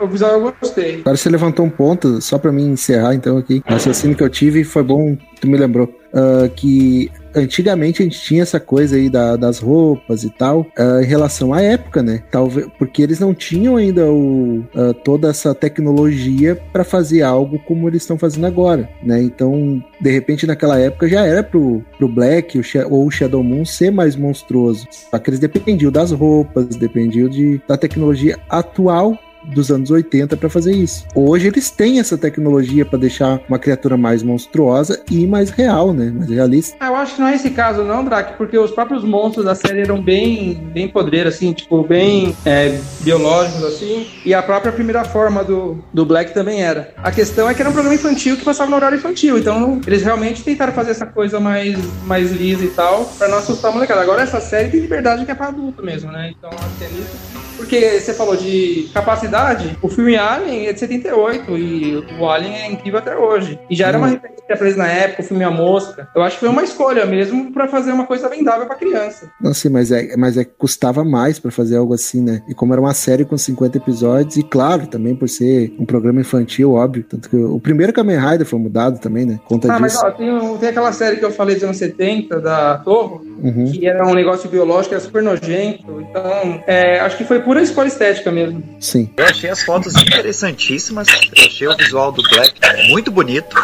o 0.00 0.06
visual, 0.06 0.32
eu 0.32 0.54
gostei. 0.60 1.00
Agora 1.00 1.16
você 1.16 1.28
levantou 1.28 1.66
um 1.66 1.70
ponto, 1.70 2.20
só 2.20 2.38
pra 2.38 2.50
mim 2.50 2.70
encerrar 2.70 3.14
então 3.14 3.36
aqui. 3.36 3.62
O 3.68 3.72
raciocínio 3.72 4.16
que 4.16 4.22
eu 4.22 4.30
tive 4.30 4.64
foi 4.64 4.82
bom, 4.82 5.16
tu 5.40 5.48
me 5.48 5.58
lembrou. 5.58 5.88
ah, 6.14 6.48
que 6.54 7.10
antigamente 7.34 8.02
a 8.02 8.04
gente 8.04 8.20
tinha 8.20 8.42
essa 8.42 8.58
coisa 8.60 8.96
aí 8.96 9.08
da- 9.08 9.36
das 9.36 9.58
roupas 9.58 10.24
e 10.24 10.30
tal, 10.30 10.66
ah, 10.76 11.00
em 11.02 11.06
relação 11.06 11.52
à 11.52 11.60
época, 11.62 12.02
né? 12.02 12.22
Talvez 12.30 12.66
porque 12.78 13.02
eles 13.02 13.20
não 13.20 13.34
tinham 13.34 13.76
ainda 13.76 14.10
o, 14.10 14.64
ah, 14.74 14.94
toda 15.04 15.28
essa 15.28 15.54
tecnologia 15.54 16.58
pra 16.72 16.84
fazer 16.84 17.22
algo 17.22 17.58
como 17.60 17.88
eles 17.88 18.02
estão 18.02 18.18
fazendo 18.18 18.46
agora, 18.46 18.88
né? 19.02 19.22
Então, 19.22 19.82
de 20.00 20.10
repente 20.10 20.46
naquela 20.46 20.78
época 20.78 21.08
já 21.08 21.26
era 21.26 21.42
pro, 21.42 21.82
pro 21.98 22.08
Black 22.08 22.58
o 22.58 22.62
ou 22.90 23.06
o 23.06 23.10
Shadow 23.10 23.42
Moon 23.42 23.64
ser 23.64 23.90
mais 23.90 24.16
monstruoso. 24.16 24.86
Só 24.90 25.18
que 25.18 25.30
eles 25.30 25.40
dependiam 25.40 25.90
das 25.92 26.12
roupas, 26.12 26.66
dependiam 26.76 27.28
de, 27.28 27.60
da 27.68 27.76
tecnologia 27.76 28.38
atual 28.48 29.18
dos 29.44 29.70
anos 29.70 29.90
80 29.90 30.36
para 30.36 30.48
fazer 30.48 30.72
isso. 30.72 31.06
Hoje 31.14 31.48
eles 31.48 31.70
têm 31.70 31.98
essa 31.98 32.16
tecnologia 32.16 32.84
para 32.84 32.98
deixar 32.98 33.40
uma 33.48 33.58
criatura 33.58 33.96
mais 33.96 34.22
monstruosa 34.22 35.02
e 35.10 35.26
mais 35.26 35.50
real, 35.50 35.92
né? 35.92 36.10
Mais 36.10 36.30
realista. 36.30 36.76
Ah, 36.80 36.88
eu 36.88 36.96
acho 36.96 37.14
que 37.14 37.20
não 37.20 37.28
é 37.28 37.34
esse 37.34 37.50
caso, 37.50 37.82
não, 37.82 38.04
Drac, 38.04 38.36
porque 38.36 38.58
os 38.58 38.70
próprios 38.70 39.04
monstros 39.04 39.44
da 39.44 39.54
série 39.54 39.80
eram 39.80 40.00
bem, 40.02 40.54
bem 40.72 40.88
podreiros, 40.88 41.34
assim, 41.34 41.52
tipo, 41.52 41.82
bem 41.82 42.34
é, 42.44 42.78
biológicos, 43.00 43.64
assim, 43.64 44.06
e 44.24 44.34
a 44.34 44.42
própria 44.42 44.72
primeira 44.72 45.04
forma 45.04 45.42
do, 45.42 45.82
do 45.92 46.04
Black 46.04 46.32
também 46.32 46.62
era. 46.62 46.92
A 46.96 47.10
questão 47.10 47.48
é 47.48 47.54
que 47.54 47.60
era 47.60 47.70
um 47.70 47.72
programa 47.72 47.94
infantil 47.94 48.36
que 48.36 48.44
passava 48.44 48.70
no 48.70 48.76
horário 48.76 48.96
infantil, 48.96 49.38
então 49.38 49.80
eles 49.86 50.02
realmente 50.02 50.42
tentaram 50.42 50.72
fazer 50.72 50.92
essa 50.92 51.06
coisa 51.06 51.40
mais, 51.40 51.78
mais 52.04 52.32
lisa 52.32 52.64
e 52.64 52.70
tal, 52.70 53.04
pra 53.18 53.28
não 53.28 53.38
assustar 53.38 53.70
a 53.70 53.74
molecada. 53.74 54.00
Agora 54.00 54.22
essa 54.22 54.40
série 54.40 54.68
tem 54.68 54.80
liberdade 54.80 55.24
que 55.24 55.30
é 55.30 55.34
pra 55.34 55.48
adulto 55.48 55.82
mesmo, 55.84 56.10
né? 56.10 56.32
Então, 56.36 56.50
acho 56.50 56.78
que 56.78 56.84
é 56.84 56.88
nisso. 56.88 57.49
Porque 57.60 58.00
você 58.00 58.12
falou 58.14 58.36
de 58.36 58.88
capacidade, 58.94 59.76
o 59.82 59.88
filme 59.88 60.16
Alien 60.16 60.66
é 60.66 60.72
de 60.72 60.80
78 60.80 61.56
e 61.56 62.04
o 62.18 62.28
Alien 62.28 62.54
é 62.54 62.70
incrível 62.72 62.98
até 62.98 63.16
hoje. 63.16 63.58
E 63.68 63.74
já 63.76 63.88
era 63.88 63.98
uma 63.98 64.08
referência 64.08 64.44
pra 64.56 64.66
eles 64.66 64.76
na 64.76 64.88
época, 64.88 65.22
o 65.22 65.24
filme 65.24 65.44
A 65.44 65.50
Mosca. 65.50 66.08
Eu 66.14 66.22
acho 66.22 66.36
que 66.36 66.40
foi 66.40 66.48
uma 66.48 66.62
escolha 66.64 67.04
mesmo 67.06 67.52
pra 67.52 67.68
fazer 67.68 67.92
uma 67.92 68.06
coisa 68.06 68.28
vendável 68.28 68.66
pra 68.66 68.74
criança. 68.76 69.30
Não 69.40 69.54
sei, 69.54 69.70
mas 69.70 69.90
é, 69.92 70.16
mas 70.16 70.36
é 70.36 70.44
que 70.44 70.50
custava 70.58 71.04
mais 71.04 71.38
para 71.38 71.50
fazer 71.50 71.76
algo 71.76 71.94
assim, 71.94 72.20
né? 72.22 72.42
E 72.48 72.54
como 72.54 72.72
era 72.72 72.80
uma 72.80 72.94
série 72.94 73.24
com 73.24 73.36
50 73.36 73.78
episódios, 73.78 74.36
e 74.36 74.42
claro, 74.42 74.86
também 74.86 75.14
por 75.14 75.28
ser 75.28 75.72
um 75.78 75.84
programa 75.84 76.20
infantil, 76.20 76.72
óbvio. 76.74 77.04
Tanto 77.08 77.28
que 77.30 77.36
o 77.36 77.60
primeiro 77.60 77.92
Kamen 77.92 78.18
Rider 78.18 78.46
foi 78.46 78.58
mudado 78.58 78.98
também, 78.98 79.24
né? 79.26 79.38
Conta 79.46 79.72
Ah, 79.72 79.78
mas 79.78 79.92
disso. 79.92 80.06
ó, 80.06 80.10
tem, 80.10 80.56
tem 80.58 80.68
aquela 80.70 80.92
série 80.92 81.16
que 81.16 81.24
eu 81.24 81.30
falei 81.30 81.54
dos 81.54 81.64
anos 81.64 81.76
70, 81.76 82.40
da 82.40 82.78
Torre, 82.78 83.30
Uhum. 83.42 83.72
que 83.72 83.86
era 83.86 84.06
um 84.06 84.12
negócio 84.14 84.50
biológico, 84.50 84.94
era 84.94 85.02
super 85.02 85.22
nojento. 85.22 86.00
Então, 86.10 86.62
é, 86.66 87.00
acho 87.00 87.16
que 87.16 87.24
foi 87.24 87.40
pura 87.50 87.62
escolha 87.62 87.88
estética 87.88 88.30
mesmo. 88.30 88.62
Sim. 88.78 89.10
Eu 89.16 89.24
achei 89.24 89.50
as 89.50 89.64
fotos 89.64 89.92
interessantíssimas. 89.96 91.08
Eu 91.36 91.44
achei 91.46 91.66
o 91.66 91.76
visual 91.76 92.12
do 92.12 92.22
Black 92.22 92.54
muito 92.88 93.10
bonito. 93.10 93.56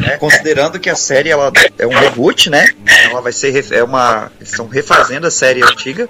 né? 0.00 0.16
Considerando 0.16 0.80
que 0.80 0.88
a 0.88 0.94
série 0.94 1.28
ela 1.28 1.52
é 1.78 1.86
um 1.86 1.90
reboot, 1.90 2.48
né? 2.48 2.66
Ela 3.10 3.20
vai 3.20 3.32
ser 3.32 3.50
ref- 3.50 3.72
é 3.72 3.84
uma 3.84 4.30
eles 4.38 4.50
estão 4.52 4.66
refazendo 4.66 5.26
a 5.26 5.30
série 5.30 5.62
antiga. 5.62 6.08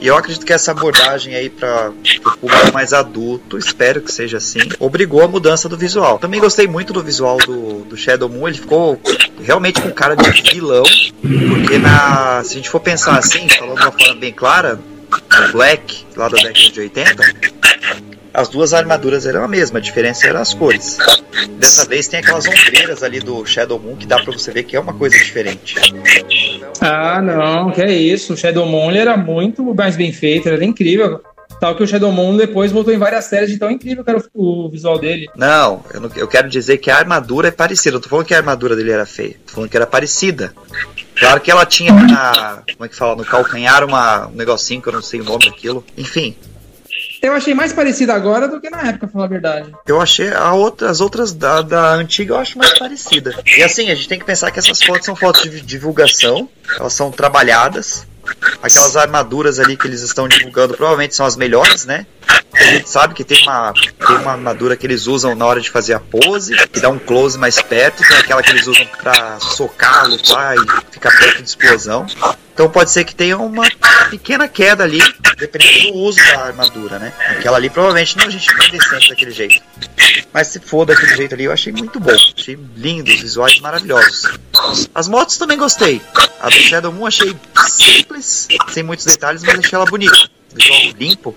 E 0.00 0.06
eu 0.08 0.16
acredito 0.16 0.44
que 0.44 0.52
essa 0.52 0.72
abordagem 0.72 1.36
aí 1.36 1.48
para 1.48 1.90
o 1.90 2.36
público 2.38 2.72
mais 2.72 2.92
adulto, 2.92 3.56
espero 3.56 4.00
que 4.00 4.10
seja 4.10 4.38
assim, 4.38 4.58
obrigou 4.80 5.22
a 5.22 5.28
mudança 5.28 5.68
do 5.68 5.76
visual. 5.76 6.18
Também 6.18 6.40
gostei 6.40 6.66
muito 6.66 6.92
do 6.92 7.00
visual 7.02 7.36
do, 7.38 7.84
do 7.84 7.96
Shadow 7.96 8.28
Moon. 8.28 8.48
Ele 8.48 8.58
ficou 8.58 9.00
realmente 9.40 9.80
com 9.80 9.90
cara 9.92 10.16
de 10.16 10.30
vilão, 10.52 10.82
porque 11.22 11.78
na 11.78 12.42
se 12.42 12.54
a 12.54 12.56
gente 12.56 12.68
for 12.70 12.80
pensar 12.80 13.16
assim, 13.18 13.48
falando 13.48 13.76
de 13.78 13.82
uma 13.84 13.92
forma 13.92 14.14
bem 14.16 14.32
clara, 14.32 14.80
Black, 15.52 16.04
lá 16.16 16.28
da 16.28 16.36
década 16.36 16.52
de 16.72 16.80
80, 16.80 17.34
as 18.32 18.48
duas 18.48 18.74
armaduras 18.74 19.26
eram 19.26 19.44
a 19.44 19.48
mesma, 19.48 19.78
a 19.78 19.82
diferença 19.82 20.26
era 20.26 20.40
as 20.40 20.52
cores. 20.52 20.98
Dessa 21.58 21.84
vez 21.86 22.08
tem 22.08 22.20
aquelas 22.20 22.46
ombreiras 22.46 23.02
ali 23.02 23.20
do 23.20 23.44
Shadow 23.46 23.78
Moon 23.78 23.96
que 23.96 24.06
dá 24.06 24.16
pra 24.22 24.32
você 24.32 24.50
ver 24.50 24.64
que 24.64 24.74
é 24.76 24.80
uma 24.80 24.92
coisa 24.94 25.16
diferente. 25.16 25.76
Ah, 26.80 27.20
não, 27.22 27.70
que 27.70 27.80
é 27.80 27.92
isso. 27.92 28.34
O 28.34 28.36
Shadow 28.36 28.66
Moon 28.66 28.90
era 28.90 29.16
muito 29.16 29.62
mais 29.74 29.96
bem 29.96 30.12
feito, 30.12 30.48
era 30.48 30.64
incrível. 30.64 31.20
Tal 31.60 31.76
que 31.76 31.82
o 31.84 31.86
Shadow 31.86 32.10
Moon 32.10 32.36
depois 32.36 32.72
voltou 32.72 32.92
em 32.92 32.98
várias 32.98 33.26
séries 33.26 33.48
de 33.50 33.58
tão 33.58 33.70
incrível 33.70 34.02
que 34.02 34.10
era 34.10 34.18
o, 34.34 34.66
o 34.66 34.68
visual 34.70 34.98
dele. 34.98 35.28
Não, 35.36 35.84
eu, 35.94 36.00
não- 36.00 36.10
eu 36.16 36.26
quero 36.26 36.48
dizer 36.48 36.78
que 36.78 36.90
a 36.90 36.96
armadura 36.98 37.48
é 37.48 37.52
parecida. 37.52 37.96
Eu 37.96 38.00
tô 38.00 38.08
falando 38.08 38.26
que 38.26 38.34
a 38.34 38.38
armadura 38.38 38.74
dele 38.74 38.90
era 38.90 39.06
feia. 39.06 39.36
Tô 39.46 39.52
falando 39.54 39.70
que 39.70 39.76
era 39.76 39.86
parecida. 39.86 40.52
Claro 41.18 41.40
que 41.40 41.50
ela 41.50 41.64
tinha 41.64 41.92
na. 41.92 42.62
Como 42.72 42.84
é 42.84 42.88
que 42.88 42.96
fala? 42.96 43.16
No 43.16 43.24
calcanhar 43.24 43.84
uma, 43.84 44.26
um 44.26 44.32
negocinho 44.32 44.82
que 44.82 44.88
eu 44.88 44.92
não 44.92 45.02
sei 45.02 45.20
o 45.20 45.24
nome 45.24 45.46
daquilo. 45.46 45.84
Enfim, 45.96 46.36
Eu 47.22 47.32
achei 47.32 47.54
mais 47.54 47.72
parecida 47.72 48.12
agora 48.14 48.46
do 48.48 48.60
que 48.60 48.68
na 48.68 48.80
época, 48.82 48.98
pra 49.06 49.08
falar 49.08 49.24
a 49.24 49.28
verdade. 49.28 49.72
eu 49.86 50.00
achei 50.00 50.30
outra, 50.34 50.90
as 50.90 51.00
outras 51.00 51.32
da, 51.32 51.62
da 51.62 51.94
antiga 51.94 52.34
eu 52.34 52.38
acho 52.38 52.58
mais 52.58 52.78
parecida. 52.78 53.34
E 53.56 53.62
assim, 53.62 53.90
a 53.90 53.94
gente 53.94 54.08
tem 54.08 54.18
que 54.18 54.24
pensar 54.24 54.50
que 54.50 54.58
essas 54.58 54.82
fotos 54.82 55.06
são 55.06 55.16
fotos 55.16 55.42
de 55.42 55.60
divulgação, 55.60 56.48
elas 56.78 56.92
são 56.92 57.10
trabalhadas. 57.10 58.06
Aquelas 58.62 58.96
armaduras 58.96 59.58
ali 59.58 59.76
que 59.76 59.86
eles 59.86 60.00
estão 60.00 60.26
divulgando 60.26 60.74
provavelmente 60.74 61.14
são 61.14 61.26
as 61.26 61.36
melhores, 61.36 61.84
né? 61.84 62.06
A 62.54 62.64
gente 62.64 62.88
sabe 62.88 63.14
que 63.14 63.24
tem 63.24 63.42
uma, 63.42 63.72
tem 63.72 64.16
uma 64.16 64.32
armadura 64.32 64.76
que 64.76 64.86
eles 64.86 65.06
usam 65.06 65.34
na 65.34 65.44
hora 65.44 65.60
de 65.60 65.70
fazer 65.70 65.94
a 65.94 66.00
pose, 66.00 66.54
que 66.68 66.80
dá 66.80 66.88
um 66.88 66.98
close 66.98 67.38
mais 67.38 67.60
perto, 67.60 68.02
tem 68.06 68.16
aquela 68.16 68.42
que 68.42 68.50
eles 68.50 68.66
usam 68.66 68.86
pra 69.02 69.38
socar, 69.40 70.08
lutar 70.08 70.56
e 70.56 70.92
ficar 70.92 71.10
perto 71.18 71.42
de 71.42 71.48
explosão. 71.48 72.06
Então 72.52 72.70
pode 72.70 72.92
ser 72.92 73.04
que 73.04 73.14
tenha 73.14 73.36
uma 73.36 73.64
pequena 74.10 74.46
queda 74.46 74.84
ali, 74.84 75.00
dependendo 75.36 75.92
do 75.92 75.98
uso 75.98 76.18
da 76.18 76.46
armadura, 76.46 77.00
né? 77.00 77.12
Aquela 77.30 77.56
ali 77.56 77.68
provavelmente 77.68 78.16
não 78.16 78.26
a 78.26 78.30
gente 78.30 78.54
vai 78.54 78.70
descendo 78.70 79.08
daquele 79.08 79.32
jeito. 79.32 79.60
Mas 80.32 80.48
se 80.48 80.60
for 80.60 80.84
daquele 80.84 81.16
jeito 81.16 81.34
ali, 81.34 81.44
eu 81.44 81.52
achei 81.52 81.72
muito 81.72 81.98
bom. 81.98 82.14
Achei 82.36 82.58
lindo, 82.76 83.10
os 83.10 83.20
visuais 83.20 83.58
maravilhosos. 83.60 84.38
As 84.94 85.08
motos 85.08 85.36
também 85.36 85.58
gostei. 85.58 86.00
A 86.40 86.48
do 86.48 86.54
Shadow 86.54 86.92
Moon 86.92 87.06
achei 87.06 87.36
simples, 87.68 88.46
sem 88.68 88.82
muitos 88.82 89.04
detalhes, 89.04 89.42
mas 89.42 89.58
achei 89.58 89.76
ela 89.76 89.86
bonita. 89.86 90.16
Visual 90.54 90.80
limpo. 90.98 91.36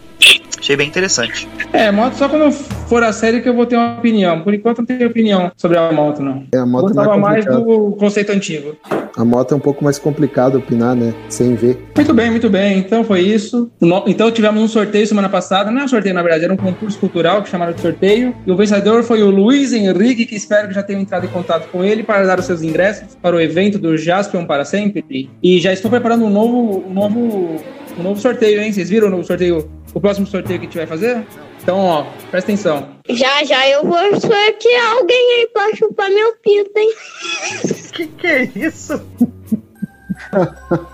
Achei 0.59 0.75
bem 0.75 0.87
interessante. 0.87 1.47
É, 1.71 1.91
moto 1.91 2.15
só 2.15 2.27
quando 2.27 2.51
for 2.51 3.03
a 3.03 3.13
série 3.13 3.41
que 3.41 3.49
eu 3.49 3.53
vou 3.53 3.65
ter 3.65 3.75
uma 3.75 3.97
opinião. 3.97 4.41
Por 4.41 4.53
enquanto 4.53 4.79
não 4.79 4.85
tenho 4.85 5.07
opinião 5.07 5.51
sobre 5.55 5.77
a 5.77 5.91
moto, 5.91 6.21
não. 6.21 6.43
É, 6.53 6.57
a 6.57 6.65
moto 6.65 6.93
não 6.93 7.03
Gostava 7.03 7.15
é 7.15 7.19
mais 7.19 7.45
complicado. 7.45 7.89
do 7.89 7.95
conceito 7.97 8.31
antigo. 8.31 8.75
A 9.15 9.25
moto 9.25 9.53
é 9.53 9.57
um 9.57 9.59
pouco 9.59 9.83
mais 9.83 9.97
complicado 9.97 10.57
opinar, 10.57 10.95
né? 10.95 11.13
Sem 11.29 11.55
ver. 11.55 11.77
Muito 11.95 12.13
bem, 12.13 12.29
muito 12.31 12.49
bem. 12.49 12.77
Então 12.77 13.03
foi 13.03 13.21
isso. 13.21 13.71
Então 14.05 14.29
tivemos 14.31 14.61
um 14.61 14.67
sorteio 14.67 15.07
semana 15.07 15.29
passada. 15.29 15.71
Não 15.71 15.81
é 15.81 15.83
um 15.85 15.87
sorteio, 15.87 16.13
na 16.13 16.21
verdade, 16.21 16.43
era 16.43 16.53
um 16.53 16.57
concurso 16.57 16.99
cultural 16.99 17.41
que 17.41 17.49
chamaram 17.49 17.73
de 17.73 17.81
sorteio. 17.81 18.35
E 18.45 18.51
o 18.51 18.55
vencedor 18.55 19.03
foi 19.03 19.23
o 19.23 19.29
Luiz 19.29 19.73
Henrique, 19.73 20.25
que 20.25 20.35
espero 20.35 20.67
que 20.67 20.73
já 20.73 20.83
tenham 20.83 21.01
entrado 21.01 21.25
em 21.25 21.29
contato 21.29 21.67
com 21.71 21.83
ele 21.83 22.03
para 22.03 22.25
dar 22.25 22.39
os 22.39 22.45
seus 22.45 22.61
ingressos 22.61 23.15
para 23.21 23.35
o 23.35 23.41
evento 23.41 23.77
do 23.79 23.97
Jaspion 23.97 24.45
para 24.45 24.65
sempre. 24.65 25.29
E 25.41 25.59
já 25.59 25.73
estou 25.73 25.89
preparando 25.89 26.25
um 26.25 26.29
novo, 26.29 26.83
um 26.87 26.93
novo, 26.93 27.55
um 27.97 28.03
novo 28.03 28.19
sorteio, 28.19 28.61
hein? 28.61 28.71
Vocês 28.71 28.89
viram 28.89 29.07
o 29.07 29.11
novo 29.11 29.23
sorteio? 29.23 29.67
O 29.93 29.99
próximo 29.99 30.27
sorteio 30.27 30.59
que 30.59 30.65
a 30.65 30.69
gente 30.69 30.77
vai 30.77 30.87
fazer? 30.87 31.25
Então, 31.61 31.79
ó, 31.79 32.05
presta 32.31 32.51
atenção. 32.51 32.87
Já, 33.09 33.43
já 33.43 33.67
eu 33.67 33.83
vou 33.83 33.97
sortear 34.19 34.91
alguém 34.97 35.35
aí 35.39 35.49
pra 35.53 35.75
chupar 35.75 36.09
meu 36.09 36.33
pinto, 36.41 36.71
hein? 36.77 36.93
Que 37.97 38.05
que 38.05 38.27
é 38.27 38.43
isso? 38.55 39.01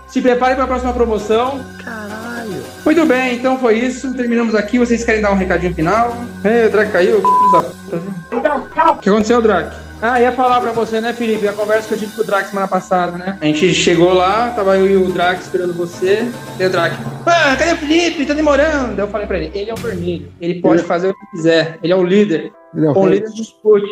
Se 0.08 0.22
prepare 0.22 0.54
para 0.54 0.64
a 0.64 0.66
próxima 0.66 0.92
promoção. 0.92 1.62
Caralho. 1.84 2.64
Muito 2.84 3.04
bem, 3.04 3.36
então 3.36 3.58
foi 3.58 3.78
isso. 3.78 4.14
Terminamos 4.14 4.54
aqui. 4.54 4.78
Vocês 4.78 5.04
querem 5.04 5.20
dar 5.20 5.32
um 5.32 5.36
recadinho 5.36 5.74
final? 5.74 6.16
Ei, 6.44 6.66
o 6.66 6.70
Drac 6.70 6.90
caiu? 6.90 7.22
Que 7.22 8.42
da 8.42 8.58
puta? 8.58 8.92
O 8.92 8.98
que 8.98 9.08
aconteceu, 9.08 9.42
Drac? 9.42 9.76
Ah, 10.00 10.20
ia 10.20 10.32
falar 10.32 10.60
pra 10.60 10.72
você, 10.72 11.00
né, 11.00 11.12
Felipe? 11.12 11.48
A 11.48 11.52
conversa 11.52 11.88
que 11.88 11.94
eu 11.94 11.98
tive 11.98 12.12
com 12.14 12.22
o 12.22 12.24
Drac 12.24 12.48
semana 12.48 12.68
passada, 12.68 13.12
né? 13.16 13.38
A 13.40 13.44
gente 13.44 13.72
chegou 13.72 14.12
lá, 14.12 14.52
tava 14.54 14.76
eu 14.76 14.86
e 14.86 14.96
o 14.96 15.12
Drac 15.12 15.40
esperando 15.40 15.72
você. 15.72 16.28
E 16.58 16.64
o 16.64 16.70
Drac, 16.70 16.94
ah, 17.26 17.56
cadê 17.56 17.72
o 17.72 17.76
Felipe? 17.76 18.26
Tá 18.26 18.34
demorando. 18.34 19.00
Eu 19.00 19.08
falei 19.08 19.26
pra 19.26 19.38
ele, 19.38 19.50
ele 19.54 19.70
é 19.70 19.74
o 19.74 19.76
vermelho. 19.76 20.32
Ele 20.40 20.60
pode 20.60 20.82
fazer 20.82 21.08
o 21.08 21.14
que 21.14 21.26
quiser. 21.32 21.78
Ele 21.82 21.92
é 21.92 21.96
o 21.96 22.04
líder. 22.04 22.52
Ele 22.74 22.86
é 22.86 22.90
o 22.90 22.98
o 22.98 23.06
líder 23.06 23.30
discute. 23.30 23.88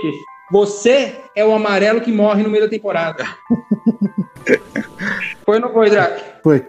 Você 0.50 1.14
é 1.34 1.44
o 1.44 1.54
amarelo 1.54 2.00
que 2.00 2.12
morre 2.12 2.42
no 2.42 2.50
meio 2.50 2.64
da 2.64 2.70
temporada. 2.70 3.24
foi 5.44 5.56
ou 5.56 5.60
não 5.60 5.72
foi, 5.72 5.88
Drac? 5.88 6.20
Foi. 6.42 6.66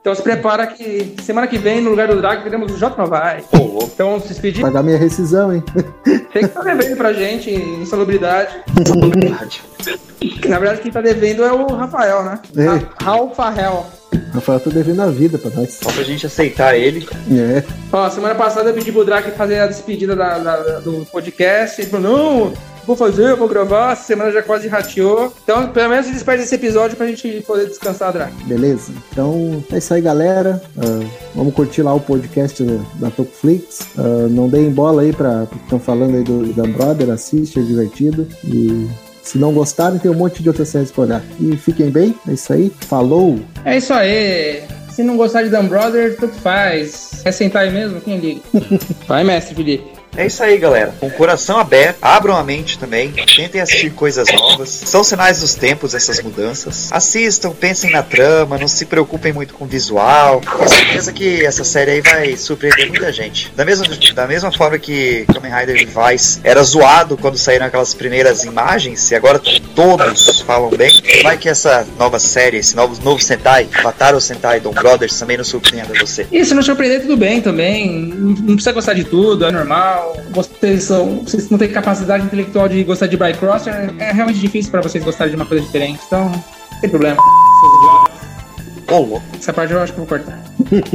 Então 0.00 0.14
se 0.14 0.22
prepara 0.22 0.66
que 0.66 1.14
semana 1.22 1.46
que 1.46 1.58
vem, 1.58 1.80
no 1.80 1.90
lugar 1.90 2.06
do 2.08 2.20
Drac, 2.20 2.42
teremos 2.42 2.72
o 2.72 2.76
J 2.78 2.96
Novai. 2.96 3.44
Então 3.52 4.08
vamos 4.10 4.22
se 4.22 4.28
despedir. 4.28 4.62
Pagar 4.62 4.82
minha 4.82 4.96
rescisão, 4.98 5.52
hein? 5.52 5.62
Você 6.06 6.40
que 6.40 6.48
tá 6.48 6.62
devendo 6.62 6.96
pra 6.96 7.12
gente 7.12 7.50
insalubridade. 7.50 8.54
Na 10.48 10.58
verdade, 10.58 10.80
quem 10.82 10.92
tá 10.92 11.00
devendo 11.00 11.44
é 11.44 11.52
o 11.52 11.66
Rafael, 11.74 12.22
né? 12.22 12.40
Raul 13.02 13.34
Farrell. 13.34 13.86
Rafael 14.32 14.60
tá 14.60 14.70
devendo 14.70 15.02
a 15.02 15.06
vida 15.08 15.38
pra 15.38 15.50
nós. 15.50 15.74
Só 15.82 15.90
pra 15.92 16.02
gente 16.02 16.26
aceitar 16.26 16.76
ele. 16.76 17.06
É. 17.30 17.62
Ó, 17.92 18.08
semana 18.10 18.34
passada 18.34 18.70
eu 18.70 18.74
pedi 18.74 18.90
pro 18.92 19.04
Drac 19.04 19.30
fazer 19.32 19.60
a 19.60 19.66
despedida 19.66 20.14
da- 20.16 20.38
da- 20.38 20.56
da- 20.62 20.78
do 20.80 21.06
podcast. 21.10 21.80
Ele 21.80 21.90
falou, 21.90 22.10
não, 22.12 22.52
vou 22.88 22.96
fazer, 22.96 23.30
eu 23.30 23.36
vou 23.36 23.46
gravar. 23.46 23.92
Essa 23.92 24.04
semana 24.04 24.32
já 24.32 24.42
quase 24.42 24.66
rateou. 24.66 25.32
Então, 25.44 25.68
pelo 25.68 25.90
menos 25.90 26.06
despede 26.06 26.42
desse 26.42 26.54
episódio 26.54 26.96
pra 26.96 27.06
gente 27.06 27.42
poder 27.46 27.66
descansar, 27.66 28.12
Drac. 28.12 28.32
Beleza? 28.44 28.92
Então 29.12 29.62
é 29.70 29.76
isso 29.76 29.92
aí, 29.92 30.00
galera. 30.00 30.60
Ah, 30.76 31.06
vamos 31.34 31.54
curtir 31.54 31.82
lá 31.82 31.92
o 31.92 32.00
podcast 32.00 32.64
da, 32.64 32.80
da 32.94 33.10
Topflix. 33.10 33.80
Ah, 33.96 34.26
não 34.30 34.48
deem 34.48 34.70
bola 34.70 35.02
aí 35.02 35.12
pra 35.12 35.44
porque 35.46 35.64
estão 35.64 35.78
falando 35.78 36.16
aí 36.16 36.24
do 36.24 36.52
Dan 36.54 36.70
Brother, 36.70 37.10
assiste, 37.10 37.60
é 37.60 37.62
divertido. 37.62 38.26
E 38.42 38.88
se 39.22 39.36
não 39.36 39.52
gostarem, 39.52 39.98
tem 39.98 40.10
um 40.10 40.14
monte 40.14 40.42
de 40.42 40.48
outras 40.48 40.68
séries 40.68 40.90
pra 40.90 41.02
olhar. 41.02 41.22
E 41.38 41.54
fiquem 41.58 41.90
bem, 41.90 42.14
é 42.26 42.32
isso 42.32 42.50
aí. 42.52 42.72
Falou! 42.80 43.38
É 43.64 43.76
isso 43.76 43.92
aí. 43.92 44.62
Se 44.90 45.02
não 45.02 45.16
gostar 45.16 45.42
de 45.42 45.50
Dan 45.50 45.66
Brother, 45.66 46.16
tanto 46.16 46.34
faz. 46.36 47.20
Quer 47.22 47.32
sentar 47.32 47.62
aí 47.64 47.70
mesmo? 47.70 48.00
Quem 48.00 48.18
liga? 48.18 48.40
Vai, 49.06 49.22
mestre 49.22 49.54
Felipe. 49.54 49.97
É 50.16 50.26
isso 50.26 50.42
aí, 50.42 50.58
galera. 50.58 50.94
Com 50.98 51.06
o 51.06 51.10
coração 51.10 51.58
aberto, 51.58 51.98
abram 52.02 52.36
a 52.36 52.42
mente 52.42 52.78
também. 52.78 53.12
Tentem 53.12 53.60
assistir 53.60 53.90
coisas 53.90 54.26
novas. 54.32 54.68
São 54.68 55.04
sinais 55.04 55.40
dos 55.40 55.54
tempos 55.54 55.94
essas 55.94 56.20
mudanças. 56.20 56.92
Assistam, 56.92 57.50
pensem 57.50 57.90
na 57.90 58.02
trama, 58.02 58.58
não 58.58 58.68
se 58.68 58.86
preocupem 58.86 59.32
muito 59.32 59.54
com 59.54 59.64
o 59.64 59.68
visual. 59.68 60.40
Tenho 60.40 60.68
certeza 60.68 61.12
que 61.12 61.44
essa 61.44 61.62
série 61.64 61.92
aí 61.92 62.00
vai 62.00 62.36
surpreender 62.36 62.88
muita 62.88 63.12
gente. 63.12 63.52
Da 63.54 63.64
mesma, 63.64 63.86
da 64.14 64.26
mesma 64.26 64.50
forma 64.50 64.78
que 64.78 65.24
Kamen 65.32 65.52
Rider 65.52 65.86
Device 65.86 66.40
era 66.42 66.62
zoado 66.62 67.16
quando 67.16 67.38
saíram 67.38 67.66
aquelas 67.66 67.94
primeiras 67.94 68.44
imagens, 68.44 69.10
e 69.10 69.14
agora 69.14 69.40
todos 69.74 70.40
falam 70.40 70.70
bem, 70.70 70.92
vai 71.22 71.36
que 71.36 71.48
essa 71.48 71.86
nova 71.98 72.18
série, 72.18 72.58
esse 72.58 72.74
novo, 72.74 73.00
novo 73.02 73.22
Sentai, 73.22 73.68
Bataro 73.82 74.20
Sentai 74.20 74.60
Don 74.60 74.72
Brothers, 74.72 75.18
também 75.18 75.36
não 75.36 75.44
surpreenda 75.44 75.92
você. 75.98 76.26
E 76.30 76.44
se 76.44 76.54
não 76.54 76.62
surpreender, 76.62 77.02
tudo 77.02 77.16
bem 77.16 77.40
também. 77.40 77.88
Não 77.88 78.54
precisa 78.54 78.72
gostar 78.72 78.94
de 78.94 79.04
tudo, 79.04 79.44
é 79.44 79.50
normal. 79.50 79.97
Vocês, 80.30 80.84
são, 80.84 81.20
vocês 81.20 81.50
não 81.50 81.58
têm 81.58 81.68
capacidade 81.68 82.24
intelectual 82.24 82.68
de 82.68 82.82
gostar 82.84 83.06
de 83.06 83.16
Bycrosser. 83.16 83.94
É 83.98 84.12
realmente 84.12 84.38
difícil 84.38 84.70
pra 84.70 84.80
vocês 84.80 85.02
gostarem 85.04 85.32
de 85.32 85.36
uma 85.36 85.46
coisa 85.46 85.64
diferente. 85.64 86.00
Então, 86.06 86.28
não 86.28 86.80
tem 86.80 86.90
problema. 86.90 87.20
Essa 89.38 89.52
parte 89.52 89.72
eu 89.72 89.80
acho 89.80 89.92
que 89.92 90.00
eu 90.00 90.06
vou 90.06 90.18
cortar. 90.18 90.42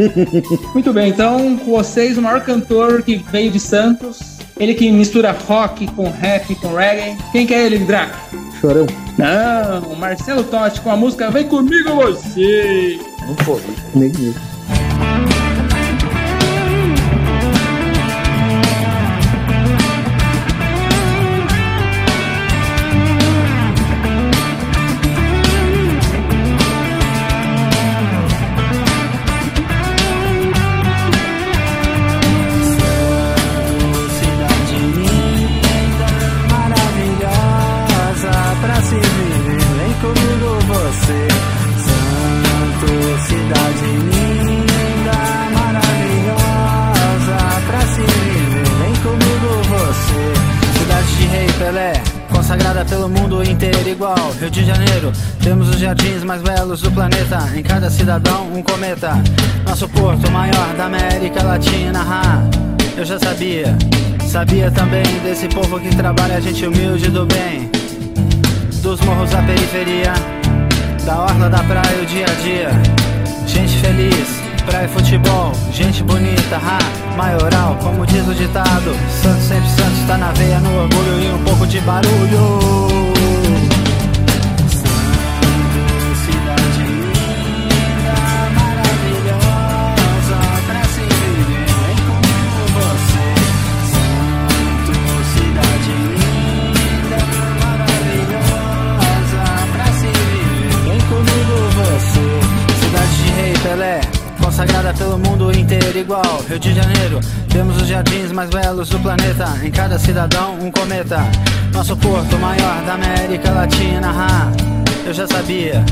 Muito 0.74 0.91
bem, 0.91 1.10
então 1.10 1.58
com 1.58 1.72
vocês, 1.72 2.18
o 2.18 2.22
maior 2.22 2.41
cantor 2.41 3.04
que 3.04 3.18
veio 3.32 3.51
de 3.51 3.60
Santos. 3.60 4.34
Ele 4.60 4.74
que 4.74 4.91
mistura 4.91 5.32
rock 5.32 5.88
com 5.93 6.10
rap, 6.10 6.54
com 6.56 6.76
reggae. 6.76 7.18
Quem 7.32 7.45
que 7.45 7.54
é 7.54 7.66
ele, 7.66 7.80
Drac? 7.80 8.14
Chorão. 8.60 8.86
Não, 9.18 9.95
Marcelo 9.95 10.43
Totti 10.43 10.82
com 10.82 10.91
a 10.91 10.95
música 10.95 11.30
Vem 11.30 11.47
Comigo 11.47 11.95
Você. 11.95 12.99
Nunca 13.28 13.51
ouvi. 13.51 13.76
Nem 13.95 14.12
eu. 14.20 14.53
Jardins 55.94 56.24
mais 56.24 56.41
belos 56.41 56.82
do 56.82 56.91
planeta. 56.91 57.38
Em 57.56 57.62
cada 57.62 57.89
cidadão 57.89 58.48
um 58.52 58.64
cometa. 58.64 59.14
Nosso 59.66 59.88
porto 59.89 60.30
maior 60.32 60.74
da 60.76 60.86
América 60.86 61.44
Latina 61.44 62.04
ah, 62.06 62.44
Eu 62.98 63.06
já 63.06 63.18
sabia, 63.18 63.78
sabia 64.28 64.70
também 64.70 65.04
Desse 65.24 65.48
povo 65.48 65.80
que 65.80 65.96
trabalha, 65.96 66.41
gente 66.41 66.66
humilde 66.66 67.10
do 67.10 67.26
bem. 67.26 67.70
Dos 68.82 69.00
morros 69.02 69.34
à 69.34 69.41
periferia. 69.44 70.14
Da 71.06 71.20
orla 71.20 71.50
da 71.50 71.64
praia 71.64 72.02
o 72.02 72.06
dia 72.06 72.26
a 72.26 72.41
dia. 72.41 72.70
Gente 73.46 73.78
feliz, 73.78 74.41
praia 74.66 74.86
e 74.86 74.88
futebol. 74.88 75.52
Gente 75.72 76.02
bonita, 76.04 76.58
ha, 76.58 77.16
maioral 77.16 77.78
Como 77.82 78.06
diz 78.06 78.28
o 78.28 78.34
ditado. 78.34 78.96
Santos 79.22 79.44
sempre 79.44 79.70
Santos 79.70 80.08
tá 80.08 80.18
na 80.18 80.32
veia 80.32 80.60
No 80.60 80.84
orgulho 80.84 81.24
e 81.24 81.34
um 81.34 81.44
pouco 81.44 81.68
de 81.68 81.80
barulho 81.82 83.12
Consagrada 104.44 104.94
pelo 104.94 105.18
mundo 105.18 105.58
inteiro 105.58 105.98
igual. 105.98 106.44
Rio 106.50 106.60
de 106.60 106.76
Janeiro, 106.76 107.20
temos 107.50 107.82
os 107.82 107.88
jardins 107.88 108.32
mais 108.32 108.50
belos 108.50 108.89
do 108.89 109.00
planeta. 109.00 109.46
Em 109.64 109.72
cada 109.72 109.98
cidadão 109.98 110.56
um 110.60 110.70
cometa. 110.70 111.20
Nosso 111.74 111.96
porto 111.96 112.38
maior 112.38 112.84
da 112.86 112.94
América 112.94 113.52
Latina 113.52 114.14
Eu 115.06 115.12
já 115.12 115.26
sabia, 115.26 115.84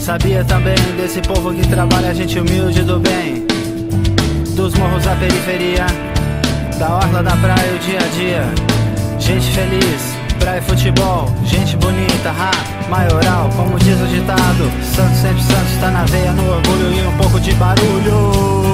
sabia 0.00 0.44
também 0.44 0.74
Desse 0.96 1.20
povo 1.20 1.54
que 1.54 1.64
trabalha, 1.68 2.12
gente 2.12 2.40
humilde 2.40 2.82
do 2.82 2.98
bem. 2.98 3.46
Dos 4.56 4.74
morros 4.74 5.06
à 5.06 5.14
periferia 5.14 5.86
Da 6.76 6.96
orla 6.96 7.22
da 7.22 7.36
praia 7.36 7.74
o 7.74 7.78
dia 7.78 8.00
a 8.00 8.08
dia. 8.16 8.42
Gente 9.20 9.46
feliz, 9.52 10.17
praia 10.48 10.58
e 10.58 10.62
futebol 10.62 11.26
Gente 11.44 11.76
bonita, 11.76 12.30
ha, 12.30 12.50
maioral 12.88 13.50
Como 13.54 13.78
diz 13.78 14.00
o 14.00 14.06
ditado 14.06 14.70
Santos 14.82 15.18
sempre 15.18 15.42
Santos 15.42 15.76
tá 15.80 15.90
na 15.90 16.04
veia 16.04 16.32
No 16.32 16.50
orgulho 16.50 16.92
e 16.92 17.06
um 17.06 17.16
pouco 17.18 17.38
de 17.38 17.52
barulho 17.54 18.67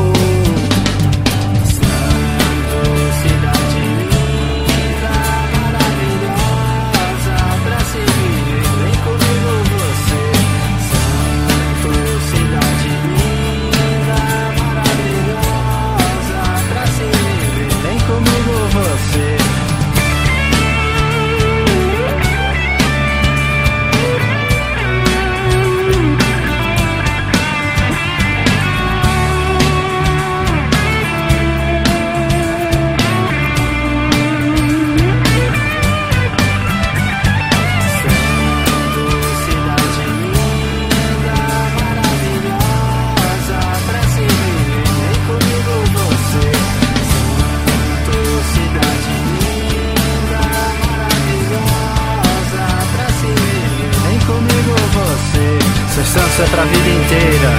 Santo 56.37 56.49
é 56.49 56.51
pra 56.51 56.65
vida 56.65 56.89
inteira. 56.89 57.51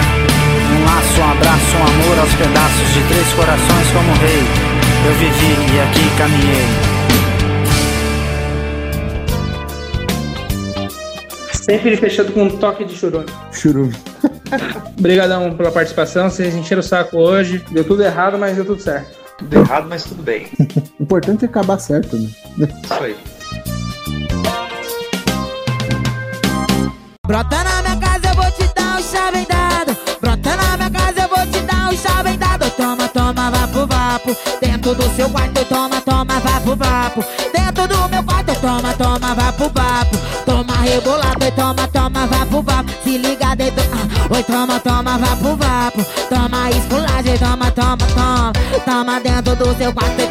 Um 0.69 0.83
laço, 0.83 1.21
um 1.21 1.31
abraço, 1.31 1.77
um 1.77 1.83
amor 1.83 2.19
aos 2.19 2.33
pedaços 2.35 2.93
de 2.93 3.01
três 3.07 3.33
corações 3.33 3.91
como 3.93 4.11
rei. 4.15 4.43
Eu 5.05 5.13
vivi 5.13 5.55
e 5.73 5.79
aqui 5.79 6.09
caminhei. 6.17 6.65
Sempre 11.53 11.95
fechando 11.95 12.33
com 12.33 12.43
um 12.43 12.57
toque 12.57 12.83
de 12.83 12.93
churume. 12.97 13.27
Churume. 13.53 13.95
Obrigadão 14.99 15.55
pela 15.55 15.71
participação. 15.71 16.29
Vocês 16.29 16.53
encheram 16.53 16.81
o 16.81 16.83
saco 16.83 17.17
hoje. 17.17 17.63
Deu 17.71 17.85
tudo 17.85 18.03
errado, 18.03 18.37
mas 18.37 18.57
deu 18.57 18.65
tudo 18.65 18.81
certo. 18.81 19.17
Deu 19.43 19.61
errado, 19.61 19.87
mas 19.87 20.03
tudo 20.03 20.21
bem. 20.21 20.47
O 20.99 21.03
importante 21.03 21.45
é 21.45 21.47
acabar 21.47 21.79
certo, 21.79 22.17
né? 22.17 22.29
Isso 22.83 22.93
aí. 22.93 23.15
Brota 27.25 27.63
na 27.63 27.84
Dentro 34.61 34.95
do 34.95 35.15
seu 35.15 35.29
quarto, 35.29 35.65
toma, 35.65 36.01
toma, 36.01 36.39
vapo, 36.39 36.75
vapo. 36.75 37.23
Dentro 37.53 37.87
do 37.87 38.09
meu 38.09 38.23
quarto, 38.23 38.55
toma, 38.59 38.93
toma, 38.93 39.35
vapo, 39.35 39.69
vapo. 39.73 40.17
Toma 40.45 40.73
rebolado, 40.81 41.43
e 41.45 41.51
toma, 41.51 41.87
toma, 41.87 42.27
vapo, 42.27 42.61
vapo. 42.61 42.91
Se 43.03 43.17
liga 43.17 43.55
dentro, 43.55 43.83
ah. 43.93 44.33
oi, 44.35 44.43
toma, 44.43 44.79
toma, 44.79 45.17
vapo, 45.17 45.55
vapo. 45.55 46.05
Toma 46.29 46.69
esculagem, 46.69 47.37
toma, 47.37 47.71
toma, 47.71 47.97
toma. 47.97 48.53
Toma 48.85 49.19
dentro 49.19 49.55
do 49.55 49.75
seu 49.77 49.93
quarto, 49.93 50.24